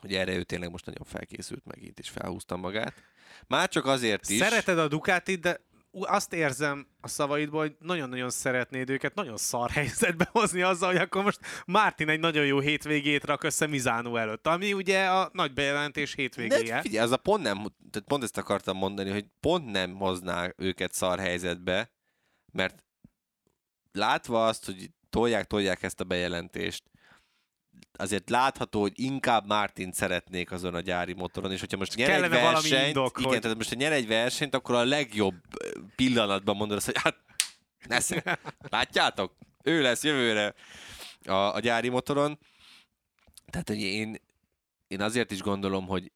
hogy 0.01 0.13
erre 0.13 0.36
ő 0.36 0.43
tényleg 0.43 0.71
most 0.71 0.86
nagyon 0.86 1.06
felkészült 1.06 1.65
megint, 1.65 1.99
és 1.99 2.10
felhúzta 2.10 2.58
magát. 2.58 3.04
Már 3.47 3.69
csak 3.69 3.86
azért 3.86 4.30
is. 4.30 4.38
Szereted 4.38 4.80
a 4.80 4.88
Ducatit, 4.88 5.39
de 5.39 5.62
azt 5.91 6.34
érzem 6.34 6.88
a 7.01 7.08
szavaidból, 7.08 7.62
hogy 7.62 7.75
nagyon-nagyon 7.80 8.30
szeretnéd 8.30 8.89
őket 8.89 9.15
nagyon 9.15 9.38
szar 9.38 9.69
helyzetbe 9.69 10.30
hozni 10.32 10.62
azzal, 10.62 10.91
hogy 10.91 11.01
akkor 11.01 11.23
most 11.23 11.39
Martin 11.65 12.10
egy 12.10 12.19
nagyon 12.19 12.45
jó 12.45 12.60
hétvégét 12.60 13.25
rak 13.25 13.43
össze 13.43 13.67
Mizánó 13.67 14.17
előtt, 14.17 14.47
ami 14.47 14.73
ugye 14.73 15.06
a 15.06 15.30
nagy 15.34 15.54
bejelentés 15.54 16.13
hétvégéje. 16.13 16.75
De 16.75 16.82
figyelj, 16.82 17.06
az 17.06 17.12
a 17.12 17.17
pont 17.17 17.43
nem, 17.43 17.56
tehát 17.91 18.08
pont 18.08 18.23
ezt 18.23 18.38
akartam 18.38 18.77
mondani, 18.77 19.10
hogy 19.10 19.25
pont 19.39 19.71
nem 19.71 19.95
hozná 19.95 20.54
őket 20.58 20.93
szar 20.93 21.19
helyzetbe, 21.19 21.91
mert 22.53 22.84
látva 23.91 24.45
azt, 24.45 24.65
hogy 24.65 24.89
tolják, 25.09 25.45
tolják 25.45 25.84
ezt 25.84 25.99
a 25.99 26.03
bejelentést, 26.03 26.84
azért 27.93 28.29
látható, 28.29 28.82
hogy 28.82 28.93
inkább 28.95 29.45
Martin 29.45 29.91
szeretnék 29.91 30.51
azon 30.51 30.75
a 30.75 30.79
gyári 30.79 31.13
motoron, 31.13 31.51
és 31.51 31.59
hogyha 31.59 31.77
most 31.77 31.95
nyer 31.95 32.07
Kellene 32.07 32.38
egy 32.38 32.43
versenyt, 32.43 32.88
indok, 32.88 33.19
igen, 33.19 33.32
hogy... 33.32 33.41
tehát 33.41 33.57
most 33.57 33.69
ha 33.69 33.75
nyer 33.75 33.91
egy 33.91 34.07
versenyt, 34.07 34.55
akkor 34.55 34.75
a 34.75 34.84
legjobb 34.84 35.36
pillanatban 35.95 36.55
mondod 36.55 36.77
azt, 36.77 36.86
hogy 36.86 36.97
hát, 36.97 37.17
nesze, 37.88 38.39
látjátok? 38.69 39.36
Ő 39.63 39.82
lesz 39.82 40.03
jövőre 40.03 40.53
a, 41.25 41.34
a 41.34 41.59
gyári 41.59 41.89
motoron. 41.89 42.39
Tehát, 43.45 43.67
hogy 43.67 43.82
én, 43.82 44.15
én 44.88 45.01
azért 45.01 45.32
is 45.32 45.41
gondolom, 45.41 45.88
hogy 45.88 46.11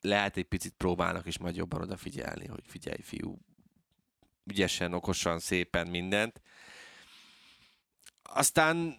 lehet 0.00 0.36
egy 0.36 0.44
picit 0.44 0.74
próbálnak 0.76 1.26
is 1.26 1.38
majd 1.38 1.56
jobban 1.56 1.80
odafigyelni, 1.80 2.46
hogy 2.46 2.62
figyelj 2.66 3.00
fiú, 3.02 3.38
ügyesen, 4.44 4.92
okosan, 4.92 5.38
szépen 5.38 5.86
mindent. 5.86 6.40
Aztán 8.22 8.98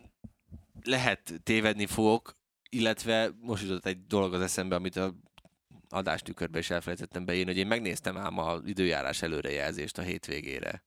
lehet 0.86 1.34
tévedni 1.44 1.86
fogok, 1.86 2.38
illetve 2.70 3.32
most 3.42 3.64
jutott 3.64 3.86
egy 3.86 4.06
dolog 4.08 4.34
az 4.34 4.42
eszembe, 4.42 4.76
amit 4.76 4.96
a 4.96 5.14
adástükörbe 5.90 6.60
is 6.60 6.70
elfelejtettem 6.70 7.26
beírni, 7.26 7.52
hogy 7.52 7.60
én 7.60 7.68
megnéztem 7.68 8.18
ám 8.18 8.38
az 8.38 8.62
időjárás 8.66 9.22
előrejelzést 9.22 9.98
a 9.98 10.02
hétvégére. 10.02 10.84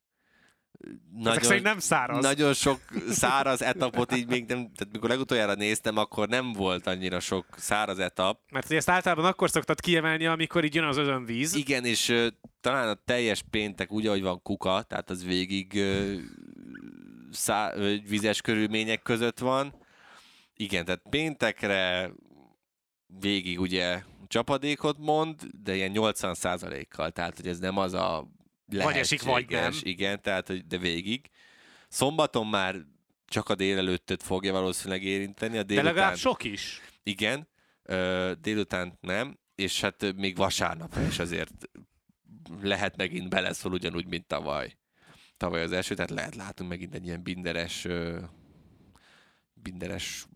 Ezek 1.24 1.42
szerint 1.42 1.64
nem 1.64 1.78
száraz. 1.78 2.22
Nagyon 2.22 2.55
sok 2.55 2.80
száraz 3.09 3.62
etapot 3.62 4.16
így 4.16 4.26
még 4.26 4.46
nem, 4.46 4.57
tehát 4.57 4.92
mikor 4.92 5.09
legutoljára 5.09 5.55
néztem, 5.55 5.96
akkor 5.96 6.28
nem 6.28 6.53
volt 6.53 6.86
annyira 6.86 7.20
sok 7.20 7.46
száraz 7.57 7.99
etap. 7.99 8.40
Mert 8.51 8.66
ugye 8.66 8.76
ezt 8.76 8.88
általában 8.88 9.24
akkor 9.24 9.51
szoktad 9.51 9.80
kiemelni, 9.80 10.26
amikor 10.26 10.64
így 10.64 10.74
jön 10.74 10.84
az 10.84 10.96
özönvíz. 10.96 11.55
Igen, 11.55 11.84
és 11.84 12.09
uh, 12.09 12.26
talán 12.61 12.88
a 12.88 12.94
teljes 13.05 13.42
péntek 13.51 13.92
úgy, 13.92 14.07
ahogy 14.07 14.22
van 14.22 14.42
kuka, 14.42 14.82
tehát 14.82 15.11
az 15.11 15.24
végig 15.24 15.72
uh, 15.74 16.14
szá, 17.30 17.74
vizes 18.09 18.40
körülmények 18.40 19.03
között 19.03 19.38
van. 19.38 19.78
Igen, 20.61 20.84
tehát 20.84 21.02
péntekre 21.11 22.11
végig 23.06 23.61
ugye 23.61 24.02
csapadékot 24.26 24.98
mond, 24.98 25.42
de 25.62 25.74
ilyen 25.74 25.92
80%-kal, 25.94 27.11
tehát 27.11 27.36
hogy 27.36 27.48
ez 27.48 27.59
nem 27.59 27.76
az 27.76 27.92
a 27.92 28.28
vagy 28.66 28.96
esik, 28.96 29.22
vagy 29.22 29.50
nem. 29.50 29.72
Igen, 29.80 30.22
tehát, 30.22 30.46
hogy 30.46 30.66
de 30.66 30.78
végig. 30.78 31.30
Szombaton 31.88 32.46
már 32.46 32.76
csak 33.26 33.48
a 33.48 33.54
délelőttöt 33.54 34.22
fogja 34.22 34.52
valószínűleg 34.52 35.02
érinteni. 35.02 35.59
A 35.59 35.62
délután, 35.62 35.92
de 35.92 36.00
legalább 36.00 36.16
sok 36.16 36.44
is. 36.44 36.80
Igen, 37.02 37.48
délután 38.40 38.98
nem, 39.00 39.38
és 39.54 39.80
hát 39.80 40.14
még 40.16 40.36
vasárnapra 40.36 41.02
is 41.02 41.18
azért 41.18 41.68
lehet 42.61 42.96
megint 42.96 43.28
beleszól 43.28 43.72
ugyanúgy, 43.72 44.06
mint 44.06 44.26
tavaly. 44.26 44.76
Tavaly 45.36 45.62
az 45.62 45.72
első, 45.72 45.94
tehát 45.94 46.11
lehet 46.11 46.34
látunk 46.34 46.70
megint 46.70 46.94
egy 46.94 47.06
ilyen 47.06 47.22
binderes, 47.22 47.86
binderes 49.52 50.26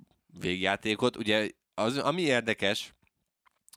végjátékot. 0.41 1.17
Ugye 1.17 1.51
az, 1.75 1.99
ami 1.99 2.23
érdekes, 2.23 2.95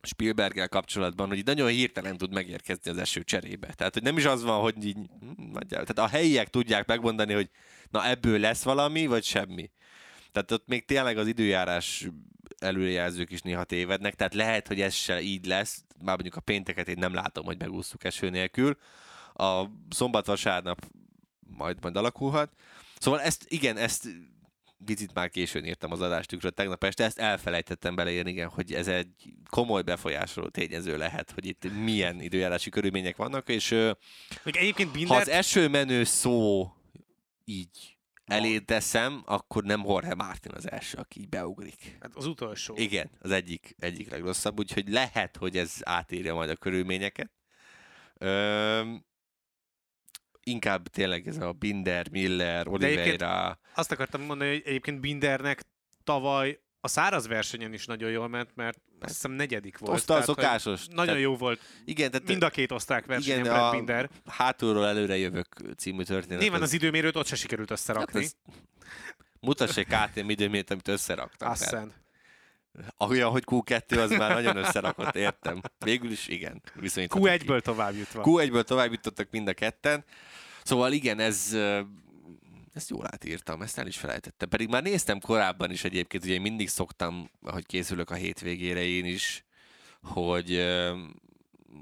Spielberggel 0.01 0.69
kapcsolatban, 0.69 1.27
hogy 1.27 1.43
nagyon 1.45 1.69
hirtelen 1.69 2.17
tud 2.17 2.33
megérkezni 2.33 2.91
az 2.91 2.97
eső 2.97 3.23
cserébe. 3.23 3.73
Tehát, 3.73 3.93
hogy 3.93 4.03
nem 4.03 4.17
is 4.17 4.25
az 4.25 4.43
van, 4.43 4.61
hogy 4.61 4.85
így, 4.85 4.95
hm, 4.95 5.51
nagyjából, 5.51 5.85
tehát 5.85 6.11
a 6.11 6.15
helyiek 6.15 6.47
tudják 6.47 6.87
megmondani, 6.87 7.33
hogy 7.33 7.49
na 7.89 8.07
ebből 8.07 8.39
lesz 8.39 8.63
valami, 8.63 9.05
vagy 9.05 9.23
semmi. 9.23 9.71
Tehát 10.31 10.51
ott 10.51 10.67
még 10.67 10.85
tényleg 10.85 11.17
az 11.17 11.27
időjárás 11.27 12.07
előrejelzők 12.57 13.31
is 13.31 13.41
néha 13.41 13.63
tévednek, 13.63 14.15
tehát 14.15 14.33
lehet, 14.33 14.67
hogy 14.67 14.81
ez 14.81 14.93
se 14.93 15.21
így 15.21 15.45
lesz, 15.45 15.83
már 15.97 16.13
mondjuk 16.13 16.35
a 16.35 16.39
pénteket 16.41 16.87
én 16.87 16.97
nem 16.99 17.13
látom, 17.13 17.45
hogy 17.45 17.59
megúsztuk 17.59 18.03
eső 18.03 18.29
nélkül. 18.29 18.77
A 19.33 19.65
szombat-vasárnap 19.89 20.85
majd 21.39 21.81
majd 21.81 21.97
alakulhat. 21.97 22.51
Szóval 22.99 23.21
ezt, 23.21 23.45
igen, 23.47 23.77
ezt 23.77 24.07
picit 24.86 25.13
már 25.13 25.30
későn 25.30 25.65
írtam 25.65 25.91
az 25.91 26.01
adástükről 26.01 26.51
tegnap 26.51 26.84
este, 26.84 27.03
ezt 27.03 27.19
elfelejtettem 27.19 27.95
beleírni, 27.95 28.32
igen, 28.32 28.49
hogy 28.49 28.73
ez 28.73 28.88
egy 28.88 29.34
komoly 29.49 29.82
befolyásoló 29.82 30.47
tényező 30.47 30.97
lehet, 30.97 31.32
hogy 31.32 31.45
itt 31.45 31.71
milyen 31.84 32.21
időjárási 32.21 32.69
körülmények 32.69 33.15
vannak, 33.15 33.49
és 33.49 33.69
Még 34.43 34.55
egyébként 34.55 34.91
Bindert... 34.91 35.13
ha 35.13 35.17
az 35.17 35.30
esőmenő 35.30 36.03
szó 36.03 36.71
így 37.45 37.95
elé 38.26 38.59
teszem, 38.59 39.21
akkor 39.26 39.63
nem 39.63 39.84
Jorge 39.86 40.15
Martin 40.15 40.51
az 40.51 40.71
első, 40.71 40.97
aki 40.97 41.19
így 41.19 41.30
beugrik. 41.30 41.97
Hát 41.99 42.15
az 42.15 42.26
utolsó. 42.26 42.76
Igen, 42.78 43.09
az 43.19 43.32
egyik, 43.32 43.76
egyik 43.80 44.09
legrosszabb, 44.09 44.59
úgyhogy 44.59 44.89
lehet, 44.89 45.38
hogy 45.38 45.57
ez 45.57 45.73
átírja 45.82 46.34
majd 46.34 46.49
a 46.49 46.55
körülményeket. 46.55 47.32
Ö, 48.17 48.95
inkább 50.45 50.87
tényleg 50.87 51.27
ez 51.27 51.37
a 51.37 51.51
Binder, 51.51 52.09
Miller, 52.11 52.67
Oliveira. 52.67 53.59
Azt 53.75 53.91
akartam 53.91 54.21
mondani, 54.21 54.49
hogy 54.49 54.61
egyébként 54.65 54.99
Bindernek 54.99 55.63
tavaly 56.03 56.59
a 56.81 56.87
száraz 56.87 57.27
versenyen 57.27 57.73
is 57.73 57.85
nagyon 57.85 58.09
jól 58.09 58.27
ment, 58.27 58.55
mert 58.55 58.79
azt 58.99 59.13
hiszem 59.13 59.31
negyedik 59.31 59.77
volt. 59.77 59.93
Osztal 59.93 60.21
szokásos. 60.21 60.87
Nagyon 60.87 61.05
tehát, 61.05 61.21
jó 61.21 61.35
volt. 61.35 61.61
Igen, 61.85 62.11
tehát 62.11 62.27
mind 62.27 62.43
a 62.43 62.49
két 62.49 62.71
osztrák 62.71 63.05
versenyen 63.05 63.39
igen, 63.39 63.53
a 63.53 63.71
Binder. 63.71 64.09
Hátulról 64.25 64.87
előre 64.87 65.17
jövök 65.17 65.47
című 65.77 66.03
történet. 66.03 66.41
Nyilván 66.41 66.61
az, 66.61 66.73
időmérőt 66.73 67.15
ott 67.15 67.25
se 67.25 67.35
sikerült 67.35 67.71
összerakni. 67.71 68.23
Hát 68.23 68.35
mutass 69.39 69.77
egy 69.77 69.87
KTM 69.87 70.29
időmérőt, 70.29 70.71
amit 70.71 70.87
összeraktak. 70.87 71.49
Aztán. 71.49 71.93
Olyan, 72.97 73.30
hogy 73.30 73.43
Q2 73.45 74.03
az 74.03 74.09
már 74.09 74.34
nagyon 74.34 74.57
összerakott, 74.57 75.15
értem. 75.15 75.61
Végül 75.80 76.11
is 76.11 76.28
igen. 76.28 76.61
Q1-ből 76.82 77.61
tovább 77.61 77.95
jutva. 77.95 78.23
Q1-ből 78.26 78.63
tovább 78.63 78.91
jutottak 78.91 79.28
mind 79.32 79.47
a 79.47 79.53
ketten. 79.53 80.05
Szóval 80.63 80.91
igen, 80.91 81.19
ez 81.19 81.55
ezt 82.76 82.89
jól 82.89 83.05
átírtam, 83.11 83.61
ezt 83.61 83.78
el 83.78 83.88
is 83.88 83.97
felejtettem. 83.97 84.49
Pedig 84.49 84.69
már 84.69 84.84
néztem 84.84 85.19
korábban 85.19 85.71
is 85.71 85.84
egyébként, 85.84 86.23
ugye 86.23 86.34
én 86.34 86.41
mindig 86.41 86.69
szoktam, 86.69 87.30
hogy 87.41 87.65
készülök 87.65 88.09
a 88.09 88.15
hétvégére 88.15 88.84
én 88.84 89.05
is, 89.05 89.45
hogy, 90.01 90.51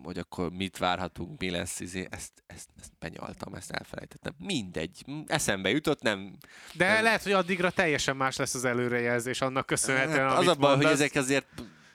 hogy 0.04 0.18
akkor 0.18 0.52
mit 0.52 0.78
várhatunk, 0.78 1.40
mi 1.40 1.50
lesz, 1.50 1.80
izé, 1.80 2.08
ezt, 2.10 2.44
ezt, 2.48 2.70
ezt 2.80 2.92
benyaltam, 3.00 3.54
ezt 3.54 3.72
elfelejtettem. 3.72 4.34
Mindegy, 4.38 5.06
eszembe 5.26 5.70
jutott, 5.70 6.02
nem... 6.02 6.38
De 6.74 6.94
nem... 6.94 7.04
lehet, 7.04 7.24
hogy 7.24 7.32
addigra 7.32 7.70
teljesen 7.70 8.16
más 8.16 8.36
lesz 8.36 8.54
az 8.54 8.66
előrejelzés, 8.66 9.42
annak 9.42 9.66
köszönhetően, 9.66 10.30
hát, 10.30 10.38
Az 10.38 10.48
a 10.48 10.56
baj, 10.56 10.76
hogy 10.76 10.86
ezek 10.86 11.16
azért 11.16 11.48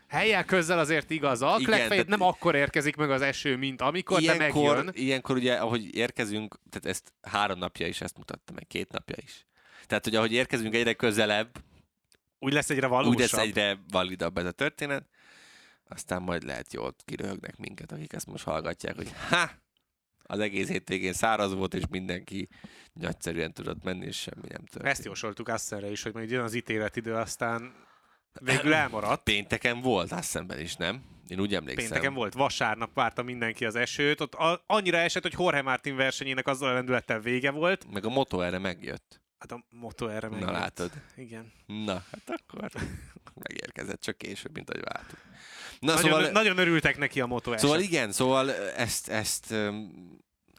Helyek 0.08 0.46
közzel 0.46 0.78
azért 0.78 1.10
igazak, 1.10 1.60
Igen, 1.60 1.70
legfeljebb 1.70 2.08
nem 2.08 2.22
akkor 2.22 2.54
érkezik 2.54 2.96
meg 2.96 3.10
az 3.10 3.20
eső, 3.20 3.56
mint 3.56 3.80
amikor, 3.80 4.20
ilyenkor, 4.20 4.62
de 4.62 4.74
megjön. 4.74 4.90
Ilyenkor 4.94 5.36
ugye, 5.36 5.54
ahogy 5.54 5.94
érkezünk, 5.94 6.58
tehát 6.70 6.96
ezt 6.96 7.12
három 7.22 7.58
napja 7.58 7.86
is 7.86 8.00
ezt 8.00 8.16
mutatta 8.16 8.52
meg, 8.52 8.66
két 8.66 8.90
napja 8.92 9.16
is. 9.24 9.46
Tehát, 9.86 10.04
hogy 10.04 10.14
ahogy 10.14 10.32
érkezünk 10.32 10.74
egyre 10.74 10.92
közelebb, 10.92 11.50
úgy 12.38 12.52
lesz 12.52 12.70
egyre 12.70 12.86
valósabb. 12.86 13.12
Úgy 13.12 13.20
lesz 13.20 13.32
egyre 13.32 13.78
validabb 13.90 14.38
ez 14.38 14.44
a 14.44 14.50
történet. 14.50 15.06
Aztán 15.88 16.22
majd 16.22 16.42
lehet 16.42 16.72
jól 16.72 16.94
kiröhögnek 17.04 17.56
minket, 17.56 17.92
akik 17.92 18.12
ezt 18.12 18.26
most 18.26 18.44
hallgatják, 18.44 18.96
hogy 18.96 19.12
ha, 19.28 19.50
az 20.22 20.38
egész 20.38 20.68
hétvégén 20.68 21.12
száraz 21.12 21.54
volt, 21.54 21.74
és 21.74 21.82
mindenki 21.90 22.48
nagyszerűen 22.92 23.52
tudott 23.52 23.84
menni, 23.84 24.06
és 24.06 24.16
semmi 24.16 24.46
nem 24.48 24.64
történt. 24.64 24.86
Ezt 24.86 25.04
jósoltuk 25.04 25.48
Asszerre 25.48 25.90
is, 25.90 26.02
hogy 26.02 26.14
majd 26.14 26.30
jön 26.30 26.42
az 26.42 26.54
ítéletidő, 26.54 27.14
aztán 27.14 27.86
Végül 28.40 28.74
elmaradt. 28.74 29.22
Pénteken 29.22 29.80
volt 29.80 30.12
Assenben 30.12 30.60
is, 30.60 30.76
nem? 30.76 31.02
Én 31.28 31.40
úgy 31.40 31.54
emlékszem. 31.54 31.88
Pénteken 31.88 32.14
volt, 32.14 32.34
vasárnap 32.34 32.94
várta 32.94 33.22
mindenki 33.22 33.64
az 33.64 33.74
esőt. 33.74 34.20
Ott 34.20 34.36
annyira 34.66 34.96
esett, 34.96 35.22
hogy 35.22 35.34
Jorge 35.38 35.62
Martin 35.62 35.96
versenyének 35.96 36.46
azzal 36.46 36.68
a 36.68 36.72
lendülettel 36.72 37.20
vége 37.20 37.50
volt. 37.50 37.90
Meg 37.92 38.04
a 38.04 38.08
moto 38.08 38.40
erre 38.40 38.58
megjött. 38.58 39.20
Hát 39.38 39.52
a 39.52 39.64
moto 39.70 40.08
erre 40.08 40.28
megjött. 40.28 40.48
Na 40.48 40.58
látod. 40.58 40.90
Igen. 41.16 41.52
Na, 41.66 41.92
hát 41.92 42.40
akkor 42.44 42.70
megérkezett 43.34 44.00
csak 44.00 44.18
később, 44.18 44.54
mint 44.54 44.70
ahogy 44.70 44.84
vártuk. 44.84 45.18
Na, 45.80 45.94
nagyon, 45.94 46.10
szóval, 46.10 46.30
nagyon 46.30 46.58
örültek 46.58 46.98
neki 46.98 47.20
a 47.20 47.26
moto 47.26 47.58
Szóval 47.58 47.80
igen, 47.80 48.12
szóval 48.12 48.52
ezt, 48.54 49.08
ezt 49.08 49.54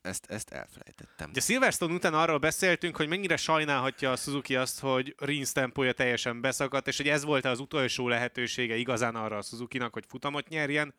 ezt, 0.01 0.25
ezt 0.25 0.49
elfelejtettem. 0.49 1.29
Ugye 1.29 1.41
Silverstone 1.41 1.93
után 1.93 2.13
arról 2.13 2.37
beszéltünk, 2.37 2.95
hogy 2.95 3.07
mennyire 3.07 3.37
sajnálhatja 3.37 4.11
a 4.11 4.15
Suzuki 4.15 4.55
azt, 4.55 4.79
hogy 4.79 5.15
Rins 5.17 5.51
tempója 5.51 5.93
teljesen 5.93 6.41
beszakadt, 6.41 6.87
és 6.87 6.97
hogy 6.97 7.07
ez 7.07 7.23
volt 7.23 7.45
az 7.45 7.59
utolsó 7.59 8.07
lehetősége 8.07 8.75
igazán 8.75 9.15
arra 9.15 9.37
a 9.37 9.41
Suzuki-nak, 9.41 9.93
hogy 9.93 10.03
futamot 10.07 10.47
nyerjen. 10.47 10.93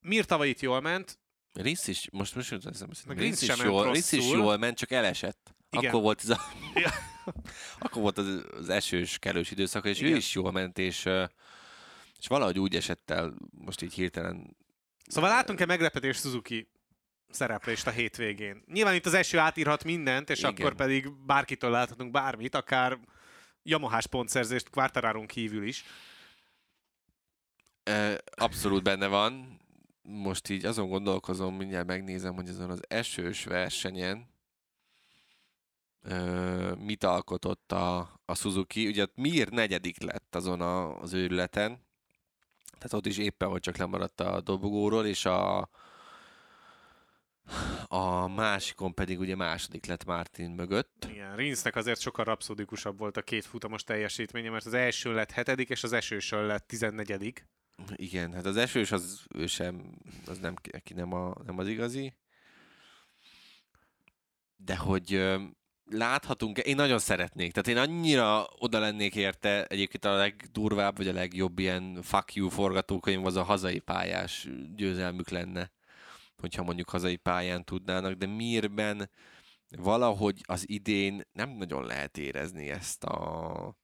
Mir 0.00 0.24
tavaly 0.24 0.48
itt 0.48 0.60
jól 0.60 0.80
ment. 0.80 1.18
Rins 1.52 1.86
is, 1.86 2.08
most 2.12 2.34
most 2.34 2.50
most 2.50 3.04
Rins, 3.06 3.18
Rins, 3.18 3.42
is, 3.42 3.64
jól, 3.64 3.92
Rins 3.92 4.12
is 4.12 4.30
jól 4.30 4.56
ment, 4.56 4.76
csak 4.78 4.90
elesett. 4.90 5.54
Igen. 5.70 5.90
Akkor 5.90 6.02
volt 6.02 6.20
ez 6.22 6.30
a... 6.30 6.40
akkor 7.78 8.02
volt 8.02 8.18
az, 8.18 8.44
az 8.58 8.68
esős, 8.68 9.18
kellős 9.18 9.50
időszak, 9.50 9.86
és 9.86 10.00
Igen. 10.00 10.12
ő 10.12 10.16
is 10.16 10.34
jól 10.34 10.52
ment, 10.52 10.78
és, 10.78 11.08
és 12.18 12.26
valahogy 12.26 12.58
úgy 12.58 12.76
esett 12.76 13.10
el, 13.10 13.34
most 13.50 13.82
így 13.82 13.94
hirtelen 13.94 14.56
Szóval 15.08 15.30
látunk-e 15.30 15.66
meglepetés 15.66 16.16
Suzuki 16.16 16.70
szereplést 17.30 17.86
a 17.86 17.90
hétvégén. 17.90 18.62
Nyilván 18.66 18.94
itt 18.94 19.06
az 19.06 19.14
eső 19.14 19.38
átírhat 19.38 19.84
mindent, 19.84 20.30
és 20.30 20.38
Igen. 20.38 20.50
akkor 20.50 20.74
pedig 20.74 21.12
bárkitől 21.26 21.70
láthatunk 21.70 22.10
bármit, 22.10 22.54
akár 22.54 22.98
Yamahás 23.62 24.06
pontszerzést 24.06 24.70
Quartararo 24.70 25.26
kívül 25.26 25.66
is. 25.66 25.84
Abszolút 28.30 28.82
benne 28.82 29.06
van. 29.06 29.60
Most 30.02 30.48
így 30.48 30.64
azon 30.64 30.88
gondolkozom, 30.88 31.54
mindjárt 31.54 31.86
megnézem, 31.86 32.34
hogy 32.34 32.48
azon 32.48 32.70
az 32.70 32.80
esős 32.88 33.44
versenyen 33.44 34.30
mit 36.78 37.04
alkotott 37.04 37.72
a, 37.72 37.98
a 38.24 38.34
Suzuki. 38.34 38.86
Ugye 38.86 39.06
Mir 39.14 39.48
negyedik 39.48 40.02
lett 40.02 40.34
azon 40.34 40.60
a, 40.60 41.00
az 41.00 41.12
őrületen, 41.12 41.87
tehát 42.78 42.92
ott 42.92 43.06
is 43.06 43.18
éppen, 43.18 43.48
hogy 43.48 43.60
csak 43.60 43.76
lemaradt 43.76 44.20
a 44.20 44.40
dobogóról, 44.40 45.06
és 45.06 45.24
a, 45.24 45.68
a 47.88 48.28
másikon 48.28 48.94
pedig 48.94 49.18
ugye 49.18 49.36
második 49.36 49.86
lett 49.86 50.04
Martin 50.04 50.50
mögött. 50.50 51.06
Igen, 51.10 51.36
Rinsnek 51.36 51.76
azért 51.76 52.00
sokkal 52.00 52.24
rapszódikusabb 52.24 52.98
volt 52.98 53.16
a 53.16 53.22
két 53.22 53.44
futamos 53.44 53.84
teljesítménye, 53.84 54.50
mert 54.50 54.66
az 54.66 54.74
első 54.74 55.14
lett 55.14 55.30
hetedik, 55.30 55.68
és 55.68 55.82
az 55.82 55.92
esősön 55.92 56.46
lett 56.46 56.66
tizennegyedik. 56.66 57.46
Igen, 57.94 58.32
hát 58.32 58.46
az 58.46 58.56
esős 58.56 58.92
az 58.92 59.24
ő 59.34 59.46
sem, 59.46 59.98
az 60.26 60.38
nem, 60.38 60.54
aki 60.72 60.94
nem, 60.94 61.12
a, 61.12 61.34
nem 61.46 61.58
az 61.58 61.68
igazi. 61.68 62.16
De 64.56 64.76
hogy 64.76 65.38
láthatunk, 65.90 66.58
én 66.58 66.76
nagyon 66.76 66.98
szeretnék, 66.98 67.52
tehát 67.52 67.68
én 67.68 67.90
annyira 67.90 68.46
oda 68.58 68.78
lennék 68.78 69.14
érte, 69.14 69.64
egyébként 69.64 70.04
a 70.04 70.16
legdurvább, 70.16 70.96
vagy 70.96 71.08
a 71.08 71.12
legjobb 71.12 71.58
ilyen 71.58 71.98
fuck 72.02 72.34
you 72.34 72.48
forgatókönyv 72.48 73.26
az 73.26 73.36
a 73.36 73.42
hazai 73.42 73.78
pályás 73.78 74.48
győzelmük 74.76 75.28
lenne 75.28 75.70
hogyha 76.40 76.62
mondjuk 76.62 76.88
hazai 76.88 77.16
pályán 77.16 77.64
tudnának, 77.64 78.12
de 78.12 78.26
Mirben 78.26 79.10
valahogy 79.68 80.40
az 80.46 80.68
idén 80.68 81.22
nem 81.32 81.50
nagyon 81.50 81.84
lehet 81.84 82.18
érezni 82.18 82.68
ezt 82.68 83.04
a 83.04 83.76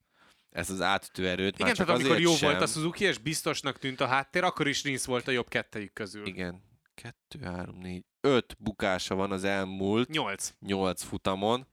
ezt 0.50 0.70
az 0.70 0.80
átütő 0.80 1.28
erőt. 1.28 1.58
Igen, 1.58 1.74
csak 1.74 1.86
tehát 1.86 2.00
amikor 2.00 2.20
jó 2.20 2.34
sem. 2.34 2.50
volt 2.50 2.62
a 2.62 2.66
Suzuki, 2.66 3.04
és 3.04 3.18
biztosnak 3.18 3.78
tűnt 3.78 4.00
a 4.00 4.06
háttér, 4.06 4.44
akkor 4.44 4.68
is 4.68 4.82
Rins 4.82 5.04
volt 5.04 5.28
a 5.28 5.30
jobb 5.30 5.48
kettejük 5.48 5.92
közül. 5.92 6.26
Igen. 6.26 6.62
Kettő, 6.94 7.44
három, 7.44 7.78
négy, 7.78 8.04
öt 8.20 8.56
bukása 8.58 9.14
van 9.14 9.32
az 9.32 9.44
elmúlt 9.44 10.08
Nyolc. 10.08 10.54
nyolc 10.60 11.02
futamon. 11.02 11.66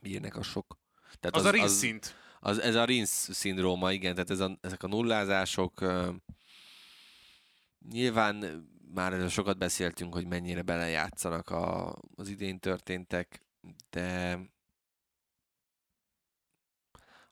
Milyenek 0.00 0.36
a 0.36 0.42
sok? 0.42 0.78
Tehát 1.20 1.36
Az, 1.36 1.44
az 1.44 1.44
a 1.44 1.50
Rins 1.50 1.70
szint. 1.70 2.14
Az, 2.40 2.58
ez 2.58 2.74
a 2.74 2.84
Rins 2.84 3.08
szindróma, 3.08 3.92
igen, 3.92 4.14
tehát 4.14 4.30
ez 4.30 4.40
a, 4.40 4.58
ezek 4.60 4.82
a 4.82 4.86
nullázások, 4.86 5.80
uh, 5.80 6.08
nyilván 7.90 8.66
már 8.94 9.12
erről 9.12 9.28
sokat 9.28 9.58
beszéltünk, 9.58 10.14
hogy 10.14 10.26
mennyire 10.26 10.62
belejátszanak 10.62 11.50
a, 11.50 11.94
az 12.14 12.28
idén 12.28 12.58
történtek, 12.58 13.42
de 13.90 14.38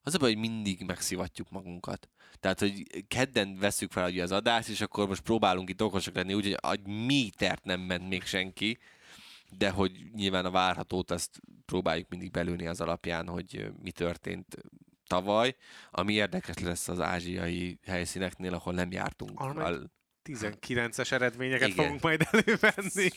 az 0.03 0.15
a 0.15 0.19
baj, 0.19 0.33
hogy 0.33 0.41
mindig 0.41 0.83
megszivatjuk 0.85 1.51
magunkat. 1.51 2.09
Tehát, 2.41 2.59
hogy 2.59 3.05
kedden 3.09 3.59
veszük 3.59 3.93
fel 3.93 4.09
ugye 4.09 4.23
az 4.23 4.33
adást, 4.33 4.69
és 4.69 4.81
akkor 4.81 5.09
most 5.09 5.23
próbálunk 5.23 5.71
itt 5.71 5.83
okosak 5.83 6.15
lenni, 6.15 6.35
úgyhogy 6.35 6.59
egy 6.73 6.87
métert 6.87 7.65
nem 7.65 7.81
ment 7.81 8.09
még 8.09 8.23
senki, 8.23 8.79
de 9.59 9.71
hogy 9.71 10.11
nyilván 10.13 10.45
a 10.45 10.51
várhatót 10.51 11.11
azt 11.11 11.41
próbáljuk 11.67 12.09
mindig 12.09 12.31
belülni 12.31 12.67
az 12.67 12.81
alapján, 12.81 13.29
hogy 13.29 13.73
mi 13.83 13.91
történt 13.91 14.57
tavaly, 15.07 15.57
ami 15.91 16.13
érdekes 16.13 16.59
lesz 16.59 16.89
az 16.89 17.01
ázsiai 17.01 17.79
helyszíneknél, 17.87 18.55
ahol 18.55 18.75
nem 18.75 18.93
jártunk. 18.93 19.41
Al- 19.41 19.91
19-es 20.25 21.13
eredményeket 21.13 21.69
Igen. 21.69 21.85
fogunk 21.85 22.03
majd 22.03 22.27
elővenni. 22.31 23.09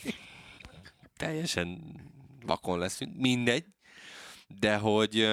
teljesen 1.16 2.00
vakon 2.46 2.78
leszünk, 2.78 3.16
mindegy, 3.16 3.66
de 4.46 4.76
hogy 4.76 5.28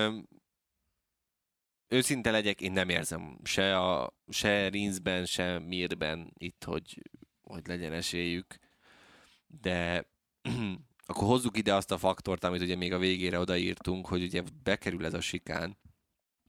őszinte 1.88 2.32
legyek, 2.32 2.62
én 2.62 2.72
nem 2.72 2.89
érzem 2.89 3.39
se, 3.43 3.78
a, 3.78 4.18
se 4.30 4.68
Rinzben, 4.70 5.26
se 5.26 5.60
Mirben 5.60 6.34
itt, 6.38 6.64
hogy, 6.64 7.01
hogy 7.41 7.68
legyen 7.68 7.93
esélyük, 7.93 8.58
de 9.47 10.08
akkor 11.06 11.28
hozzuk 11.28 11.58
ide 11.58 11.74
azt 11.76 11.91
a 11.91 11.97
faktort, 11.97 12.43
amit 12.43 12.62
ugye 12.62 12.76
még 12.76 12.93
a 12.93 12.97
végére 12.97 13.39
odaírtunk, 13.39 14.08
hogy 14.08 14.24
ugye 14.24 14.43
bekerül 14.64 15.06
ez 15.06 15.14
a 15.14 15.22
sikán. 15.22 15.78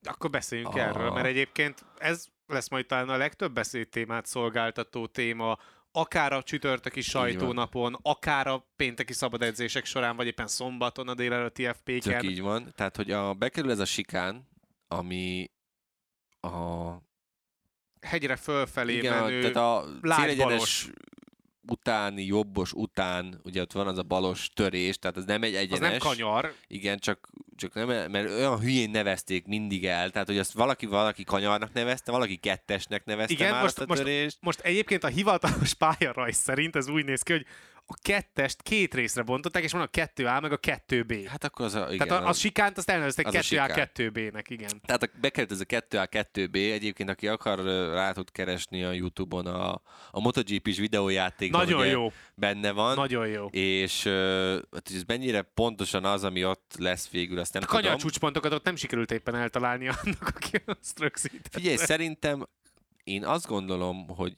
Akkor 0.02 0.30
beszéljünk 0.30 0.74
Ah. 0.74 0.80
erről, 0.80 1.10
mert 1.10 1.26
egyébként 1.26 1.84
ez 1.98 2.26
lesz 2.46 2.68
majd 2.68 2.86
talán 2.86 3.08
a 3.08 3.16
legtöbb 3.16 3.52
beszédtémát 3.52 4.26
szolgáltató 4.26 5.06
téma, 5.06 5.58
akár 5.92 6.32
a 6.32 6.42
csütörtöki 6.42 7.00
sajtónapon, 7.00 7.98
akár 8.02 8.46
a 8.46 8.66
pénteki 8.76 9.12
szabadedzések 9.12 9.84
során, 9.84 10.16
vagy 10.16 10.26
éppen 10.26 10.46
szombaton 10.46 11.08
a 11.08 11.14
délelőtti 11.14 11.62
Csak 11.62 11.74
FP-ken. 11.76 12.24
így 12.24 12.40
van. 12.40 12.72
Tehát, 12.74 12.96
hogy 12.96 13.10
a, 13.10 13.34
bekerül 13.34 13.70
ez 13.70 13.78
a 13.78 13.84
sikán, 13.84 14.48
ami 14.88 15.50
a 16.40 16.92
Hegyre 18.00 18.36
fölfelé 18.36 18.96
Igen, 18.96 19.22
menő, 19.22 19.50
tehát 19.50 19.56
a 19.56 19.86
célegyenes. 20.14 20.90
Utáni, 21.66 22.24
jobbos 22.24 22.72
után, 22.72 23.40
ugye 23.44 23.60
ott 23.60 23.72
van 23.72 23.86
az 23.86 23.98
a 23.98 24.02
balos 24.02 24.50
törés, 24.54 24.98
tehát 24.98 25.16
az 25.16 25.24
nem 25.24 25.42
egy 25.42 25.54
az 25.54 25.60
egyenes. 25.60 25.90
nem 25.90 25.98
kanyar, 25.98 26.52
Igen, 26.66 26.98
csak, 26.98 27.28
csak 27.56 27.74
nem, 27.74 27.86
mert 28.10 28.30
olyan 28.30 28.58
hülyén 28.60 28.90
nevezték 28.90 29.46
mindig 29.46 29.86
el, 29.86 30.10
tehát 30.10 30.26
hogy 30.26 30.38
azt 30.38 30.52
valaki 30.52 30.86
valaki 30.86 31.24
kanyarnak 31.24 31.72
nevezte, 31.72 32.10
valaki 32.10 32.36
kettesnek 32.36 33.04
nevezte 33.04 33.32
Igen, 33.32 33.50
már 33.50 33.62
most- 33.62 33.78
a 33.78 33.84
most- 33.86 34.00
törést. 34.02 34.36
Most 34.40 34.60
egyébként 34.60 35.04
a 35.04 35.08
hivatalos 35.08 35.74
pályarajz 35.84 36.36
szerint 36.36 36.76
ez 36.76 36.88
úgy 36.88 37.04
néz 37.04 37.22
ki, 37.22 37.32
hogy 37.32 37.46
a 37.86 37.94
kettest 38.02 38.62
két 38.62 38.94
részre 38.94 39.22
bontották, 39.22 39.62
és 39.62 39.72
van 39.72 39.80
a 39.80 39.86
2A 39.88 40.40
meg 40.40 40.52
a 40.52 40.58
2B. 40.58 41.24
Hát 41.28 41.44
akkor 41.44 41.64
az 41.64 41.74
a, 41.74 41.92
igen, 41.92 42.06
Tehát 42.08 42.24
a, 42.24 42.28
a 42.28 42.32
sikánt 42.32 42.78
azt 42.78 42.90
elnevezték 42.90 43.26
az 43.26 43.34
a 43.34 43.38
2A, 43.38 43.42
sikán. 43.42 43.90
2B-nek, 43.94 44.44
igen. 44.48 44.80
Tehát 44.86 45.02
a- 45.02 45.08
bekerült 45.20 45.50
ez 45.52 45.60
a 45.60 45.64
2A, 45.64 46.26
2B, 46.32 46.54
egyébként 46.72 47.08
aki 47.08 47.28
akar, 47.28 47.64
rá 47.92 48.12
tud 48.12 48.30
keresni 48.30 48.84
a 48.84 48.92
Youtube-on 48.92 49.46
a, 49.46 49.72
a 50.10 50.20
MotoGP-s 50.20 50.78
videójátékban, 50.78 51.64
Nagyon 51.64 51.86
jó, 51.86 52.12
benne 52.34 52.70
van. 52.72 52.94
nagyon 52.94 53.26
jó. 53.26 53.46
és 53.46 54.02
hát, 54.72 54.90
ez 54.94 55.02
mennyire 55.06 55.42
pontosan 55.42 56.04
az, 56.04 56.24
ami 56.24 56.44
ott 56.44 56.74
lesz 56.78 57.08
végül, 57.10 57.38
azt 57.38 57.52
nem 57.52 57.62
A 57.62 57.66
tudom. 57.66 57.82
kanyar 57.82 57.98
csúcspontokat 57.98 58.52
ott 58.52 58.64
nem 58.64 58.76
sikerült 58.76 59.10
éppen 59.10 59.34
eltalálni 59.34 59.88
annak, 59.88 60.32
aki 60.34 60.62
azt 60.64 60.98
rögzítette. 60.98 61.48
Figyelj, 61.58 61.76
szerintem 61.76 62.46
én 63.04 63.24
azt 63.24 63.46
gondolom, 63.46 64.08
hogy 64.08 64.34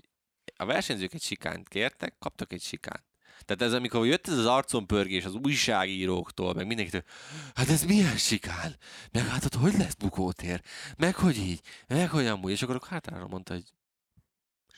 a 0.56 0.64
versenyzők 0.64 1.14
egy 1.14 1.22
sikánt 1.22 1.68
kértek, 1.68 2.14
kaptak 2.18 2.52
egy 2.52 2.62
sikánt. 2.62 3.04
Tehát 3.44 3.62
ez, 3.62 3.72
amikor 3.72 4.06
jött 4.06 4.26
ez 4.28 4.38
az 4.38 4.46
arconpörgés 4.46 5.24
az 5.24 5.34
újságíróktól, 5.34 6.54
meg 6.54 6.66
mindenkitől, 6.66 7.02
hát 7.54 7.68
ez 7.68 7.84
milyen 7.84 8.16
sikán? 8.16 8.76
Meg 9.12 9.26
hát 9.26 9.44
ott 9.44 9.54
hogy 9.54 9.74
lesz 9.78 9.94
bukótér? 9.94 10.60
Meg 10.96 11.14
hogy 11.14 11.36
így? 11.38 11.60
Meg 11.88 12.10
hogy 12.10 12.26
amúgy? 12.26 12.50
És 12.50 12.62
akkor 12.62 12.80
hát 12.88 13.06
arra 13.06 13.26
mondta, 13.26 13.52
hogy 13.52 13.64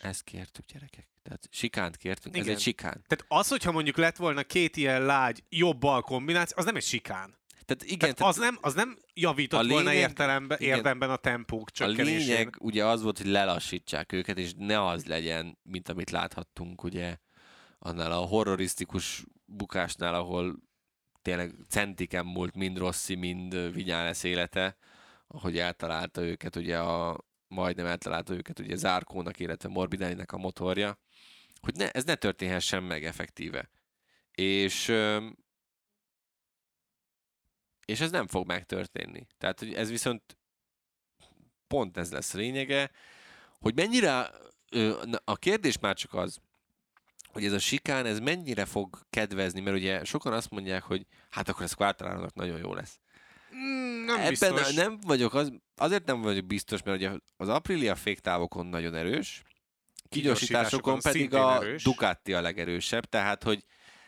ezt 0.01 0.23
kértük, 0.23 0.65
gyerekek. 0.73 1.09
Tehát 1.23 1.49
sikánt 1.51 1.97
kértünk, 1.97 2.37
ez 2.37 2.43
Igen. 2.43 2.55
egy 2.55 2.61
sikán. 2.63 3.05
Tehát 3.07 3.25
az, 3.29 3.49
hogyha 3.49 3.73
mondjuk 3.73 3.97
lett 3.97 4.17
volna 4.17 4.43
két 4.43 4.77
ilyen 4.77 5.03
lágy, 5.03 5.43
jobb-bal 5.49 6.03
kombináció, 6.03 6.57
az 6.59 6.65
nem 6.65 6.77
egy 6.77 6.83
sikán. 6.83 7.37
Tehát 7.65 7.83
igen, 7.85 7.99
Tehát 7.99 8.17
tehát 8.17 8.33
az 8.33 8.39
nem, 8.39 8.59
az 8.61 8.75
nem 8.75 8.99
javított 9.15 9.61
A 9.65 9.69
volna 9.69 9.91
lényeg- 9.91 10.09
értelemben, 10.09 10.59
igen. 10.61 10.77
érdemben 10.77 11.11
a 11.11 11.17
tempók 11.17 11.69
A 11.69 11.71
csökkenésén. 11.71 12.27
lényeg 12.27 12.57
ugye 12.59 12.85
az 12.87 13.03
volt, 13.03 13.19
hogy 13.19 13.27
lelassítsák 13.27 14.13
őket, 14.13 14.39
és 14.39 14.53
ne 14.57 14.87
az 14.87 15.05
legyen, 15.05 15.59
mint 15.63 15.89
amit 15.89 16.11
láthattunk 16.11 16.83
ugye 16.83 17.17
annál 17.79 18.13
a 18.13 18.27
horrorisztikus 18.27 19.25
bukásnál, 19.45 20.15
ahol 20.15 20.57
tényleg 21.23 21.55
centiken 21.69 22.27
múlt 22.27 22.55
mind 22.55 22.79
Rossi, 22.79 23.15
mind 23.15 23.73
Vinyales 23.73 24.23
élete, 24.23 24.77
ahogy 25.27 25.59
eltalálta 25.59 26.23
őket, 26.23 26.57
ugye 26.57 26.79
a, 26.79 27.25
majdnem 27.49 27.87
eltalálta 27.87 28.35
őket 28.35 28.59
ugye 28.59 28.77
Zárkónak, 28.77 29.39
illetve 29.39 29.69
Morbidellinek 29.69 30.33
a 30.33 30.39
motorja, 30.39 30.99
hogy 31.61 31.75
ne, 31.75 31.91
ez 31.91 32.05
ne 32.05 32.15
történhessen 32.15 32.83
meg 32.83 33.05
effektíve. 33.05 33.71
És 34.33 34.93
és 37.85 38.01
ez 38.01 38.11
nem 38.11 38.27
fog 38.27 38.47
megtörténni. 38.47 39.27
Tehát, 39.39 39.59
hogy 39.59 39.75
ez 39.75 39.91
viszont 39.91 40.39
pont 41.67 41.97
ez 41.97 42.13
lesz 42.13 42.35
a 42.35 42.39
lényege, 42.39 42.91
hogy 43.59 43.75
mennyire, 43.75 44.31
a 45.25 45.37
kérdés 45.37 45.79
már 45.79 45.97
csak 45.97 46.15
az, 46.15 46.39
hogy 47.39 47.47
ez 47.47 47.53
a 47.53 47.59
sikán, 47.59 48.07
ez 48.07 48.19
mennyire 48.19 48.65
fog 48.65 48.99
kedvezni, 49.11 49.61
mert 49.61 49.77
ugye 49.77 50.05
sokan 50.05 50.33
azt 50.33 50.51
mondják, 50.51 50.83
hogy 50.83 51.07
hát 51.31 51.49
akkor 51.49 51.63
ez 51.63 51.73
Quartararo-nak 51.73 52.35
nagyon 52.35 52.59
jó 52.59 52.75
lesz. 52.75 52.99
Mm, 53.55 54.05
nem 54.05 54.17
Ebben 54.17 54.29
biztos. 54.29 54.75
nem 54.75 54.99
vagyok, 55.01 55.35
az, 55.35 55.53
azért 55.77 56.05
nem 56.05 56.21
vagyok 56.21 56.47
biztos, 56.47 56.83
mert 56.83 56.97
ugye 56.97 57.11
az 57.37 57.49
Aprilia 57.49 57.95
féktávokon 57.95 58.67
nagyon 58.67 58.95
erős, 58.95 59.43
kigyorsításokon 60.09 61.01
pedig 61.01 61.35
a 61.35 61.55
erős. 61.55 61.83
Ducati 61.83 62.33
a 62.33 62.41
legerősebb, 62.41 63.05
tehát 63.05 63.43
hogy 63.43 63.65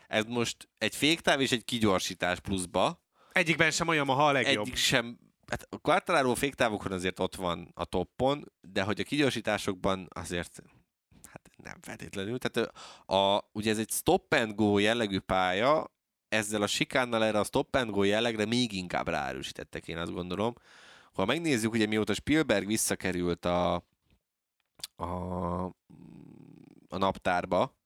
ez 0.09 0.25
most 0.25 0.69
egy 0.79 0.97
féktáv 0.97 1.41
és 1.41 1.53
egy 1.53 1.65
kigyorsítás 1.65 2.41
pluszba, 2.41 3.03
Egyikben 3.33 3.71
sem 3.71 3.89
olyan 3.89 4.07
maha 4.07 4.27
a 4.27 4.33
legjobb. 4.33 4.65
egyik 4.67 4.77
sem, 4.77 5.19
hát 5.47 5.67
a 5.71 5.79
Quartararo 5.79 6.35
féktávokon 6.35 6.93
azért 6.93 7.21
ott 7.21 7.35
van 7.35 7.71
a 7.75 7.85
toppon, 7.85 8.53
de 8.61 8.83
hogy 8.83 9.01
a 9.01 9.05
kigyorsításokban 9.05 10.09
azért 10.11 10.63
nem 11.63 11.79
feltétlenül. 11.81 12.39
Tehát 12.39 12.73
a, 13.07 13.49
ugye 13.53 13.71
ez 13.71 13.79
egy 13.79 13.91
stop 13.91 14.33
and 14.33 14.55
go 14.55 14.79
jellegű 14.79 15.19
pálya, 15.19 15.91
ezzel 16.29 16.63
a 16.63 16.67
sikánnal 16.67 17.25
erre 17.25 17.39
a 17.39 17.45
stop 17.45 17.77
and 17.77 17.91
go 17.91 18.03
jellegre 18.03 18.45
még 18.45 18.73
inkább 18.73 19.09
ráerősítettek, 19.09 19.89
én 19.89 19.99
azt 19.99 20.13
gondolom. 20.13 20.55
Ha 21.13 21.25
megnézzük, 21.25 21.73
ugye 21.73 21.87
mióta 21.87 22.15
Spielberg 22.15 22.67
visszakerült 22.67 23.45
a, 23.45 23.75
a, 24.97 25.65
a 26.89 26.99
naptárba, 26.99 27.77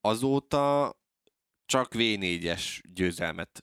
azóta 0.00 0.94
csak 1.66 1.92
V4-es 1.94 2.80
győzelmet 2.94 3.62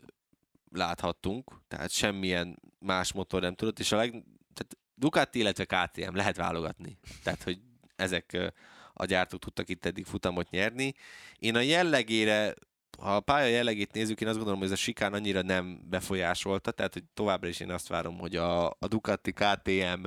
láthattunk, 0.72 1.61
tehát 1.67 1.91
semmilyen 1.91 2.59
más 2.80 3.13
motor 3.13 3.41
nem 3.41 3.55
tudott, 3.55 3.80
és 3.80 3.91
a 3.91 3.95
leg, 3.95 4.09
tehát 4.53 4.78
Ducati, 4.95 5.39
illetve 5.39 5.65
KTM 5.65 6.15
lehet 6.15 6.36
válogatni. 6.36 6.97
Tehát, 7.24 7.43
hogy 7.43 7.61
ezek 7.95 8.53
a 8.93 9.05
gyártók 9.05 9.39
tudtak 9.39 9.69
itt 9.69 9.85
eddig 9.85 10.05
futamot 10.05 10.49
nyerni. 10.49 10.93
Én 11.39 11.55
a 11.55 11.59
jellegére, 11.59 12.53
ha 12.99 13.15
a 13.15 13.19
pálya 13.19 13.47
jellegét 13.47 13.93
nézzük, 13.93 14.21
én 14.21 14.27
azt 14.27 14.37
gondolom, 14.37 14.59
hogy 14.59 14.71
ez 14.71 14.77
a 14.77 14.81
sikán 14.81 15.13
annyira 15.13 15.41
nem 15.41 15.81
befolyásolta, 15.89 16.71
tehát 16.71 16.93
hogy 16.93 17.03
továbbra 17.13 17.47
is 17.47 17.59
én 17.59 17.71
azt 17.71 17.87
várom, 17.87 18.17
hogy 18.17 18.35
a, 18.35 18.69
a 18.69 18.87
Ducati, 18.87 19.31
KTM, 19.31 20.03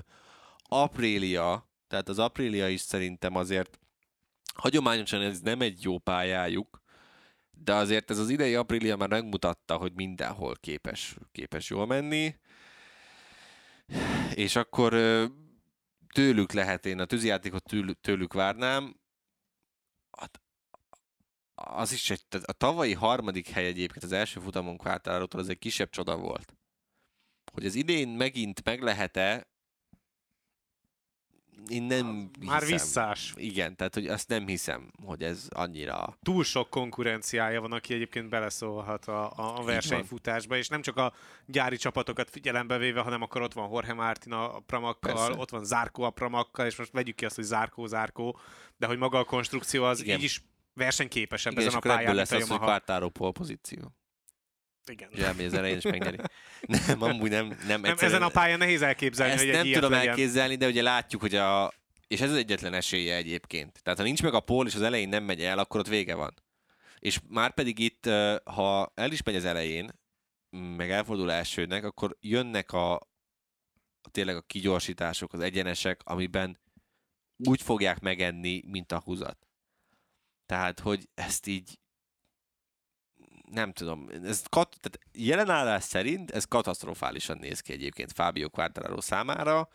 Aprilia, 0.63 1.69
tehát 1.89 2.09
az 2.09 2.19
Aprilia 2.19 2.69
is 2.69 2.81
szerintem 2.81 3.37
azért 3.37 3.79
hagyományosan 4.55 5.23
ez 5.23 5.41
nem 5.41 5.61
egy 5.61 5.83
jó 5.83 5.99
pályájuk, 5.99 6.83
de 7.51 7.75
azért 7.75 8.11
ez 8.11 8.19
az 8.19 8.29
idei 8.29 8.55
Aprilia 8.55 8.97
már 8.97 9.09
megmutatta, 9.09 9.77
hogy 9.77 9.93
mindenhol 9.95 10.55
képes, 10.61 11.17
képes 11.33 11.71
jól 11.71 11.87
menni, 11.87 12.35
és 14.35 14.57
akkor 14.57 14.93
tőlük 16.15 16.53
lehet, 16.53 16.87
én 16.87 16.99
a 16.99 17.05
tűzijátékot 17.05 17.65
tőlük, 18.01 18.33
várnám, 18.33 19.01
hát 20.19 20.41
az 21.55 21.93
is 21.93 22.11
egy, 22.11 22.25
a 22.45 22.53
tavalyi 22.53 22.95
harmadik 22.95 23.49
hely 23.49 23.67
egyébként 23.67 24.05
az 24.05 24.13
első 24.13 24.41
futamon 24.41 24.77
kvártárótól 24.77 25.41
az 25.41 25.49
egy 25.49 25.59
kisebb 25.59 25.91
csoda 25.91 26.17
volt. 26.17 26.55
Hogy 27.53 27.67
az 27.67 27.75
idén 27.75 28.09
megint 28.09 28.65
meg 28.65 28.83
lehet-e, 28.83 29.47
én 31.69 31.83
nem 31.83 32.31
Már 32.41 32.61
hiszem. 32.61 32.77
visszás. 32.77 33.33
Igen, 33.37 33.77
tehát 33.77 33.95
hogy 33.95 34.07
azt 34.07 34.29
nem 34.29 34.47
hiszem, 34.47 34.91
hogy 35.05 35.23
ez 35.23 35.47
annyira... 35.51 36.19
Túl 36.23 36.45
sok 36.45 36.71
konkurenciája 36.71 37.61
van, 37.61 37.73
aki 37.73 37.95
egyébként 37.95 38.29
beleszólhat 38.29 39.05
a, 39.05 39.33
a, 39.59 39.63
versenyfutásba, 39.63 40.57
és 40.57 40.69
nem 40.69 40.83
csak 40.83 40.97
a 40.97 41.13
gyári 41.47 41.77
csapatokat 41.77 42.31
figyelembe 42.31 42.79
véve, 42.79 43.01
hanem 43.01 43.23
akkor 43.23 43.43
ott 43.43 43.53
van 43.53 43.71
Jorge 43.73 43.93
Martin 43.93 44.33
a 44.33 44.59
Pramakkal, 44.59 45.15
Persze. 45.15 45.41
ott 45.41 45.51
van 45.51 45.65
Zárkó 45.65 46.03
a 46.03 46.11
Pramakkal, 46.11 46.67
és 46.67 46.77
most 46.77 46.93
vegyük 46.93 47.15
ki 47.15 47.25
azt, 47.25 47.37
hogy 47.37 47.45
Zárkó, 47.45 47.87
Zárkó, 47.87 48.39
de 48.77 48.87
hogy 48.87 48.99
maga 48.99 49.19
a 49.19 49.25
konstrukció 49.25 49.85
az 49.85 50.01
Igen. 50.01 50.19
így 50.19 50.25
is 50.25 50.43
versenyképesebb 50.75 51.53
Igen, 51.53 51.67
ezen 51.67 51.79
a 51.79 51.81
pályán, 51.81 52.15
lesz 52.15 52.31
mint 52.31 52.43
a 52.43 52.45
az, 52.45 52.51
hogy 52.51 52.61
Yamaha. 52.87 53.09
pole 53.09 53.33
pozíció. 53.33 53.93
Igen. 54.91 55.09
Ugye 55.13 55.27
elmegy 55.27 55.45
az 55.45 55.55
elején, 55.55 55.77
és 55.77 55.85
megnyeri. 55.85 56.17
Nem, 56.87 57.03
amúgy 57.03 57.31
nem. 57.31 57.47
Nem, 57.67 57.81
Nem, 57.81 57.97
ezen 57.99 58.23
a 58.23 58.29
pályán 58.29 58.59
nehéz 58.59 58.83
elképzelni, 58.83 59.33
Ezt 59.33 59.45
hogy 59.45 59.55
egy 59.55 59.65
nem 59.65 59.73
tudom 59.73 59.91
legyen. 59.91 60.09
elképzelni, 60.09 60.55
de 60.55 60.67
ugye 60.67 60.83
látjuk, 60.83 61.21
hogy 61.21 61.35
a... 61.35 61.73
És 62.07 62.21
ez 62.21 62.31
az 62.31 62.37
egyetlen 62.37 62.75
esélye 62.75 63.17
egyébként. 63.17 63.83
Tehát 63.83 63.99
ha 63.99 64.05
nincs 64.05 64.23
meg 64.23 64.35
a 64.35 64.41
pól, 64.41 64.67
és 64.67 64.75
az 64.75 64.83
elején 64.83 65.09
nem 65.09 65.25
megy 65.25 65.41
el, 65.43 65.59
akkor 65.59 65.81
ott 65.81 65.89
vége 65.89 66.15
van. 66.15 66.35
És 66.99 67.21
már 67.29 67.55
pedig 67.55 67.79
itt, 67.79 68.07
ha 68.45 68.93
el 68.95 69.13
is 69.13 69.23
megy 69.23 69.37
az 69.37 69.45
elején, 69.45 69.91
meg 70.77 70.91
elfordul 70.91 71.33
elsőnek, 71.33 71.85
akkor 71.85 72.17
jönnek 72.21 72.73
a, 72.73 72.95
a 74.03 74.11
tényleg 74.11 74.37
a 74.37 74.43
kigyorsítások, 74.43 75.33
az 75.33 75.41
egyenesek, 75.41 76.01
amiben 76.05 76.61
úgy 77.37 77.63
fogják 77.63 78.01
megenni, 78.01 78.63
mint 78.67 78.93
a 78.93 79.01
húzat. 79.05 79.47
Tehát, 80.47 80.81
hogy 80.81 81.09
ezt 81.15 81.47
így 81.47 81.79
nem 83.51 83.73
tudom, 83.73 84.09
ez 84.25 84.43
kat, 84.49 84.77
tehát 84.81 84.99
jelen 85.13 85.51
állás 85.51 85.83
szerint 85.85 86.31
ez 86.31 86.45
katasztrofálisan 86.45 87.39
néz 87.39 87.61
ki 87.61 87.73
egyébként 87.73 88.13
Fábio 88.13 88.49
Quartararo 88.49 89.01
számára. 89.01 89.69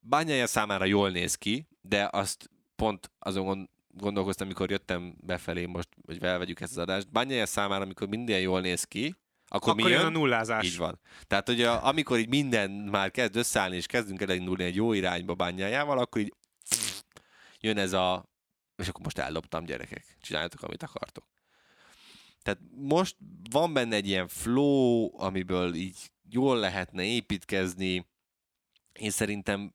Bányája 0.00 0.46
számára 0.46 0.84
jól 0.84 1.10
néz 1.10 1.34
ki, 1.34 1.66
de 1.80 2.08
azt 2.12 2.50
pont 2.76 3.10
azon 3.18 3.44
gond- 3.44 3.68
gondolkoztam, 3.90 4.46
amikor 4.46 4.70
jöttem 4.70 5.14
befelé 5.20 5.66
most, 5.66 5.88
hogy 6.06 6.16
felvegyük 6.18 6.60
ezt 6.60 6.70
az 6.70 6.78
adást. 6.78 7.10
Bányája 7.10 7.46
számára, 7.46 7.82
amikor 7.82 8.08
minden 8.08 8.40
jól 8.40 8.60
néz 8.60 8.84
ki, 8.84 9.16
akkor, 9.54 9.70
Akkor 9.70 9.82
mi 9.82 9.90
jön 9.90 10.00
jön? 10.00 10.14
a 10.14 10.18
nullázás. 10.18 10.66
Így 10.66 10.76
van. 10.76 11.00
Tehát, 11.26 11.46
hogy 11.46 11.62
a, 11.62 11.86
amikor 11.86 12.18
így 12.18 12.28
minden 12.28 12.70
már 12.70 13.10
kezd 13.10 13.36
összeállni, 13.36 13.76
és 13.76 13.86
kezdünk 13.86 14.20
elindulni 14.20 14.64
egy 14.64 14.74
jó 14.74 14.92
irányba 14.92 15.34
bányájával, 15.34 15.98
akkor 15.98 16.20
így 16.20 16.34
jön 17.60 17.78
ez 17.78 17.92
a... 17.92 18.24
És 18.76 18.88
akkor 18.88 19.04
most 19.04 19.18
elloptam, 19.18 19.64
gyerekek. 19.64 20.16
Csináljátok, 20.20 20.62
amit 20.62 20.82
akartok. 20.82 21.24
Tehát 22.42 22.60
most 22.76 23.16
van 23.50 23.72
benne 23.72 23.96
egy 23.96 24.08
ilyen 24.08 24.28
flow, 24.28 25.10
amiből 25.20 25.74
így 25.74 26.10
jól 26.30 26.58
lehetne 26.58 27.04
építkezni. 27.04 28.06
Én 28.92 29.10
szerintem 29.10 29.74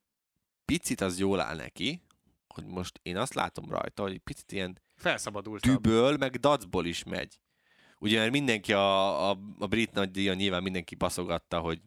picit 0.64 1.00
az 1.00 1.18
jól 1.18 1.40
áll 1.40 1.56
neki, 1.56 2.02
hogy 2.48 2.66
most 2.66 3.00
én 3.02 3.16
azt 3.16 3.34
látom 3.34 3.70
rajta, 3.70 4.02
hogy 4.02 4.18
picit 4.18 4.52
ilyen 4.52 4.80
Felszabadultabb. 4.96 5.72
tűből, 5.72 6.16
meg 6.16 6.36
dacból 6.36 6.86
is 6.86 7.04
megy. 7.04 7.38
Ugye 7.98 8.18
mert 8.18 8.30
mindenki 8.30 8.72
a, 8.72 9.30
a, 9.30 9.38
a 9.58 9.66
brit 9.66 9.92
nagydíjon 9.92 10.36
nyilván 10.36 10.62
mindenki 10.62 10.94
baszogatta, 10.94 11.58
hogy 11.58 11.80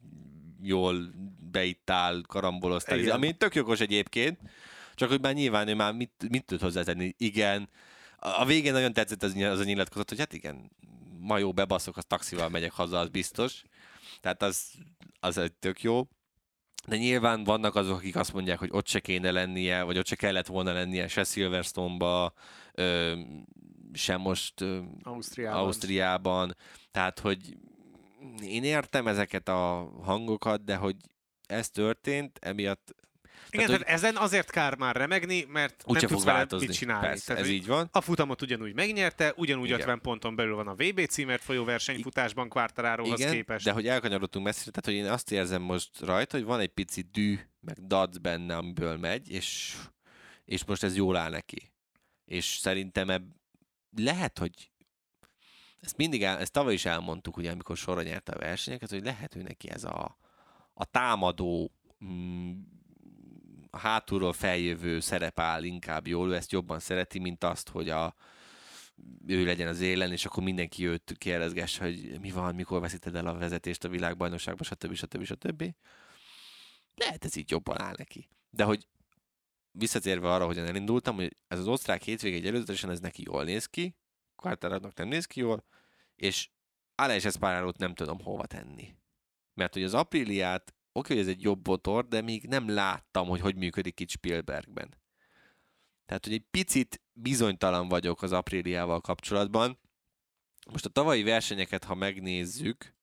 jól 0.62 1.14
beittál, 1.52 2.22
karamboloztál, 2.28 3.10
ami 3.10 3.38
tök 3.38 3.56
jogos 3.56 3.80
egyébként, 3.80 4.40
csak 4.96 5.10
hogy 5.10 5.22
már 5.22 5.34
nyilván 5.34 5.68
ő 5.68 5.76
már 5.76 5.94
mit, 5.94 6.30
mit 6.30 6.46
tud 6.46 6.62
hozzátenni. 6.62 7.14
Igen, 7.18 7.70
a 8.24 8.46
végén 8.46 8.74
nagyon 8.74 8.94
tetszett 8.94 9.24
az, 9.24 9.36
az 9.36 9.60
a 9.60 9.64
nyilatkozat, 9.64 10.10
hogy 10.10 10.20
hát 10.20 10.34
igen, 10.34 10.72
ma 11.20 11.38
jó 11.38 11.52
bebaszok, 11.54 11.98
az 11.98 12.06
taxival 12.06 12.50
megyek 12.50 12.72
haza, 12.72 13.00
az 13.00 13.10
biztos. 13.10 13.64
Tehát 14.20 14.44
az, 14.44 14.72
az 15.20 15.38
egy 15.38 15.54
tök 15.54 15.82
jó. 15.82 16.08
De 16.88 16.98
nyilván 16.98 17.44
vannak 17.44 17.76
azok, 17.76 17.98
akik 17.98 18.16
azt 18.16 18.34
mondják, 18.34 18.60
hogy 18.60 18.70
ott 18.72 18.88
se 18.88 19.00
kéne 19.00 19.32
lennie, 19.32 19.84
vagy 19.84 19.98
ott 19.98 20.06
se 20.06 20.16
kellett 20.16 20.48
volna 20.48 20.74
lennie, 20.74 21.08
se 21.08 21.24
Silverstone-ba, 21.24 22.34
ö, 22.74 23.20
se 23.94 24.18
most 24.18 24.62
ö, 24.62 24.82
Ausztriában. 25.04 25.60
Ausztriában. 25.60 26.56
Tehát, 26.92 27.20
hogy 27.20 27.58
én 28.44 28.64
értem 28.64 29.08
ezeket 29.08 29.48
a 29.48 29.92
hangokat, 30.04 30.64
de 30.64 30.76
hogy 30.76 30.96
ez 31.48 31.70
történt, 31.70 32.40
emiatt 32.42 32.96
Igen, 33.52 33.66
Tehát, 33.66 33.82
tehát, 33.82 33.98
ezen 33.98 34.16
azért 34.16 34.52
kár 34.52 34.78
már 34.78 34.96
remegni, 34.96 35.46
mert 35.50 35.84
úgyse 35.86 36.00
nem 36.00 36.10
tudsz 36.10 36.24
vele 36.24 36.38
változni. 36.38 36.68
mit 36.68 36.76
csinálni. 36.76 37.08
Persze, 37.08 37.26
tehát, 37.26 37.42
ez 37.42 37.50
így 37.50 37.66
van. 37.66 37.90
A 37.92 38.02
futamot 38.02 38.42
ugyanúgy 38.42 38.74
megnyerte, 38.74 39.34
ugyanúgy 39.36 39.66
Igen. 39.66 39.80
50 39.80 40.02
ponton 40.02 40.36
belül 40.36 40.56
van 40.56 40.68
a 40.68 40.74
VB 40.74 41.06
címért 41.06 41.44
folyó 41.44 41.64
versenyfutásban 41.64 42.50
Quartararohoz 42.50 43.20
Igen, 43.20 43.32
képest. 43.32 43.66
de 43.66 43.72
hogy 43.72 43.88
elkanyarodtunk 43.88 44.46
messzire, 44.46 44.72
tehát 44.72 44.86
hogy 44.86 45.06
én 45.08 45.14
azt 45.14 45.32
érzem 45.32 45.62
most 45.62 46.00
rajta, 46.00 46.38
hogy 46.38 46.46
van 46.46 46.60
egy 46.60 46.70
pici 46.70 47.02
dű, 47.12 47.40
meg 47.60 47.78
dac 47.88 48.18
benne, 48.18 48.58
amiből 48.58 48.98
megy, 48.98 49.32
és, 49.32 49.76
és 50.46 50.66
most 50.66 50.84
ez 50.84 50.96
jól 50.96 51.16
áll 51.16 51.30
neki. 51.30 51.72
És 52.26 52.46
szerintem 52.46 53.10
ebb, 53.10 53.26
lehet, 53.98 54.38
hogy 54.38 54.72
ezt 55.82 55.98
mindig 55.98 56.24
el, 56.24 56.38
ezt 56.38 56.52
tavaly 56.52 56.74
is 56.74 56.86
elmondtuk, 56.86 57.38
ugye, 57.38 57.52
amikor 57.52 57.78
sorra 57.78 58.02
nyerte 58.02 58.32
a 58.32 58.40
versenyeket, 58.40 58.90
hogy 58.90 59.04
lehet, 59.04 59.34
hogy 59.34 59.44
neki 59.44 59.70
ez 59.70 59.84
a, 59.84 60.18
a 60.74 60.86
támadó, 60.86 61.72
mm, 62.06 62.52
hátulról 63.78 64.34
feljövő 64.34 65.00
szerep 65.00 65.40
áll 65.40 65.64
inkább 65.64 66.08
jól, 66.08 66.30
ő 66.30 66.36
ezt 66.36 66.52
jobban 66.52 66.80
szereti, 66.80 67.20
mint 67.20 67.44
azt, 67.44 67.70
hogy 67.70 67.90
a, 67.90 68.16
ő 69.28 69.46
legyen 69.46 69.68
az 69.68 69.82
élen, 69.82 70.12
és 70.12 70.26
akkor 70.26 70.44
mindenki 70.44 70.88
őt 70.88 71.16
kérdezgesse, 71.18 71.84
hogy 71.84 72.20
mi 72.20 72.32
van, 72.32 72.56
mikor 72.56 72.82
veszíted 72.82 73.16
el 73.16 73.28
a 73.28 73.38
vezetést 73.38 73.84
a 73.84 73.90
világbajnokságban, 73.90 74.68
stb. 74.68 74.94
stb. 74.94 75.24
stb. 75.24 75.76
Lehet 76.96 77.26
ez 77.26 77.36
így 77.36 77.52
jobban 77.52 77.82
áll 77.82 77.94
neki. 77.98 78.30
De 78.50 78.64
hogy 78.64 78.88
visszatérve 79.72 80.34
arra, 80.34 80.46
hogyan 80.46 80.66
elindultam, 80.66 81.16
hogy 81.16 81.38
ez 81.48 81.60
az 81.60 81.68
osztrák 81.68 82.02
hétvég 82.02 82.34
egy 82.34 82.48
előzetesen 82.48 82.90
ez 82.90 83.00
neki 83.00 83.24
jól 83.26 83.44
néz 83.44 83.66
ki, 83.66 83.96
Quartararonak 84.36 84.98
nem 84.98 85.08
néz 85.08 85.26
ki 85.26 85.40
jól, 85.40 85.66
és 86.16 86.50
Aleix 86.96 87.26
Espargarót 87.26 87.78
nem 87.78 87.94
tudom 87.94 88.22
hova 88.22 88.46
tenni. 88.46 88.96
Mert 89.54 89.74
hogy 89.74 89.84
az 89.84 89.94
Apriliát, 89.94 90.74
oké, 90.92 91.14
hogy 91.14 91.22
ez 91.22 91.30
egy 91.30 91.42
jobb 91.42 91.68
motor, 91.68 92.08
de 92.08 92.22
még 92.22 92.44
nem 92.48 92.70
láttam, 92.70 93.28
hogy 93.28 93.40
hogy 93.40 93.56
működik 93.56 94.00
itt 94.00 94.10
Spielbergben. 94.10 95.00
Tehát, 96.06 96.26
hogy 96.26 96.34
egy 96.34 96.46
picit 96.52 97.02
bizonytalan 97.14 97.88
vagyok 97.88 98.22
az 98.22 98.32
Apriliával 98.32 99.02
kapcsolatban. 99.02 99.80
Most 100.72 100.86
a 100.86 100.90
tavalyi 100.90 101.24
versenyeket, 101.24 101.84
ha 101.84 101.96
megnézzük, 101.96 102.96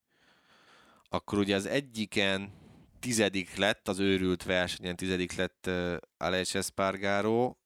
akkor 1.09 1.39
ugye 1.39 1.55
az 1.55 1.67
egyiken 1.67 2.53
tizedik 3.01 3.57
lett, 3.57 3.89
az 3.89 3.99
őrült 3.99 4.43
versenyen 4.43 4.97
tizedik 4.97 5.35
lett 5.35 5.65
uh, 5.67 5.97
Aleix 6.17 6.55
Espargaró, 6.55 7.59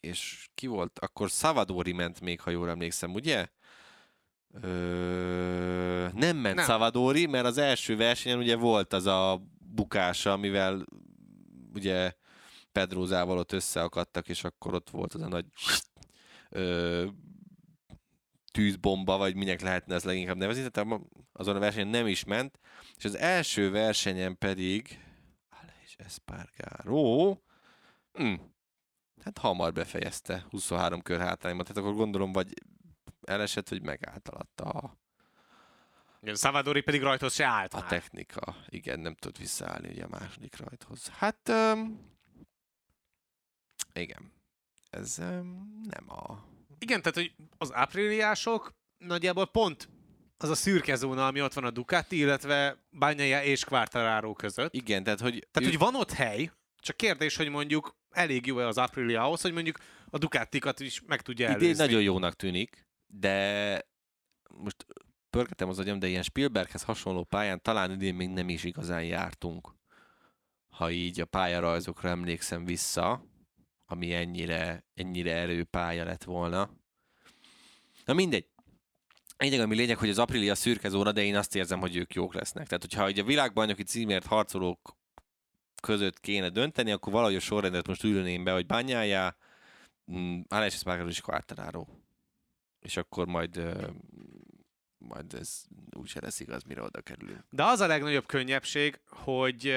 és 0.00 0.48
ki 0.54 0.66
volt? 0.66 0.98
Akkor 0.98 1.28
Savadori 1.28 1.92
ment 1.92 2.20
még, 2.20 2.40
ha 2.40 2.50
jól 2.50 2.68
emlékszem, 2.68 3.14
ugye? 3.14 3.48
Ö, 4.52 4.68
nem 6.12 6.36
ment 6.36 6.42
Nem. 6.42 6.54
nem. 6.54 6.64
Savadori, 6.64 7.26
mert 7.26 7.46
az 7.46 7.58
első 7.58 7.96
versenyen 7.96 8.38
ugye 8.38 8.56
volt 8.56 8.92
az 8.92 9.06
a 9.06 9.42
bukása, 9.70 10.32
amivel 10.32 10.84
ugye 11.74 12.12
Pedrózával 12.72 13.38
ott 13.38 13.52
összeakadtak, 13.52 14.28
és 14.28 14.44
akkor 14.44 14.74
ott 14.74 14.90
volt 14.90 15.14
az 15.14 15.20
a 15.20 15.28
nagy 15.28 15.46
ö, 16.50 17.06
tűzbomba, 18.52 19.16
vagy 19.16 19.34
minek 19.34 19.60
lehetne 19.60 19.94
ez 19.94 20.04
leginkább 20.04 20.36
nevezni, 20.36 20.68
tehát 20.70 21.00
azon 21.32 21.56
a 21.56 21.58
versenyen 21.58 21.88
nem 21.88 22.06
is 22.06 22.24
ment, 22.24 22.58
és 22.96 23.04
az 23.04 23.16
első 23.16 23.70
versenyen 23.70 24.38
pedig 24.38 25.04
Aleix 25.48 25.94
Espargaró 25.96 27.42
hm, 28.12 28.34
hát 29.24 29.38
hamar 29.38 29.72
befejezte 29.72 30.46
23 30.50 31.00
kör 31.02 31.20
hátrányban, 31.20 31.64
tehát 31.64 31.82
akkor 31.82 31.96
gondolom, 31.96 32.32
vagy 32.32 32.54
elesett, 33.20 33.68
hogy 33.68 33.82
megállt 33.82 34.28
alatta. 34.28 34.64
a, 34.64 34.98
Igen, 36.22 36.34
Savadori 36.34 36.80
pedig 36.80 37.02
rajthoz 37.02 37.34
se 37.34 37.44
állt 37.44 37.74
a 37.74 37.78
már. 37.80 37.88
technika. 37.88 38.56
Igen, 38.68 39.00
nem 39.00 39.14
tud 39.14 39.38
visszaállni 39.38 39.88
ugye 39.88 40.04
a 40.04 40.08
második 40.08 40.56
rajthoz. 40.56 41.08
Hát, 41.08 41.48
um, 41.48 42.08
igen. 43.92 44.32
Ez 44.90 45.16
um, 45.18 45.80
nem 45.88 46.10
a... 46.10 46.44
Igen, 46.78 47.02
tehát 47.02 47.16
hogy 47.16 47.34
az 47.58 47.74
ápriliások 47.74 48.72
nagyjából 48.98 49.46
pont 49.46 49.88
az 50.36 50.48
a 50.48 50.54
szürke 50.54 50.94
zóna, 50.94 51.26
ami 51.26 51.42
ott 51.42 51.52
van 51.52 51.64
a 51.64 51.70
Ducati, 51.70 52.16
illetve 52.16 52.76
Bagnaia 52.98 53.42
és 53.42 53.64
Quartararo 53.64 54.32
között. 54.32 54.74
Igen, 54.74 55.02
tehát 55.04 55.20
hogy... 55.20 55.30
Tehát, 55.50 55.68
ők- 55.70 55.78
hogy 55.78 55.92
van 55.92 56.00
ott 56.00 56.12
hely, 56.12 56.50
csak 56.76 56.96
kérdés, 56.96 57.36
hogy 57.36 57.48
mondjuk 57.48 57.96
elég 58.10 58.46
jó-e 58.46 58.66
az 58.66 58.78
Aprilia 58.78 59.22
ahhoz, 59.22 59.40
hogy 59.40 59.52
mondjuk 59.52 59.78
a 60.10 60.18
Ducatikat 60.18 60.80
is 60.80 61.02
meg 61.06 61.22
tudja 61.22 61.46
idén 61.50 61.58
előzni. 61.62 61.84
nagyon 61.84 62.02
jónak 62.02 62.34
tűnik, 62.34 62.86
de 63.06 63.88
most 64.50 64.86
pörgetem 65.30 65.68
az 65.68 65.78
agyam, 65.78 65.98
de 65.98 66.06
ilyen 66.06 66.22
Spielberghez 66.22 66.82
hasonló 66.82 67.24
pályán 67.24 67.62
talán 67.62 67.90
idén 67.90 68.14
még 68.14 68.28
nem 68.28 68.48
is 68.48 68.64
igazán 68.64 69.04
jártunk. 69.04 69.74
Ha 70.68 70.90
így 70.90 71.20
a 71.20 71.24
pályarajzokra 71.24 72.08
emlékszem 72.08 72.64
vissza, 72.64 73.24
ami 73.86 74.14
ennyire, 74.14 74.84
ennyire 74.94 75.34
erőpálya 75.34 76.04
lett 76.04 76.24
volna. 76.24 76.70
Na 78.04 78.12
mindegy. 78.12 78.48
Lényeg, 79.36 79.60
ami 79.60 79.74
lényeg, 79.74 79.98
hogy 79.98 80.08
az 80.08 80.18
Aprilia 80.18 80.54
szürke 80.54 80.88
zóna, 80.88 81.12
de 81.12 81.22
én 81.22 81.36
azt 81.36 81.54
érzem, 81.54 81.80
hogy 81.80 81.96
ők 81.96 82.14
jók 82.14 82.34
lesznek. 82.34 82.66
Tehát, 82.66 82.82
hogyha 82.82 83.06
ugye 83.06 83.22
a 83.22 83.24
világbajnoki 83.24 83.82
címért 83.82 84.26
harcolók 84.26 84.96
között 85.82 86.20
kéne 86.20 86.48
dönteni, 86.48 86.90
akkor 86.90 87.12
valahogy 87.12 87.34
a 87.34 87.40
sorrendet 87.40 87.86
most 87.86 88.04
ülném 88.04 88.44
be, 88.44 88.52
hogy 88.52 88.66
bányájá, 88.66 89.36
mm, 90.12 90.40
Alex 90.48 90.74
Espargaro 90.74 91.08
és 91.08 91.20
Quartararo. 91.20 91.86
És 92.80 92.96
akkor 92.96 93.26
majd, 93.26 93.62
majd 95.08 95.34
ez 95.34 95.62
úgyse 95.90 96.20
lesz 96.22 96.40
igaz, 96.40 96.62
mire 96.62 96.82
oda 96.82 97.00
kerülünk. 97.00 97.44
De 97.50 97.64
az 97.64 97.80
a 97.80 97.86
legnagyobb 97.86 98.26
könnyebbség, 98.26 99.00
hogy 99.06 99.68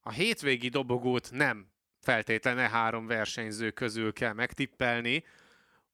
a 0.00 0.10
hétvégi 0.10 0.68
dobogót 0.68 1.30
nem 1.32 1.70
feltétlenül 2.00 2.60
e 2.60 2.68
három 2.68 3.06
versenyző 3.06 3.70
közül 3.70 4.12
kell 4.12 4.32
megtippelni. 4.32 5.24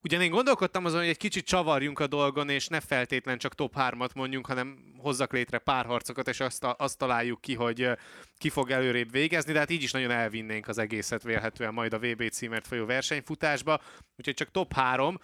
Ugyan 0.01 0.21
én 0.21 0.31
gondolkodtam 0.31 0.85
azon, 0.85 0.99
hogy 0.99 1.09
egy 1.09 1.17
kicsit 1.17 1.45
csavarjunk 1.45 1.99
a 1.99 2.07
dolgon, 2.07 2.49
és 2.49 2.67
ne 2.67 2.79
feltétlen 2.79 3.37
csak 3.37 3.55
top 3.55 3.73
3-at 3.77 4.15
mondjunk, 4.15 4.45
hanem 4.45 4.93
hozzak 4.97 5.33
létre 5.33 5.57
párharcokat, 5.57 6.27
és 6.27 6.39
azt, 6.39 6.63
azt 6.63 6.97
találjuk 6.97 7.41
ki, 7.41 7.55
hogy 7.55 7.89
ki 8.37 8.49
fog 8.49 8.71
előrébb 8.71 9.11
végezni, 9.11 9.53
de 9.53 9.59
hát 9.59 9.69
így 9.69 9.83
is 9.83 9.91
nagyon 9.91 10.11
elvinnénk 10.11 10.67
az 10.67 10.77
egészet 10.77 11.23
vélhetően 11.23 11.73
majd 11.73 11.93
a 11.93 11.99
VB 11.99 12.29
címért 12.29 12.67
folyó 12.67 12.85
versenyfutásba. 12.85 13.81
Úgyhogy 14.17 14.33
csak 14.33 14.51
top 14.51 14.73
3. 14.73 15.19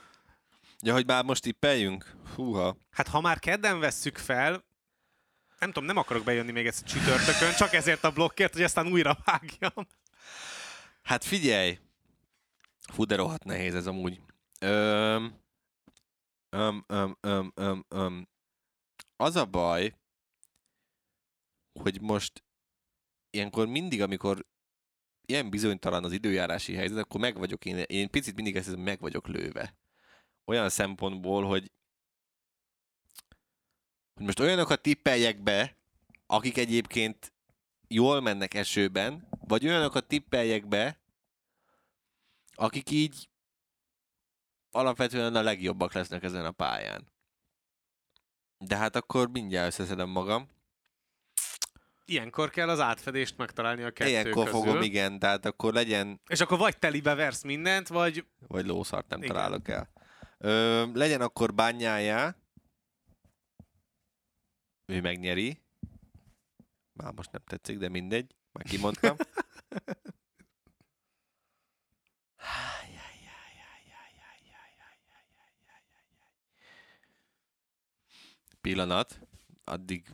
Ja, 0.84 0.94
hogy 0.94 1.06
már 1.06 1.24
most 1.24 1.42
tippeljünk? 1.42 2.16
Húha. 2.36 2.78
Hát 2.92 3.08
ha 3.08 3.22
már 3.22 3.40
kedden 3.40 3.80
vesszük 3.80 4.18
fel, 4.18 4.64
nem 5.60 5.72
tudom, 5.72 5.86
nem 5.86 5.98
akarok 5.98 6.24
bejönni 6.24 6.52
még 6.52 6.68
egyszer 6.68 6.88
csütörtökön, 6.88 7.56
csak 7.56 7.74
ezért 7.74 8.04
a 8.04 8.12
blokkért, 8.12 8.54
hogy 8.54 8.64
aztán 8.64 8.92
újra 8.92 9.18
vágjam. 9.26 9.88
Hát 11.02 11.24
figyelj! 11.24 11.80
Fú, 12.92 13.06
de 13.06 13.16
rohadt 13.16 13.44
nehéz 13.44 13.76
ez 13.76 13.88
amúgy. 13.88 14.22
Öm, 14.60 15.40
öm, 16.50 16.84
öm, 16.88 17.18
öm, 17.22 17.52
öm, 17.56 17.86
öm. 17.88 18.28
Az 19.16 19.36
a 19.36 19.46
baj, 19.46 19.96
hogy 21.80 22.02
most 22.02 22.44
ilyenkor 23.30 23.68
mindig, 23.68 24.02
amikor 24.02 24.46
ilyen 25.26 25.50
bizonytalan 25.50 26.04
az 26.04 26.12
időjárási 26.12 26.74
helyzet, 26.74 26.98
akkor 26.98 27.20
meg 27.20 27.38
vagyok 27.38 27.66
én, 27.66 27.78
én 27.78 28.10
picit 28.10 28.36
mindig 28.36 28.56
ezt 28.56 28.76
meg 28.76 29.00
vagyok 29.00 29.28
lőve. 29.28 29.78
Olyan 30.50 30.70
szempontból, 30.70 31.44
hogy, 31.46 31.72
hogy 34.14 34.26
most 34.26 34.40
olyanokat 34.40 34.82
tippeljek 34.82 35.44
be, 35.44 35.76
akik 36.26 36.58
egyébként 36.58 37.34
jól 37.88 38.22
mennek 38.22 38.54
esőben, 38.54 39.28
vagy 39.30 39.68
olyanokat 39.68 40.08
tippeljek 40.08 40.68
be, 40.68 41.00
akik 42.54 42.90
így 42.90 43.30
alapvetően 44.72 45.36
a 45.36 45.42
legjobbak 45.42 45.94
lesznek 45.94 46.24
ezen 46.24 46.46
a 46.46 46.52
pályán. 46.52 47.08
De 48.58 48.78
hát 48.78 48.96
akkor 48.96 49.30
mindjárt 49.30 49.68
összeszedem 49.68 50.10
magam. 50.10 50.48
Ilyenkor 52.06 52.50
kell 52.50 52.70
az 52.70 52.80
átfedést 52.80 53.38
megtalálni 53.38 53.84
a 53.84 53.92
kettő 53.92 54.10
Ilyenkor 54.10 54.46
közül. 54.46 54.62
fogom, 54.62 54.82
igen, 54.82 55.20
tehát 55.20 55.46
akkor 55.46 55.74
legyen, 55.74 56.22
És 56.28 56.42
akkor 56.42 56.58
vagy 56.58 56.78
telibe 56.78 57.14
versz 57.14 57.44
mindent, 57.44 57.88
vagy 57.88 58.26
vagy 58.48 58.66
lószart 58.66 59.10
nem 59.10 59.22
Igen. 59.22 59.36
találok 59.36 59.68
el. 59.68 59.98
Ö, 60.42 60.86
legyen 60.94 61.22
akkor 61.22 61.54
bányájá, 61.54 62.36
ő 64.86 65.02
megnyeri. 65.02 65.62
Már 66.94 67.14
most 67.14 67.32
nem 67.32 67.42
tetszik, 67.46 67.78
de 67.78 67.90
mindegy, 67.90 68.36
már 68.52 68.64
kimondtam. 68.64 69.16
Pillanat, 78.62 79.20
addig 79.64 80.14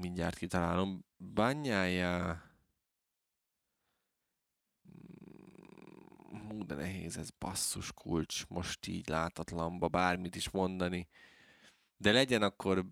mindjárt 0.00 0.36
kitalálom. 0.36 1.04
Bányája... 1.16 2.47
Hú, 6.48 6.64
de 6.66 6.74
nehéz 6.74 7.16
ez 7.16 7.30
basszus 7.30 7.92
kulcs, 7.92 8.46
most 8.48 8.86
így 8.86 9.08
látatlanba 9.08 9.88
bármit 9.88 10.34
is 10.36 10.50
mondani. 10.50 11.08
De 11.96 12.12
legyen 12.12 12.42
akkor 12.42 12.84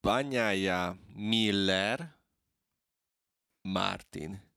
Banyája, 0.00 0.96
Miller, 1.14 2.16
Martin. 3.62 4.52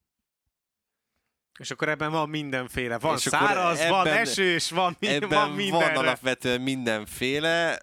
és 1.60 1.72
akkor 1.72 1.90
ebben 1.90 2.12
van 2.12 2.30
mindenféle. 2.30 2.98
Van 2.98 3.16
És 3.16 3.22
száraz, 3.22 3.88
van 3.88 4.08
ebben- 4.08 4.18
esős, 4.20 4.70
van, 4.70 4.96
mi, 5.00 5.08
Ebben 5.08 5.30
van 5.30 5.48
van, 5.48 5.56
mindenre. 5.56 5.94
van 5.94 6.04
alapvetően 6.06 6.62
mindenféle, 6.62 7.80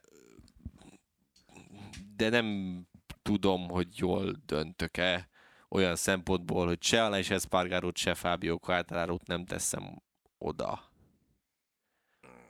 de 2.16 2.29
nem 2.29 2.81
tudom, 3.22 3.68
hogy 3.68 3.99
jól 3.99 4.33
döntök-e 4.47 5.29
olyan 5.75 5.97
szempontból, 5.97 6.66
hogy 6.66 6.83
se 6.83 7.05
Aleix 7.05 7.31
Espargarót, 7.31 7.97
se 7.97 8.14
Fábio 8.14 8.59
Quartararót 8.59 9.27
nem 9.27 9.45
teszem 9.45 10.03
oda. 10.39 10.93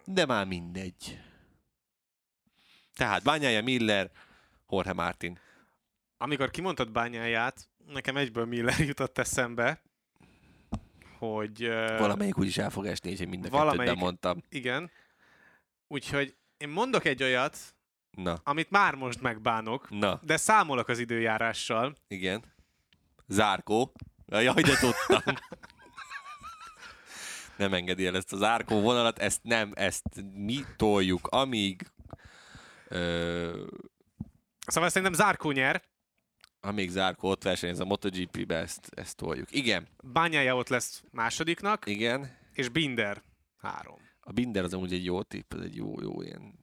De 0.04 0.26
már 0.26 0.46
mindegy. 0.46 1.20
Tehát 2.94 3.22
Bányája, 3.22 3.62
Miller, 3.62 4.10
Jorge 4.68 4.92
Martin. 4.92 5.38
Amikor 6.16 6.50
kimondtad 6.50 6.90
bányáját, 6.90 7.68
nekem 7.86 8.16
egyből 8.16 8.44
Miller 8.44 8.78
jutott 8.88 9.18
eszembe, 9.18 9.82
hogy... 11.18 11.66
Valamelyik 11.98 12.38
úgyis 12.38 12.58
el 12.58 12.70
fog 12.70 12.86
esni, 12.86 13.10
úgyhogy 13.10 13.28
mind 13.28 13.48
a 13.54 13.74
bemondtam. 13.76 14.42
Igen. 14.48 14.90
Úgyhogy 15.86 16.36
én 16.56 16.68
mondok 16.68 17.04
egy 17.04 17.22
olyat, 17.22 17.58
Na, 18.10 18.40
amit 18.44 18.70
már 18.70 18.94
most 18.94 19.20
megbánok, 19.20 19.90
na, 19.90 20.20
de 20.22 20.36
számolok 20.36 20.88
az 20.88 20.98
időjárással. 20.98 21.94
igen. 22.08 22.53
Zárkó. 23.26 23.92
Jaj, 24.26 24.62
de 24.62 24.76
tudtam. 24.76 25.34
nem 27.56 27.74
engedi 27.74 28.06
el 28.06 28.16
ezt 28.16 28.32
az 28.32 28.42
árkó 28.42 28.80
vonalat, 28.80 29.18
ezt 29.18 29.40
nem, 29.42 29.72
ezt 29.74 30.24
mi 30.32 30.64
toljuk, 30.76 31.26
amíg 31.26 31.92
ö, 32.88 33.66
Szóval 34.66 34.88
szerintem 34.88 35.12
Zárkó 35.12 35.50
nyer, 35.50 35.82
amíg 36.60 36.90
Zárkó 36.90 37.28
ott 37.28 37.42
versenyez 37.42 37.80
a 37.80 37.84
MotoGP-be, 37.84 38.56
ezt, 38.56 38.90
ezt 38.94 39.16
toljuk. 39.16 39.52
Igen, 39.52 39.88
Bányája 40.02 40.56
ott 40.56 40.68
lesz 40.68 41.02
másodiknak, 41.10 41.86
igen. 41.86 42.38
és 42.52 42.68
Binder 42.68 43.22
három. 43.56 43.98
A 44.20 44.32
Binder 44.32 44.64
az 44.64 44.74
amúgy 44.74 44.92
egy 44.92 45.04
jó 45.04 45.22
tipp, 45.22 45.54
ez 45.54 45.60
egy 45.60 45.76
jó, 45.76 46.00
jó 46.00 46.22
ilyen... 46.22 46.62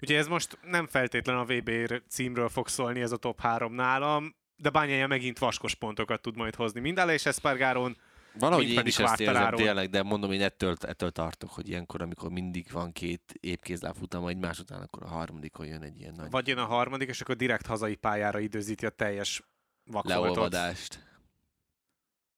Úgyhogy 0.00 0.16
ez 0.16 0.28
most 0.28 0.58
nem 0.62 0.86
feltétlen 0.86 1.36
a 1.36 1.44
VB 1.44 1.70
címről 2.08 2.48
fog 2.48 2.68
szólni 2.68 3.00
ez 3.00 3.12
a 3.12 3.16
top 3.16 3.40
3 3.40 3.74
nálam, 3.74 4.36
de 4.58 4.70
Bányája 4.70 5.06
megint 5.06 5.38
vaskos 5.38 5.74
pontokat 5.74 6.20
tud 6.22 6.36
majd 6.36 6.54
hozni. 6.54 6.80
Mind 6.80 6.98
és 7.08 7.26
Espargaron, 7.26 7.96
Valahogy 8.38 8.70
én 8.70 8.86
is 8.86 8.98
ezt 8.98 9.20
érzem 9.20 9.54
tényleg, 9.54 9.90
de 9.90 10.02
mondom, 10.02 10.32
én 10.32 10.42
ettől, 10.42 10.76
ettől 10.80 11.10
tartok, 11.10 11.50
hogy 11.50 11.68
ilyenkor, 11.68 12.02
amikor 12.02 12.30
mindig 12.30 12.66
van 12.72 12.92
két 12.92 13.34
épkézláb 13.40 13.96
futam 13.96 14.26
egymás 14.26 14.58
után, 14.58 14.82
akkor 14.82 15.02
a 15.02 15.08
harmadikon 15.08 15.66
jön 15.66 15.82
egy 15.82 15.98
ilyen 16.00 16.14
nagy 16.14 16.30
vagy 16.30 16.48
jön 16.48 16.58
a 16.58 16.64
harmadik, 16.64 17.08
és 17.08 17.20
akkor 17.20 17.36
direkt 17.36 17.66
hazai 17.66 17.94
pályára 17.94 18.38
időzíti 18.38 18.86
a 18.86 18.90
teljes 18.90 19.42
vakfoltot. 19.84 20.22
leolvadást. 20.24 21.06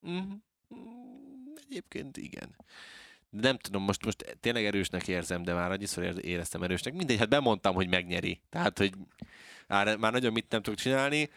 Mhm. 0.00 0.16
Mm, 0.74 1.54
Egyébként 1.68 2.16
igen. 2.16 2.56
De 3.30 3.40
nem 3.40 3.56
tudom, 3.58 3.82
most, 3.82 4.04
most 4.04 4.36
tényleg 4.40 4.64
erősnek 4.64 5.08
érzem, 5.08 5.42
de 5.42 5.54
már 5.54 5.70
annyiszor 5.70 6.04
ér- 6.04 6.24
éreztem 6.24 6.62
erősnek. 6.62 6.94
Mindegy, 6.94 7.18
hát 7.18 7.28
bemondtam, 7.28 7.74
hogy 7.74 7.88
megnyeri. 7.88 8.40
Tehát, 8.50 8.78
hogy 8.78 8.94
már, 9.66 9.96
már 9.96 10.12
nagyon 10.12 10.32
mit 10.32 10.50
nem 10.50 10.62
tudok 10.62 10.78
csinálni. 10.78 11.30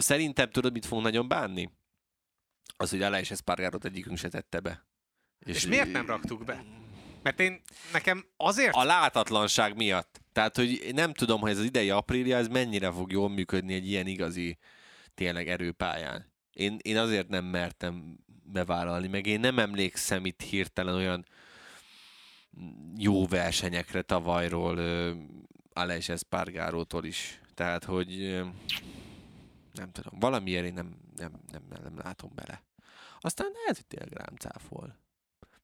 Szerintem 0.00 0.50
tudod, 0.50 0.72
mit 0.72 0.86
fogunk 0.86 1.06
nagyon 1.06 1.28
bánni? 1.28 1.70
Az, 2.76 2.90
hogy 2.90 3.02
Aleix 3.02 3.30
Espargarot 3.30 3.84
egyikünk 3.84 4.18
se 4.18 4.28
tette 4.28 4.60
be. 4.60 4.86
És 5.38 5.66
miért 5.66 5.92
nem 5.92 6.06
raktuk 6.06 6.44
be? 6.44 6.64
Mert 7.22 7.40
én, 7.40 7.60
nekem 7.92 8.24
azért... 8.36 8.74
A 8.74 8.84
látatlanság 8.84 9.76
miatt. 9.76 10.20
Tehát, 10.32 10.56
hogy 10.56 10.90
nem 10.94 11.12
tudom, 11.12 11.40
hogy 11.40 11.50
ez 11.50 11.58
az 11.58 11.64
idei 11.64 11.90
aprília, 11.90 12.36
ez 12.36 12.48
mennyire 12.48 12.92
fog 12.92 13.12
jól 13.12 13.28
működni 13.28 13.74
egy 13.74 13.88
ilyen 13.88 14.06
igazi, 14.06 14.58
tényleg 15.14 15.48
erőpályán. 15.48 16.32
Én, 16.52 16.76
én 16.82 16.96
azért 16.96 17.28
nem 17.28 17.44
mertem 17.44 18.18
bevállalni, 18.44 19.08
meg 19.08 19.26
én 19.26 19.40
nem 19.40 19.58
emlékszem 19.58 20.26
itt 20.26 20.42
hirtelen 20.42 20.94
olyan 20.94 21.26
jó 22.96 23.26
versenyekre 23.26 24.02
tavalyról 24.02 24.78
Aleix 25.72 26.08
Espargarótól 26.08 27.04
is. 27.04 27.40
Tehát, 27.54 27.84
hogy 27.84 28.40
nem 29.72 29.90
tudom, 29.92 30.18
valamiért 30.18 30.64
én 30.64 30.74
nem, 30.74 30.96
nem, 31.16 31.32
nem, 31.52 31.62
nem, 31.68 31.82
nem 31.82 31.98
látom 31.98 32.30
bele. 32.34 32.62
Aztán 33.20 33.50
lehet, 33.52 33.76
hogy 33.76 33.86
tényleg 33.86 34.12
rám 34.12 34.36
cáfol. 34.36 34.98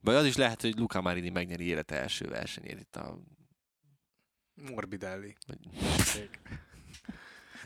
Vagy 0.01 0.15
az 0.15 0.27
is 0.27 0.37
lehet, 0.37 0.61
hogy 0.61 0.79
Luca 0.79 1.01
Marini 1.01 1.29
megnyeri 1.29 1.65
élete 1.65 1.95
első 2.01 2.29
versenyét 2.29 2.81
itt 2.81 2.97
a... 2.97 3.19
Morbidelli. 4.55 5.37
vagy- 5.47 5.69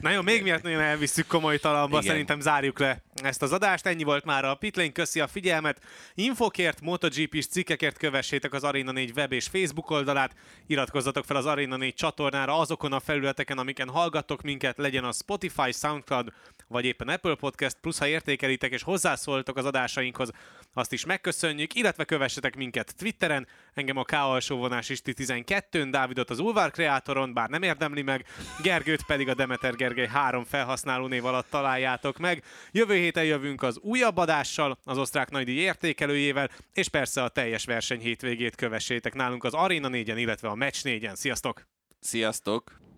Na 0.01 0.11
jó, 0.11 0.23
még 0.23 0.43
miért 0.43 0.63
nagyon 0.63 0.81
elvisszük 0.81 1.27
komoly 1.27 1.59
talamba, 1.59 1.99
Igen. 1.99 2.11
szerintem 2.11 2.41
zárjuk 2.41 2.79
le 2.79 3.03
ezt 3.15 3.43
az 3.43 3.53
adást. 3.53 3.87
Ennyi 3.87 4.03
volt 4.03 4.25
már 4.25 4.45
a 4.45 4.55
Pitlane, 4.55 4.93
köszi 4.93 5.21
a 5.21 5.27
figyelmet. 5.27 5.81
Infokért, 6.15 6.81
MotoGP-s 6.81 7.47
cikkekért 7.47 7.97
kövessétek 7.97 8.53
az 8.53 8.65
Arena 8.65 8.93
4 8.93 9.13
web 9.17 9.33
és 9.33 9.47
Facebook 9.47 9.91
oldalát, 9.91 10.35
iratkozzatok 10.67 11.25
fel 11.25 11.37
az 11.37 11.47
Arena 11.47 11.77
4 11.77 11.95
csatornára 11.95 12.59
azokon 12.59 12.93
a 12.93 13.01
felületeken, 13.01 13.59
amiken 13.59 13.89
hallgattok 13.89 14.43
minket, 14.43 14.79
legyen 14.79 15.05
a 15.05 15.13
Spotify, 15.13 15.73
Soundcloud 15.73 16.33
vagy 16.71 16.85
éppen 16.85 17.09
Apple 17.09 17.35
Podcast, 17.35 17.77
plusz 17.81 17.99
ha 17.99 18.07
értékelitek 18.07 18.73
és 18.73 18.83
hozzászóltok 18.83 19.57
az 19.57 19.65
adásainkhoz, 19.65 20.31
azt 20.73 20.93
is 20.93 21.05
megköszönjük, 21.05 21.75
illetve 21.75 22.05
kövessetek 22.05 22.57
minket 22.57 22.95
Twitteren, 22.97 23.47
engem 23.75 23.97
a 23.97 24.05
K 24.05 24.13
alsó 24.13 24.57
vonás 24.57 24.89
Isti 24.89 25.15
12-n, 25.17 25.89
Dávidot 25.91 26.31
az 26.31 26.39
Ulvár 26.39 26.71
kreátoron, 26.71 27.35
bár 27.35 27.49
nem 27.49 27.63
érdemli 27.63 28.03
meg, 28.03 28.27
Gergőt 28.63 29.03
pedig 29.03 29.29
a 29.29 29.35
Demeter 29.35 29.75
Gergely 29.75 30.07
három 30.07 30.45
felhasználó 30.45 31.07
név 31.07 31.25
alatt 31.25 31.51
találjátok 31.51 32.19
meg. 32.19 32.45
Jövő 32.71 32.95
héten 32.95 33.25
jövünk 33.25 33.63
az 33.63 33.79
újabb 33.79 34.17
adással, 34.17 34.79
az 34.85 34.99
osztrák 34.99 35.31
nagydíj 35.31 35.59
értékelőjével, 35.59 36.51
és 36.73 36.89
persze 36.89 37.23
a 37.23 37.29
teljes 37.29 37.65
verseny 37.65 38.01
hétvégét 38.01 38.55
kövessétek 38.55 39.15
nálunk 39.15 39.45
az 39.45 39.55
Arena 39.55 39.89
4-en, 39.93 40.15
illetve 40.17 40.49
a 40.49 40.55
Match 40.55 40.81
4-en. 40.85 41.15
Sziasztok! 41.15 41.67
Sziasztok! 42.01 42.90